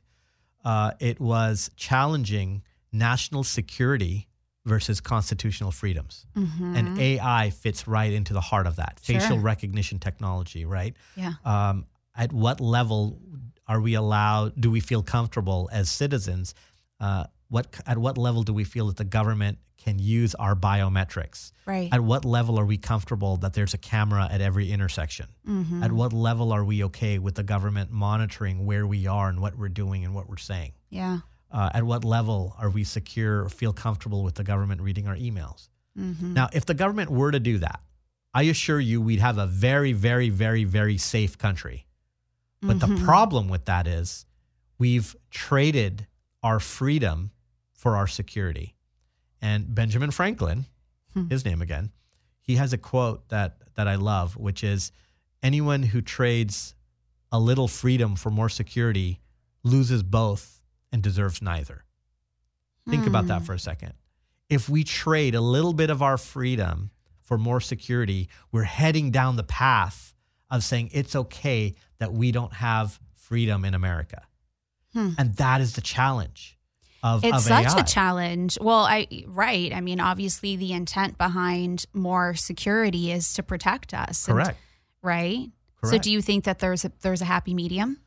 uh, 0.66 0.92
it 1.00 1.20
was 1.20 1.70
challenging 1.78 2.64
national 2.92 3.44
security 3.44 4.28
versus 4.66 5.00
constitutional 5.00 5.72
freedoms. 5.72 6.26
Mm-hmm. 6.36 6.76
And 6.76 7.00
AI 7.00 7.52
fits 7.52 7.88
right 7.88 8.12
into 8.12 8.34
the 8.34 8.42
heart 8.42 8.66
of 8.66 8.78
that 8.78 9.00
sure. 9.02 9.20
facial 9.20 9.38
recognition 9.38 10.00
technology, 10.00 10.66
right? 10.66 10.96
Yeah. 11.16 11.34
Um, 11.46 11.86
at 12.18 12.34
what 12.34 12.60
level 12.60 13.20
are 13.68 13.80
we 13.80 13.94
allowed, 13.94 14.60
do 14.60 14.72
we 14.72 14.80
feel 14.80 15.04
comfortable 15.04 15.70
as 15.72 15.90
citizens? 15.90 16.56
Uh, 17.00 17.26
what, 17.50 17.68
at 17.86 17.98
what 17.98 18.18
level 18.18 18.44
do 18.44 18.54
we 18.54 18.64
feel 18.64 18.88
that 18.88 18.98
the 18.98 19.04
government 19.04 19.60
can 19.78 20.00
use 20.00 20.34
our 20.36 20.56
biometrics? 20.56 21.52
Right. 21.66 21.90
At 21.92 22.02
what 22.02 22.26
level 22.26 22.60
are 22.60 22.66
we 22.66 22.78
comfortable 22.78 23.38
that 23.38 23.54
there's 23.54 23.74
a 23.74 23.78
camera 23.78 24.28
at 24.32 24.42
every 24.42 24.72
intersection? 24.72 25.28
Mm-hmm. 25.48 25.84
At 25.84 25.92
what 25.92 26.12
level 26.12 26.52
are 26.52 26.64
we 26.64 26.84
okay 26.86 27.20
with 27.20 27.36
the 27.36 27.44
government 27.44 27.92
monitoring 27.92 28.66
where 28.66 28.88
we 28.88 29.06
are 29.06 29.30
and 29.30 29.40
what 29.40 29.58
we're 29.58 29.70
doing 29.70 30.04
and 30.04 30.16
what 30.16 30.28
we're 30.28 30.38
saying? 30.38 30.74
Yeah. 30.90 31.20
Uh, 31.52 31.70
at 31.74 31.84
what 31.84 32.04
level 32.04 32.56
are 32.60 32.70
we 32.70 32.84
secure 32.84 33.44
or 33.44 33.50
feel 33.50 33.74
comfortable 33.74 34.24
with 34.24 34.36
the 34.36 34.44
government 34.44 34.82
reading 34.82 35.08
our 35.08 35.16
emails? 35.16 35.70
Mm-hmm. 35.98 36.34
Now, 36.34 36.50
if 36.52 36.66
the 36.66 36.74
government 36.74 37.10
were 37.12 37.32
to 37.32 37.40
do 37.40 37.60
that, 37.60 37.80
I 38.34 38.44
assure 38.44 38.80
you 38.80 39.02
we'd 39.02 39.20
have 39.20 39.38
a 39.38 39.48
very, 39.48 39.94
very, 39.94 40.30
very, 40.30 40.64
very 40.66 40.98
safe 40.98 41.38
country. 41.38 41.86
But 42.62 42.78
mm-hmm. 42.78 42.96
the 42.96 43.06
problem 43.06 43.48
with 43.48 43.66
that 43.66 43.88
is 43.88 44.26
we've 44.78 45.16
traded 45.30 46.08
our 46.44 46.60
freedom 46.60 47.32
for 47.86 47.98
our 47.98 48.08
security. 48.08 48.74
And 49.44 49.76
Benjamin 49.76 50.10
Franklin, 50.10 50.66
hmm. 51.14 51.28
his 51.28 51.46
name 51.46 51.62
again, 51.62 51.92
he 52.42 52.56
has 52.56 52.74
a 52.74 52.80
quote 52.80 53.30
that 53.30 53.58
that 53.76 53.88
I 53.88 53.94
love, 53.94 54.36
which 54.36 54.64
is 54.64 54.92
anyone 55.44 55.84
who 55.84 56.02
trades 56.02 56.74
a 57.32 57.40
little 57.40 57.68
freedom 57.68 58.16
for 58.16 58.32
more 58.32 58.50
security 58.50 59.20
loses 59.62 60.02
both 60.02 60.64
and 60.92 61.04
deserves 61.04 61.44
neither. 61.44 61.86
Think 62.90 63.06
about 63.06 63.28
that 63.28 63.42
hmm. 63.42 63.46
for 63.46 63.54
a 63.54 63.60
second. 63.60 63.94
If 64.50 64.68
we 64.68 64.84
trade 64.84 65.36
a 65.36 65.42
little 65.42 65.74
bit 65.74 65.92
of 65.92 66.02
our 66.02 66.18
freedom 66.18 66.90
for 67.22 67.38
more 67.38 67.62
security, 67.62 68.30
we're 68.52 68.64
heading 68.64 69.12
down 69.12 69.36
the 69.36 69.44
path 69.44 70.16
of 70.50 70.64
saying 70.64 70.90
it's 70.92 71.16
okay 71.16 71.76
that 72.00 72.12
we 72.12 72.32
don't 72.32 72.54
have 72.54 73.00
freedom 73.14 73.64
in 73.64 73.76
America. 73.76 74.24
Hmm. 74.94 75.12
And 75.20 75.36
that 75.36 75.62
is 75.62 75.76
the 75.76 75.82
challenge 75.82 76.55
of 77.06 77.24
it's 77.24 77.38
of 77.38 77.44
such 77.44 77.80
a 77.80 77.84
challenge. 77.84 78.58
Well, 78.60 78.80
I 78.80 79.08
right. 79.28 79.72
I 79.72 79.80
mean, 79.80 80.00
obviously, 80.00 80.56
the 80.56 80.74
intent 80.74 81.20
behind 81.20 81.86
more 81.94 82.34
security 82.34 83.12
is 83.12 83.36
to 83.36 83.44
protect 83.44 83.94
us. 83.94 84.26
Correct. 84.26 84.50
And, 84.50 84.58
right. 85.04 85.52
Correct. 85.82 85.94
So, 85.94 85.98
do 86.00 86.12
you 86.12 86.22
think 86.24 86.46
that 86.46 86.60
there's 86.60 86.84
a, 86.84 86.92
there's 87.02 87.22
a 87.22 87.26
happy 87.26 87.54
medium? 87.54 88.00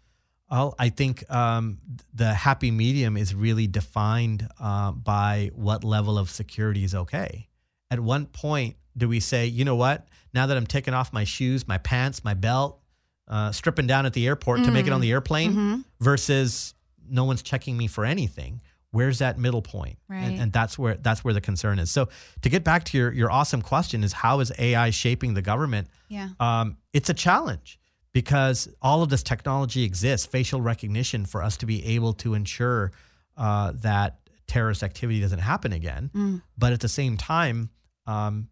Well, 0.51 0.75
I 0.79 0.89
think 0.89 1.31
um, 1.31 1.79
the 2.13 2.35
happy 2.35 2.73
medium 2.73 3.17
is 3.17 3.35
really 3.35 3.69
defined 3.69 4.49
uh, 4.59 4.91
by 4.93 5.51
what 5.55 5.85
level 5.85 6.19
of 6.19 6.29
security 6.29 6.83
is 6.83 6.95
okay. 6.95 7.49
At 7.91 8.01
one 8.01 8.27
point, 8.27 8.77
do 8.97 9.09
we 9.09 9.21
say, 9.21 9.47
you 9.47 9.65
know 9.65 9.77
what? 9.77 10.09
Now 10.35 10.47
that 10.47 10.57
I'm 10.57 10.67
taking 10.67 10.95
off 10.95 11.13
my 11.13 11.25
shoes, 11.25 11.69
my 11.69 11.79
pants, 11.79 12.25
my 12.25 12.35
belt, 12.35 12.81
uh, 13.29 13.53
stripping 13.53 13.87
down 13.87 14.07
at 14.07 14.15
the 14.15 14.27
airport 14.27 14.61
mm 14.61 14.65
to 14.65 14.71
make 14.73 14.87
it 14.87 14.93
on 14.93 15.03
the 15.03 15.13
airplane, 15.13 15.51
mm-hmm. 15.51 15.81
versus 16.01 16.75
no 17.09 17.25
one's 17.25 17.43
checking 17.43 17.77
me 17.77 17.87
for 17.87 18.05
anything 18.05 18.61
where's 18.91 19.19
that 19.19 19.39
middle 19.39 19.63
point? 19.63 19.99
Right. 20.09 20.19
and, 20.19 20.41
and, 20.41 20.53
that's 20.53 20.79
where 20.79 20.95
that's 20.95 21.25
where 21.25 21.35
the 21.35 21.41
concern 21.41 21.79
is. 21.79 21.91
So 21.91 22.09
to 22.43 22.49
get 22.49 22.65
back 22.65 22.85
to 22.85 22.99
your 22.99 23.13
your 23.13 23.31
awesome 23.31 23.63
question 23.63 24.05
is 24.05 24.13
how 24.13 24.41
is 24.41 24.53
ai 24.59 24.91
shaping 24.91 25.35
the 25.35 25.43
government? 25.43 25.89
Yeah. 26.09 26.31
Um, 26.41 26.79
it's 26.93 27.11
a 27.11 27.15
challenge 27.15 27.79
because 28.13 28.69
all 28.81 29.03
of 29.03 29.11
this 29.11 29.23
technology 29.23 29.85
exists 29.85 30.27
facial 30.27 30.61
recognition 30.61 31.27
for 31.27 31.43
us 31.43 31.57
to 31.59 31.67
be 31.67 31.85
able 31.85 32.15
to 32.15 32.35
ensure 32.35 32.93
uh, 33.37 33.73
that 33.77 34.19
terrorist 34.47 34.83
activity 34.83 35.21
doesn't 35.21 35.41
happen 35.41 35.73
again. 35.73 36.11
Mm. 36.15 36.43
but 36.57 36.73
at 36.73 36.81
the 36.81 36.89
same 36.89 37.17
time 37.17 37.71
um, 38.07 38.49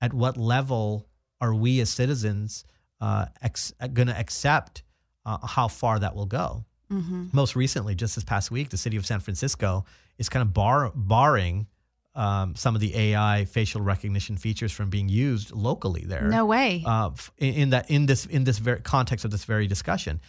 at 0.00 0.14
what 0.14 0.36
level 0.36 1.06
are 1.40 1.54
we 1.54 1.80
as 1.80 1.90
citizens 1.90 2.64
uh, 3.00 3.26
ex- 3.42 3.74
going 3.92 4.08
to 4.08 4.18
accept 4.18 4.82
uh, 5.26 5.46
how 5.46 5.68
far 5.68 5.98
that 5.98 6.16
will 6.16 6.26
go 6.26 6.64
Mm-hmm. 6.94 7.26
Most 7.32 7.56
recently, 7.56 7.94
just 7.94 8.14
this 8.14 8.24
past 8.24 8.50
week, 8.50 8.70
the 8.70 8.76
city 8.76 8.96
of 8.96 9.04
San 9.06 9.20
Francisco 9.20 9.84
is 10.18 10.28
kind 10.28 10.42
of 10.42 10.52
bar, 10.52 10.92
barring 10.94 11.66
um, 12.14 12.54
some 12.54 12.74
of 12.74 12.80
the 12.80 12.96
AI 12.96 13.44
facial 13.44 13.80
recognition 13.80 14.36
features 14.36 14.72
from 14.72 14.90
being 14.90 15.08
used 15.08 15.50
locally 15.52 16.04
there. 16.06 16.28
No 16.28 16.46
way. 16.46 16.82
Uh, 16.86 17.10
in, 17.38 17.54
in, 17.54 17.70
that 17.70 17.90
in 17.90 18.06
this 18.06 18.26
in 18.26 18.44
this 18.44 18.58
very 18.58 18.80
context 18.80 19.24
of 19.24 19.30
this 19.30 19.44
very 19.44 19.66
discussion, 19.66 20.20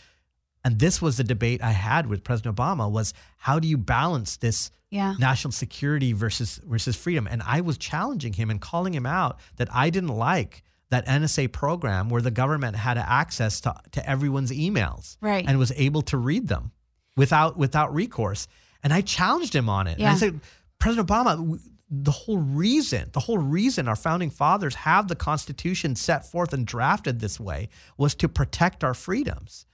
and 0.64 0.80
this 0.80 1.02
was 1.02 1.18
the 1.18 1.24
debate 1.24 1.64
I 1.64 1.72
had 1.72 2.08
with 2.08 2.24
President 2.24 2.56
Obama 2.56 2.90
was 2.90 3.14
how 3.38 3.60
do 3.60 3.68
you 3.68 3.78
balance 3.78 4.38
this 4.38 4.72
yeah. 4.90 5.14
national 5.20 5.52
security 5.52 6.14
versus 6.14 6.60
versus 6.66 6.96
freedom? 6.96 7.28
And 7.30 7.44
I 7.44 7.62
was 7.62 7.78
challenging 7.78 8.34
him 8.34 8.50
and 8.50 8.60
calling 8.60 8.94
him 8.94 9.06
out 9.06 9.40
that 9.58 9.68
I 9.72 9.92
didn't 9.92 10.10
like 10.10 10.64
that 10.90 11.06
NSA 11.08 11.52
program 11.52 12.10
where 12.10 12.22
the 12.22 12.32
government 12.32 12.76
had 12.76 12.98
access 12.98 13.62
to, 13.62 13.76
to 13.92 14.10
everyone's 14.10 14.52
emails 14.52 15.18
right. 15.22 15.46
and 15.48 15.58
was 15.58 15.72
able 15.76 16.02
to 16.04 16.18
read 16.18 16.48
them 16.48 16.72
without 17.18 17.58
without 17.58 17.94
recourse. 17.94 18.48
And 18.84 18.94
I 18.94 19.02
challenged 19.02 19.56
him 19.56 19.68
on 19.68 19.88
it. 19.88 20.00
Yeah. 20.00 20.12
I 20.12 20.16
said, 20.16 20.40
President 20.80 21.08
Obama, 21.10 21.60
the 21.90 22.12
whole 22.12 22.38
reason, 22.38 23.10
the 23.14 23.20
whole 23.20 23.38
reason 23.38 23.88
our 23.88 23.96
founding 23.96 24.30
fathers 24.30 24.76
have 24.76 25.08
the 25.08 25.16
Constitution 25.16 25.96
set 25.96 26.30
forth 26.30 26.54
and 26.54 26.66
drafted 26.66 27.20
this 27.20 27.40
way 27.40 27.70
was 27.98 28.16
to 28.16 28.30
protect 28.30 28.84
our 28.84 28.94
freedoms. 28.94 29.66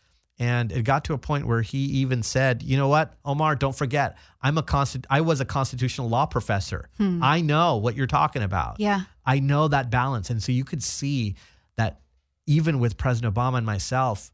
And 0.42 0.72
it 0.72 0.82
got 0.82 1.06
to 1.06 1.14
a 1.14 1.20
point 1.20 1.46
where 1.46 1.62
he 1.62 1.78
even 1.78 2.24
said, 2.24 2.64
"You 2.64 2.76
know 2.76 2.88
what, 2.88 3.14
Omar? 3.24 3.56
Don't 3.56 3.76
forget, 3.76 4.18
I'm 4.42 4.58
a 4.58 4.64
constant. 4.64 5.06
I 5.08 5.22
was 5.22 5.40
a 5.40 5.46
constitutional 5.46 6.10
law 6.10 6.26
professor. 6.26 6.90
Hmm. 6.98 7.22
I 7.22 7.42
know 7.42 7.78
what 7.78 7.96
you're 7.96 8.08
talking 8.08 8.42
about. 8.42 8.80
Yeah, 8.80 9.02
I 9.24 9.40
know 9.40 9.68
that 9.68 9.92
balance." 9.92 10.32
And 10.32 10.42
so 10.42 10.52
you 10.52 10.64
could 10.64 10.82
see 10.82 11.36
that 11.78 12.02
even 12.48 12.80
with 12.80 12.98
President 12.98 13.36
Obama 13.36 13.58
and 13.58 13.68
myself, 13.68 14.32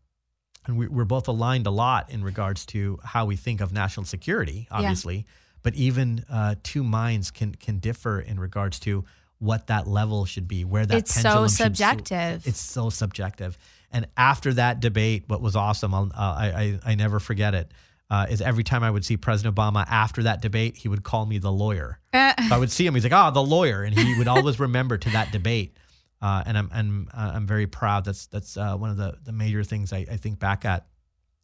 and 0.66 0.78
we, 0.78 0.86
are 0.86 1.04
both 1.04 1.28
aligned 1.28 1.68
a 1.68 1.72
lot 1.72 2.10
in 2.10 2.24
regards 2.24 2.66
to 2.68 3.00
how 3.04 3.26
we 3.26 3.36
think 3.36 3.60
of 3.60 3.74
national 3.74 4.06
security, 4.06 4.66
obviously. 4.72 5.16
Yeah. 5.18 5.24
But 5.62 5.76
even 5.76 6.24
uh, 6.30 6.56
two 6.64 6.86
minds 6.86 7.32
can 7.32 7.54
can 7.54 7.80
differ 7.80 8.22
in 8.22 8.40
regards 8.40 8.80
to 8.82 9.04
what 9.40 9.68
that 9.68 9.88
level 9.88 10.24
should 10.24 10.48
be, 10.48 10.64
where 10.64 10.86
that 10.86 10.98
it's 10.98 11.14
so 11.14 11.48
subjective. 11.48 12.44
Should, 12.44 12.50
it's 12.50 12.62
so 12.62 12.90
subjective. 12.90 13.58
And 13.98 14.06
after 14.16 14.54
that 14.54 14.80
debate, 14.80 15.24
what 15.26 15.42
was 15.42 15.56
awesome, 15.56 15.92
uh, 15.92 16.12
I, 16.14 16.80
I, 16.86 16.92
I 16.92 16.96
never 16.96 17.20
forget 17.20 17.56
it, 17.56 17.72
uh, 18.12 18.28
is 18.30 18.42
every 18.44 18.64
time 18.64 18.84
I 18.84 18.92
would 18.92 19.04
see 19.04 19.18
President 19.18 19.56
Obama 19.56 19.84
after 19.90 20.22
that 20.22 20.40
debate, 20.40 20.78
he 20.78 20.88
would 20.88 21.02
call 21.02 21.26
me 21.26 21.40
the 21.40 21.52
lawyer. 21.52 22.00
Uh. 22.14 22.34
So 22.48 22.54
I 22.54 22.60
would 22.60 22.70
see 22.70 22.86
him, 22.86 22.94
he's 22.94 23.04
like, 23.04 23.14
oh, 23.14 23.32
the 23.32 23.42
lawyer. 23.42 23.82
And 23.82 23.98
he 23.98 24.16
would 24.20 24.28
always 24.28 24.60
remember 24.60 25.00
to 25.00 25.10
that 25.10 25.32
debate. 25.32 25.78
Uh, 26.22 26.44
and 26.46 26.60
I'm, 26.60 26.70
I'm, 26.72 27.08
uh, 27.12 27.32
I'm 27.34 27.48
very 27.48 27.66
proud. 27.66 28.06
That's, 28.06 28.28
that's 28.28 28.56
uh, 28.56 28.78
one 28.78 28.92
of 28.92 28.98
the, 28.98 29.18
the 29.26 29.32
major 29.32 29.64
things 29.64 29.92
I, 29.92 30.06
I 30.12 30.18
think 30.18 30.38
back 30.38 30.64
at 30.64 30.86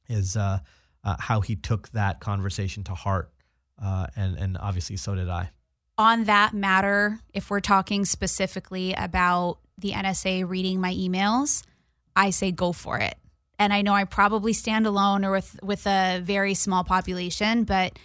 is 0.08 0.38
how 0.38 1.42
he 1.42 1.56
took 1.56 1.90
that 1.90 2.20
conversation 2.20 2.84
to 2.84 2.94
heart. 2.94 3.34
and, 3.82 4.38
and 4.38 4.60
obviously, 4.60 4.98
so 4.98 5.16
did 5.16 5.28
I. 5.28 5.50
On 5.98 6.26
that 6.26 6.54
matter, 6.54 7.20
if 7.34 7.50
we're 7.50 7.62
talking 7.62 8.06
specifically 8.06 8.94
about 8.94 9.58
the 9.76 9.94
NSA 9.94 10.48
reading 10.48 10.80
my 10.80 10.94
emails, 10.94 11.64
I 12.16 12.30
say 12.30 12.52
go 12.52 12.72
for 12.72 12.98
it. 13.00 13.16
And 13.60 13.72
I 13.72 13.82
know 13.82 13.94
I 13.94 14.04
probably 14.04 14.54
stand 14.54 14.88
alone 14.88 15.24
or 15.24 15.32
with 15.32 15.60
with 15.64 15.86
a 15.88 16.20
very 16.24 16.54
small 16.54 16.84
population, 16.84 17.64
but 17.64 17.98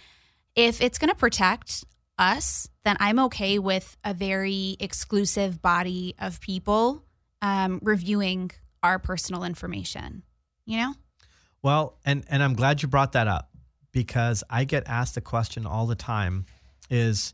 if 0.55 0.81
it's 0.81 0.97
going 0.99 1.09
to 1.09 1.15
protect 1.15 1.85
us, 2.17 2.69
then 2.83 2.97
I'm 2.99 3.19
okay 3.19 3.59
with 3.59 3.97
a 4.03 4.13
very 4.13 4.77
exclusive 4.79 5.61
body 5.61 6.15
of 6.19 6.39
people 6.41 7.03
um, 7.41 7.79
reviewing 7.81 8.51
our 8.83 8.99
personal 8.99 9.43
information. 9.43 10.23
You 10.65 10.77
know? 10.77 10.93
Well, 11.61 11.97
and 12.05 12.23
and 12.29 12.43
I'm 12.43 12.53
glad 12.53 12.81
you 12.81 12.87
brought 12.87 13.13
that 13.13 13.27
up 13.27 13.49
because 13.91 14.43
I 14.49 14.63
get 14.63 14.83
asked 14.87 15.15
the 15.15 15.21
question 15.21 15.65
all 15.65 15.87
the 15.87 15.95
time: 15.95 16.45
is 16.89 17.33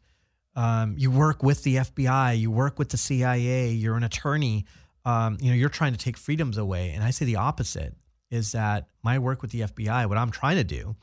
um, 0.56 0.96
you 0.98 1.12
work 1.12 1.44
with 1.44 1.64
the 1.64 1.78
FBI, 1.78 2.40
you 2.40 2.50
work 2.50 2.80
with 2.80 2.90
the 2.90 2.98
CIA, 2.98 3.72
you're 3.72 3.98
an 3.98 4.04
attorney, 4.04 4.66
um, 5.06 5.38
you 5.40 5.50
know, 5.50 5.56
you're 5.56 5.70
trying 5.70 5.94
to 5.94 6.00
take 6.00 6.18
freedoms 6.18 6.58
away, 6.58 6.92
and 6.92 7.04
I 7.04 7.12
say 7.12 7.26
the 7.26 7.36
opposite: 7.38 7.96
is 8.32 8.52
that 8.54 8.88
my 9.04 9.20
work 9.20 9.42
with 9.42 9.52
the 9.52 9.62
FBI, 9.62 10.08
what 10.10 10.18
I'm 10.18 10.32
trying 10.32 10.58
to 10.58 10.64
do, 10.64 10.96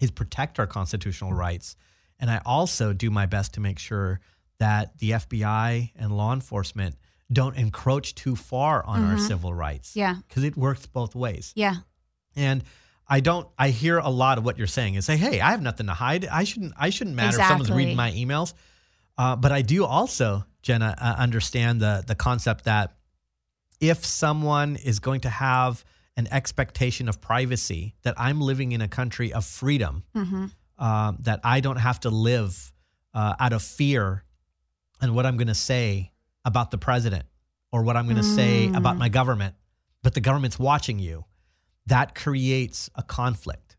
is 0.00 0.10
protect 0.10 0.58
our 0.58 0.66
constitutional 0.66 1.32
rights, 1.32 1.76
and 2.18 2.30
I 2.30 2.40
also 2.44 2.92
do 2.92 3.10
my 3.10 3.26
best 3.26 3.54
to 3.54 3.60
make 3.60 3.78
sure 3.78 4.20
that 4.58 4.98
the 4.98 5.12
FBI 5.12 5.92
and 5.96 6.16
law 6.16 6.32
enforcement 6.32 6.96
don't 7.32 7.56
encroach 7.56 8.14
too 8.14 8.34
far 8.34 8.84
on 8.84 9.04
our 9.04 9.18
civil 9.18 9.54
rights. 9.54 9.94
Yeah. 9.94 10.16
because 10.26 10.44
it 10.44 10.56
works 10.56 10.86
both 10.86 11.14
ways. 11.14 11.52
Yeah. 11.54 11.76
And 12.34 12.64
I 13.06 13.20
don't. 13.20 13.48
I 13.58 13.70
hear 13.70 13.98
a 13.98 14.10
lot 14.10 14.38
of 14.38 14.44
what 14.44 14.58
you're 14.58 14.66
saying 14.66 14.94
is 14.94 15.06
say, 15.06 15.16
"Hey, 15.16 15.40
I 15.40 15.50
have 15.52 15.62
nothing 15.62 15.86
to 15.86 15.94
hide. 15.94 16.26
I 16.26 16.44
shouldn't. 16.44 16.74
I 16.76 16.90
shouldn't 16.90 17.16
matter 17.16 17.38
if 17.40 17.46
someone's 17.46 17.70
reading 17.70 17.96
my 17.96 18.12
emails." 18.12 18.52
Uh, 19.16 19.34
but 19.34 19.50
I 19.50 19.62
do 19.62 19.84
also, 19.84 20.44
Jenna, 20.62 20.94
uh, 21.00 21.14
understand 21.18 21.80
the 21.80 22.04
the 22.06 22.14
concept 22.14 22.64
that 22.64 22.97
if 23.80 24.04
someone 24.04 24.76
is 24.76 24.98
going 24.98 25.20
to 25.22 25.30
have 25.30 25.84
an 26.16 26.26
expectation 26.32 27.08
of 27.08 27.20
privacy, 27.20 27.94
that 28.02 28.14
I'm 28.18 28.40
living 28.40 28.72
in 28.72 28.80
a 28.80 28.88
country 28.88 29.32
of 29.32 29.44
freedom, 29.44 30.02
um, 30.78 31.18
that 31.20 31.40
I 31.44 31.60
don't 31.60 31.76
have 31.76 32.00
to 32.00 32.10
live 32.10 32.72
uh, 33.14 33.34
out 33.38 33.52
of 33.52 33.62
fear 33.62 34.24
and 35.00 35.14
what 35.14 35.26
I'm 35.26 35.36
going 35.36 35.46
to 35.48 35.54
say 35.54 36.12
about 36.44 36.70
the 36.70 36.78
president 36.78 37.24
or 37.72 37.82
what 37.82 37.96
I'm 37.96 38.04
going 38.06 38.16
to 38.16 38.22
say 38.22 38.68
about 38.74 38.96
my 38.96 39.08
government, 39.08 39.54
but 40.02 40.14
the 40.14 40.20
government's 40.20 40.58
watching 40.58 40.98
you. 40.98 41.24
That 41.86 42.14
creates 42.14 42.90
a 42.96 43.02
conflict. 43.02 43.76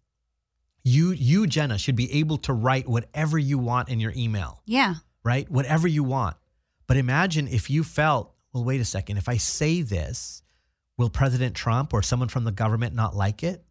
You, 0.84 1.12
you, 1.12 1.46
Jenna, 1.46 1.78
should 1.78 1.96
be 1.98 2.12
able 2.20 2.38
to 2.40 2.54
write 2.54 2.88
whatever 2.88 3.38
you 3.38 3.58
want 3.58 3.90
in 3.90 4.00
your 4.00 4.14
email, 4.16 4.62
Yeah. 4.66 4.96
right? 5.24 5.50
Whatever 5.52 5.88
you 5.88 6.04
want. 6.04 6.38
But 6.88 6.98
imagine 6.98 7.48
if 7.48 7.70
you 7.70 7.84
felt, 7.84 8.34
well, 8.54 8.64
wait 8.64 8.82
a 8.82 8.86
second, 8.86 9.18
if 9.18 9.30
I 9.30 9.38
say 9.38 9.82
this, 9.82 10.42
will 10.98 11.10
President 11.10 11.56
Trump 11.56 11.94
or 11.94 12.02
someone 12.02 12.30
from 12.30 12.44
the 12.44 12.52
government 12.52 12.96
not 12.96 13.16
like 13.16 13.44
it? 13.44 13.64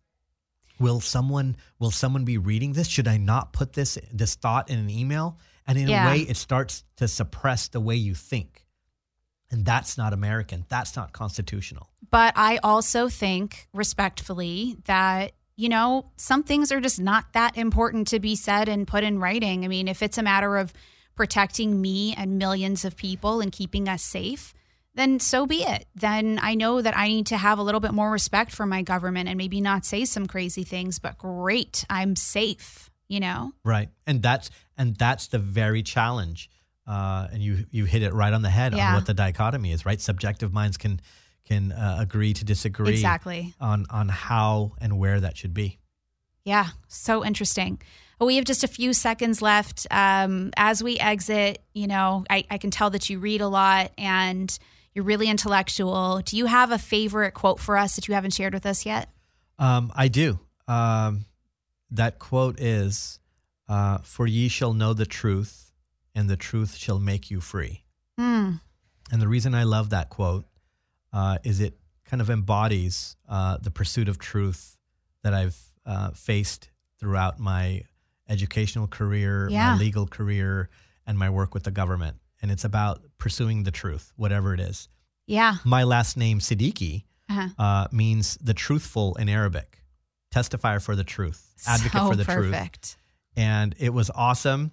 Will 0.78 1.00
someone 1.00 1.56
will 1.80 1.90
someone 1.90 2.24
be 2.24 2.38
reading 2.38 2.72
this? 2.72 2.86
Should 2.88 3.08
I 3.08 3.16
not 3.16 3.52
put 3.52 3.72
this 3.72 3.98
this 4.12 4.36
thought 4.36 4.70
in 4.70 4.78
an 4.78 4.90
email? 4.90 5.38
And 5.66 5.76
in 5.76 5.88
Yeah. 5.88 6.04
a 6.04 6.06
way, 6.08 6.20
it 6.20 6.36
starts 6.36 6.84
to 6.96 7.08
suppress 7.08 7.68
the 7.68 7.80
way 7.80 7.96
you 7.96 8.14
think. 8.14 8.64
And 9.50 9.64
that's 9.64 9.98
not 9.98 10.12
American. 10.12 10.64
That's 10.68 10.94
not 10.94 11.12
constitutional. 11.12 11.90
But 12.10 12.34
I 12.36 12.58
also 12.62 13.08
think, 13.08 13.68
respectfully, 13.72 14.76
that, 14.84 15.32
you 15.56 15.68
know, 15.68 16.12
some 16.16 16.42
things 16.42 16.70
are 16.70 16.80
just 16.80 17.00
not 17.00 17.32
that 17.32 17.56
important 17.56 18.08
to 18.08 18.20
be 18.20 18.36
said 18.36 18.68
and 18.68 18.86
put 18.86 19.04
in 19.04 19.18
writing. 19.18 19.64
I 19.64 19.68
mean, 19.68 19.88
if 19.88 20.02
it's 20.02 20.18
a 20.18 20.22
matter 20.22 20.56
of 20.58 20.72
protecting 21.14 21.80
me 21.80 22.14
and 22.14 22.38
millions 22.38 22.84
of 22.84 22.96
people 22.96 23.40
and 23.40 23.50
keeping 23.50 23.88
us 23.88 24.02
safe, 24.02 24.54
then 24.98 25.20
so 25.20 25.46
be 25.46 25.62
it. 25.62 25.86
Then 25.94 26.38
I 26.42 26.54
know 26.54 26.82
that 26.82 26.96
I 26.96 27.08
need 27.08 27.26
to 27.26 27.36
have 27.36 27.58
a 27.58 27.62
little 27.62 27.80
bit 27.80 27.92
more 27.92 28.10
respect 28.10 28.52
for 28.52 28.66
my 28.66 28.82
government 28.82 29.28
and 29.28 29.38
maybe 29.38 29.60
not 29.60 29.84
say 29.84 30.04
some 30.04 30.26
crazy 30.26 30.64
things, 30.64 30.98
but 30.98 31.16
great, 31.18 31.84
I'm 31.88 32.16
safe, 32.16 32.90
you 33.08 33.20
know? 33.20 33.52
Right. 33.64 33.88
And 34.06 34.22
that's 34.22 34.50
and 34.76 34.96
that's 34.96 35.28
the 35.28 35.38
very 35.38 35.82
challenge. 35.82 36.50
Uh, 36.86 37.28
and 37.32 37.42
you 37.42 37.66
you 37.70 37.84
hit 37.84 38.02
it 38.02 38.12
right 38.14 38.32
on 38.32 38.42
the 38.42 38.50
head 38.50 38.74
Yeah. 38.74 38.88
on 38.88 38.94
what 38.94 39.06
the 39.06 39.14
dichotomy 39.14 39.72
is, 39.72 39.84
right? 39.86 40.00
Subjective 40.00 40.52
minds 40.52 40.76
can 40.76 41.00
can 41.44 41.72
uh, 41.72 41.96
agree 42.00 42.34
to 42.34 42.44
disagree 42.44 42.90
Exactly. 42.90 43.54
on 43.60 43.86
on 43.90 44.08
how 44.08 44.72
and 44.80 44.98
where 44.98 45.20
that 45.20 45.36
should 45.36 45.54
be. 45.54 45.78
Yeah, 46.44 46.68
so 46.88 47.24
interesting. 47.24 47.80
We 48.20 48.36
have 48.36 48.44
just 48.46 48.64
a 48.64 48.68
few 48.68 48.92
seconds 48.94 49.42
left. 49.42 49.86
Um, 49.90 50.50
as 50.56 50.82
we 50.82 50.98
exit, 50.98 51.62
you 51.74 51.86
know, 51.86 52.24
I, 52.28 52.44
I 52.50 52.58
can 52.58 52.70
tell 52.70 52.90
that 52.90 53.08
you 53.10 53.18
read 53.20 53.40
a 53.42 53.48
lot 53.48 53.92
and 53.98 54.58
you're 54.94 55.04
really 55.04 55.28
intellectual. 55.28 56.20
Do 56.24 56.36
you 56.36 56.46
have 56.46 56.70
a 56.72 56.78
favorite 56.78 57.32
quote 57.34 57.60
for 57.60 57.76
us 57.76 57.96
that 57.96 58.08
you 58.08 58.14
haven't 58.14 58.32
shared 58.34 58.54
with 58.54 58.66
us 58.66 58.84
yet? 58.86 59.08
Um, 59.58 59.92
I 59.94 60.08
do. 60.08 60.38
Um, 60.66 61.24
that 61.90 62.18
quote 62.18 62.60
is, 62.60 63.18
uh, 63.68 63.98
"For 63.98 64.26
ye 64.26 64.48
shall 64.48 64.72
know 64.74 64.92
the 64.94 65.06
truth, 65.06 65.72
and 66.14 66.28
the 66.28 66.36
truth 66.36 66.76
shall 66.76 66.98
make 66.98 67.30
you 67.30 67.40
free." 67.40 67.84
Hmm. 68.18 68.54
And 69.10 69.22
the 69.22 69.28
reason 69.28 69.54
I 69.54 69.62
love 69.62 69.90
that 69.90 70.10
quote 70.10 70.46
uh, 71.12 71.38
is 71.44 71.60
it 71.60 71.78
kind 72.04 72.20
of 72.20 72.28
embodies 72.30 73.16
uh, 73.28 73.56
the 73.58 73.70
pursuit 73.70 74.08
of 74.08 74.18
truth 74.18 74.76
that 75.22 75.32
I've 75.34 75.56
uh, 75.86 76.10
faced 76.10 76.70
throughout 77.00 77.38
my 77.38 77.82
educational 78.28 78.86
career, 78.86 79.48
Yeah. 79.50 79.72
my 79.72 79.78
legal 79.78 80.06
career, 80.06 80.68
and 81.06 81.18
my 81.18 81.30
work 81.30 81.54
with 81.54 81.62
the 81.64 81.70
government. 81.70 82.18
And 82.42 82.50
it's 82.50 82.64
about 82.64 83.02
pursuing 83.18 83.64
the 83.64 83.70
truth, 83.70 84.12
whatever 84.16 84.54
it 84.54 84.60
is. 84.60 84.88
Yeah. 85.26 85.56
My 85.64 85.84
last 85.84 86.16
name, 86.16 86.38
Siddiqui, 86.40 87.04
Uh-huh. 87.30 87.48
uh, 87.62 87.88
means 87.92 88.38
the 88.40 88.54
truthful 88.54 89.14
in 89.16 89.28
Arabic, 89.28 89.82
testifier 90.34 90.80
for 90.82 90.96
the 90.96 91.04
truth, 91.04 91.52
advocate 91.66 92.00
so 92.00 92.08
for 92.10 92.16
the 92.16 92.24
truth. 92.24 92.52
perfect. 92.52 92.96
And 93.36 93.74
it 93.78 93.92
was 93.92 94.10
awesome 94.14 94.70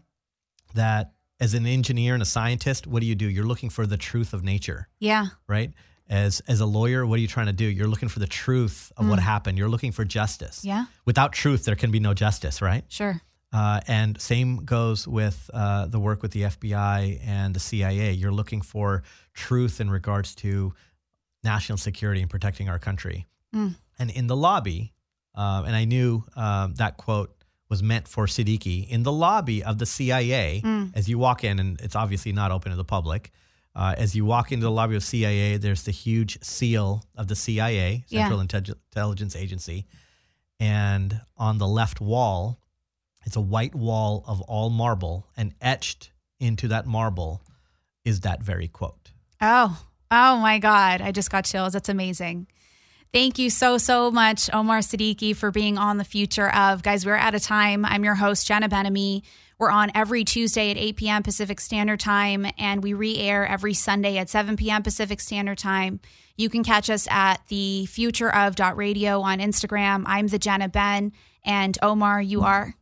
that 0.74 1.14
as 1.40 1.54
an 1.54 1.66
engineer 1.66 2.14
and 2.14 2.24
a 2.24 2.26
scientist, 2.26 2.88
what 2.88 3.02
do 3.02 3.06
you 3.08 3.16
do? 3.16 3.28
You're 3.30 3.46
looking 3.46 3.70
for 3.70 3.86
the 3.86 3.98
truth 3.98 4.34
of 4.34 4.44
nature, 4.44 4.88
Yeah. 5.00 5.28
right? 5.48 5.74
As 6.08 6.40
as 6.48 6.60
a 6.62 6.66
lawyer, 6.66 7.06
what 7.06 7.18
are 7.18 7.22
you 7.22 7.28
trying 7.28 7.48
to 7.48 7.54
do? 7.54 7.66
You're 7.66 7.88
looking 7.88 8.10
for 8.10 8.20
the 8.20 8.28
truth 8.28 8.92
of 8.96 9.08
what 9.10 9.20
happened. 9.20 9.58
You're 9.58 9.70
looking 9.70 9.92
for 9.92 10.06
justice. 10.06 10.60
Mm. 10.62 10.66
Yeah. 10.66 10.86
Without 11.04 11.34
truth, 11.34 11.66
there 11.66 11.76
can 11.76 11.90
be 11.92 12.00
no 12.00 12.14
justice, 12.14 12.62
right? 12.62 12.86
Sure. 12.90 13.22
Uh, 13.56 13.80
and 13.88 14.20
same 14.20 14.58
goes 14.66 15.08
with 15.08 15.50
uh, 15.54 15.86
the 15.94 16.00
work 16.08 16.22
with 16.22 16.32
the 16.32 16.42
FBI 16.56 17.22
and 17.26 17.54
the 17.56 17.60
CIA. 17.60 18.12
You're 18.12 18.34
looking 18.42 18.62
for 18.62 19.04
truth 19.34 19.80
in 19.80 19.90
regards 19.90 20.36
to 20.44 20.74
national 21.44 21.78
security 21.78 22.22
and 22.22 22.30
protecting 22.30 22.68
our 22.70 22.80
country. 22.80 23.26
Mm. 23.56 23.76
And 24.00 24.12
in 24.12 24.28
the 24.28 24.36
lobby, 24.36 24.94
uh, 25.36 25.64
and 25.68 25.76
I 25.76 25.86
knew 25.86 26.24
um, 26.36 26.74
that 26.76 26.98
quote 26.98 27.32
was 27.70 27.82
meant 27.82 28.08
for 28.08 28.26
Siddiqui, 28.28 28.88
in 28.90 29.04
the 29.04 29.12
lobby 29.12 29.64
of 29.64 29.78
the 29.78 29.86
CIA, 29.86 30.62
Mm. 30.64 30.92
as 30.94 31.08
you 31.08 31.18
walk 31.18 31.44
in, 31.44 31.58
and 31.60 31.80
it's 31.82 31.96
obviously 31.96 32.32
not 32.34 32.52
open 32.52 32.72
to 32.72 32.76
the 32.76 32.84
public. 32.98 33.32
Uh, 33.74 33.94
as 33.98 34.16
you 34.16 34.26
walk 34.26 34.52
into 34.52 34.64
the 34.66 34.72
lobby 34.72 34.96
of 34.96 35.04
CIA, 35.04 35.58
there's 35.58 35.84
the 35.84 35.92
huge 35.92 36.38
seal 36.44 37.04
of 37.16 37.28
the 37.28 37.36
CIA, 37.36 38.04
Yeah. 38.10 38.28
Central 38.28 38.40
Intellig- 38.46 38.78
Intelligence 38.92 39.36
Agency. 39.36 39.86
And 40.60 41.22
on 41.38 41.58
the 41.58 41.68
left 41.68 42.00
wall, 42.02 42.60
it's 43.26 43.36
a 43.36 43.42
white 43.42 43.76
wall 43.76 44.24
of 44.28 44.42
all 44.42 44.70
marble, 44.70 45.28
and 45.36 45.54
etched 45.60 46.12
into 46.40 46.68
that 46.70 46.86
marble 46.86 47.42
is 48.04 48.22
that 48.22 48.42
very 48.42 48.68
quote. 48.68 49.12
Oh, 49.42 49.84
oh 50.12 50.38
my 50.38 50.60
God. 50.60 51.02
I 51.02 51.12
just 51.12 51.32
got 51.32 51.46
chills. 51.46 51.74
That's 51.74 51.90
amazing. 51.90 52.48
Thank 53.12 53.40
you 53.40 53.50
so, 53.50 53.78
so 53.78 54.12
much, 54.12 54.50
Omar 54.54 54.80
Siddiqui, 54.80 55.36
for 55.36 55.50
being 55.50 55.78
on 55.78 55.98
the 55.98 56.04
future 56.04 56.54
of. 56.54 56.84
Guys, 56.84 57.06
we're 57.06 57.16
out 57.16 57.34
of 57.34 57.42
time. 57.42 57.86
I'm 57.86 58.04
your 58.04 58.16
host, 58.16 58.46
Jenna 58.46 58.68
Ben-Ami. 58.68 59.24
We're 59.58 59.72
on 59.72 59.90
every 59.96 60.26
Tuesday 60.26 60.70
at 60.70 60.78
8 60.78 60.98
p.m. 60.98 61.24
Pacific 61.24 61.62
Standard 61.62 62.02
Time, 62.02 62.46
and 62.60 62.84
we 62.84 62.94
re 62.94 63.18
air 63.18 63.48
every 63.48 63.74
Sunday 63.74 64.18
at 64.18 64.30
7 64.30 64.58
p.m. 64.58 64.84
Pacific 64.84 65.22
Standard 65.22 65.58
Time. 65.58 66.02
You 66.36 66.50
can 66.50 66.64
catch 66.64 66.90
us 66.90 67.08
at 67.10 67.38
the 67.48 67.86
future 67.86 68.30
of 68.30 68.60
radio 68.76 69.22
on 69.22 69.40
Instagram. 69.40 70.04
I'm 70.06 70.28
the 70.28 70.38
Jenna 70.38 70.68
Ben, 70.68 71.14
and 71.46 71.78
Omar, 71.82 72.22
you 72.22 72.42
are 72.42 72.76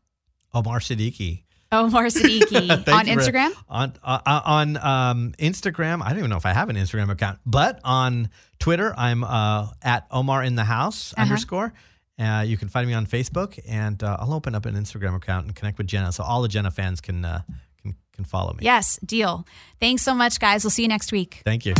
Omar 0.53 0.79
Siddiqui. 0.79 1.43
Omar 1.71 2.05
Siddiqui 2.05 2.69
on 2.87 3.05
for- 3.05 3.11
Instagram. 3.11 3.51
on 3.67 3.93
uh, 4.03 4.19
uh, 4.25 4.41
on 4.45 4.77
um, 4.77 5.33
Instagram, 5.39 6.03
I 6.03 6.09
don't 6.09 6.19
even 6.19 6.29
know 6.29 6.37
if 6.37 6.45
I 6.45 6.53
have 6.53 6.69
an 6.69 6.75
Instagram 6.75 7.09
account, 7.09 7.39
but 7.45 7.79
on 7.83 8.29
Twitter, 8.59 8.93
I'm 8.95 9.23
uh, 9.23 9.67
at 9.81 10.05
Omar 10.11 10.43
in 10.43 10.55
the 10.55 10.63
house 10.63 11.13
Uh-huh. 11.13 11.23
underscore. 11.23 11.73
Uh, 12.19 12.43
you 12.45 12.57
can 12.57 12.69
find 12.69 12.87
me 12.87 12.93
on 12.93 13.07
Facebook, 13.07 13.57
and 13.67 14.01
uh, 14.03 14.17
I'll 14.19 14.33
open 14.33 14.53
up 14.53 14.67
an 14.67 14.75
Instagram 14.75 15.15
account 15.15 15.47
and 15.47 15.55
connect 15.55 15.79
with 15.79 15.87
Jenna, 15.87 16.11
so 16.11 16.23
all 16.23 16.43
the 16.43 16.47
Jenna 16.47 16.69
fans 16.69 17.01
can 17.01 17.25
uh, 17.25 17.41
can 17.81 17.95
can 18.13 18.23
follow 18.23 18.53
me. 18.53 18.59
Yes, 18.61 18.99
deal. 19.03 19.47
Thanks 19.79 20.03
so 20.03 20.13
much, 20.13 20.39
guys. 20.39 20.63
We'll 20.63 20.69
see 20.71 20.83
you 20.83 20.89
next 20.89 21.11
week. 21.11 21.41
Thank 21.43 21.65
you. 21.65 21.73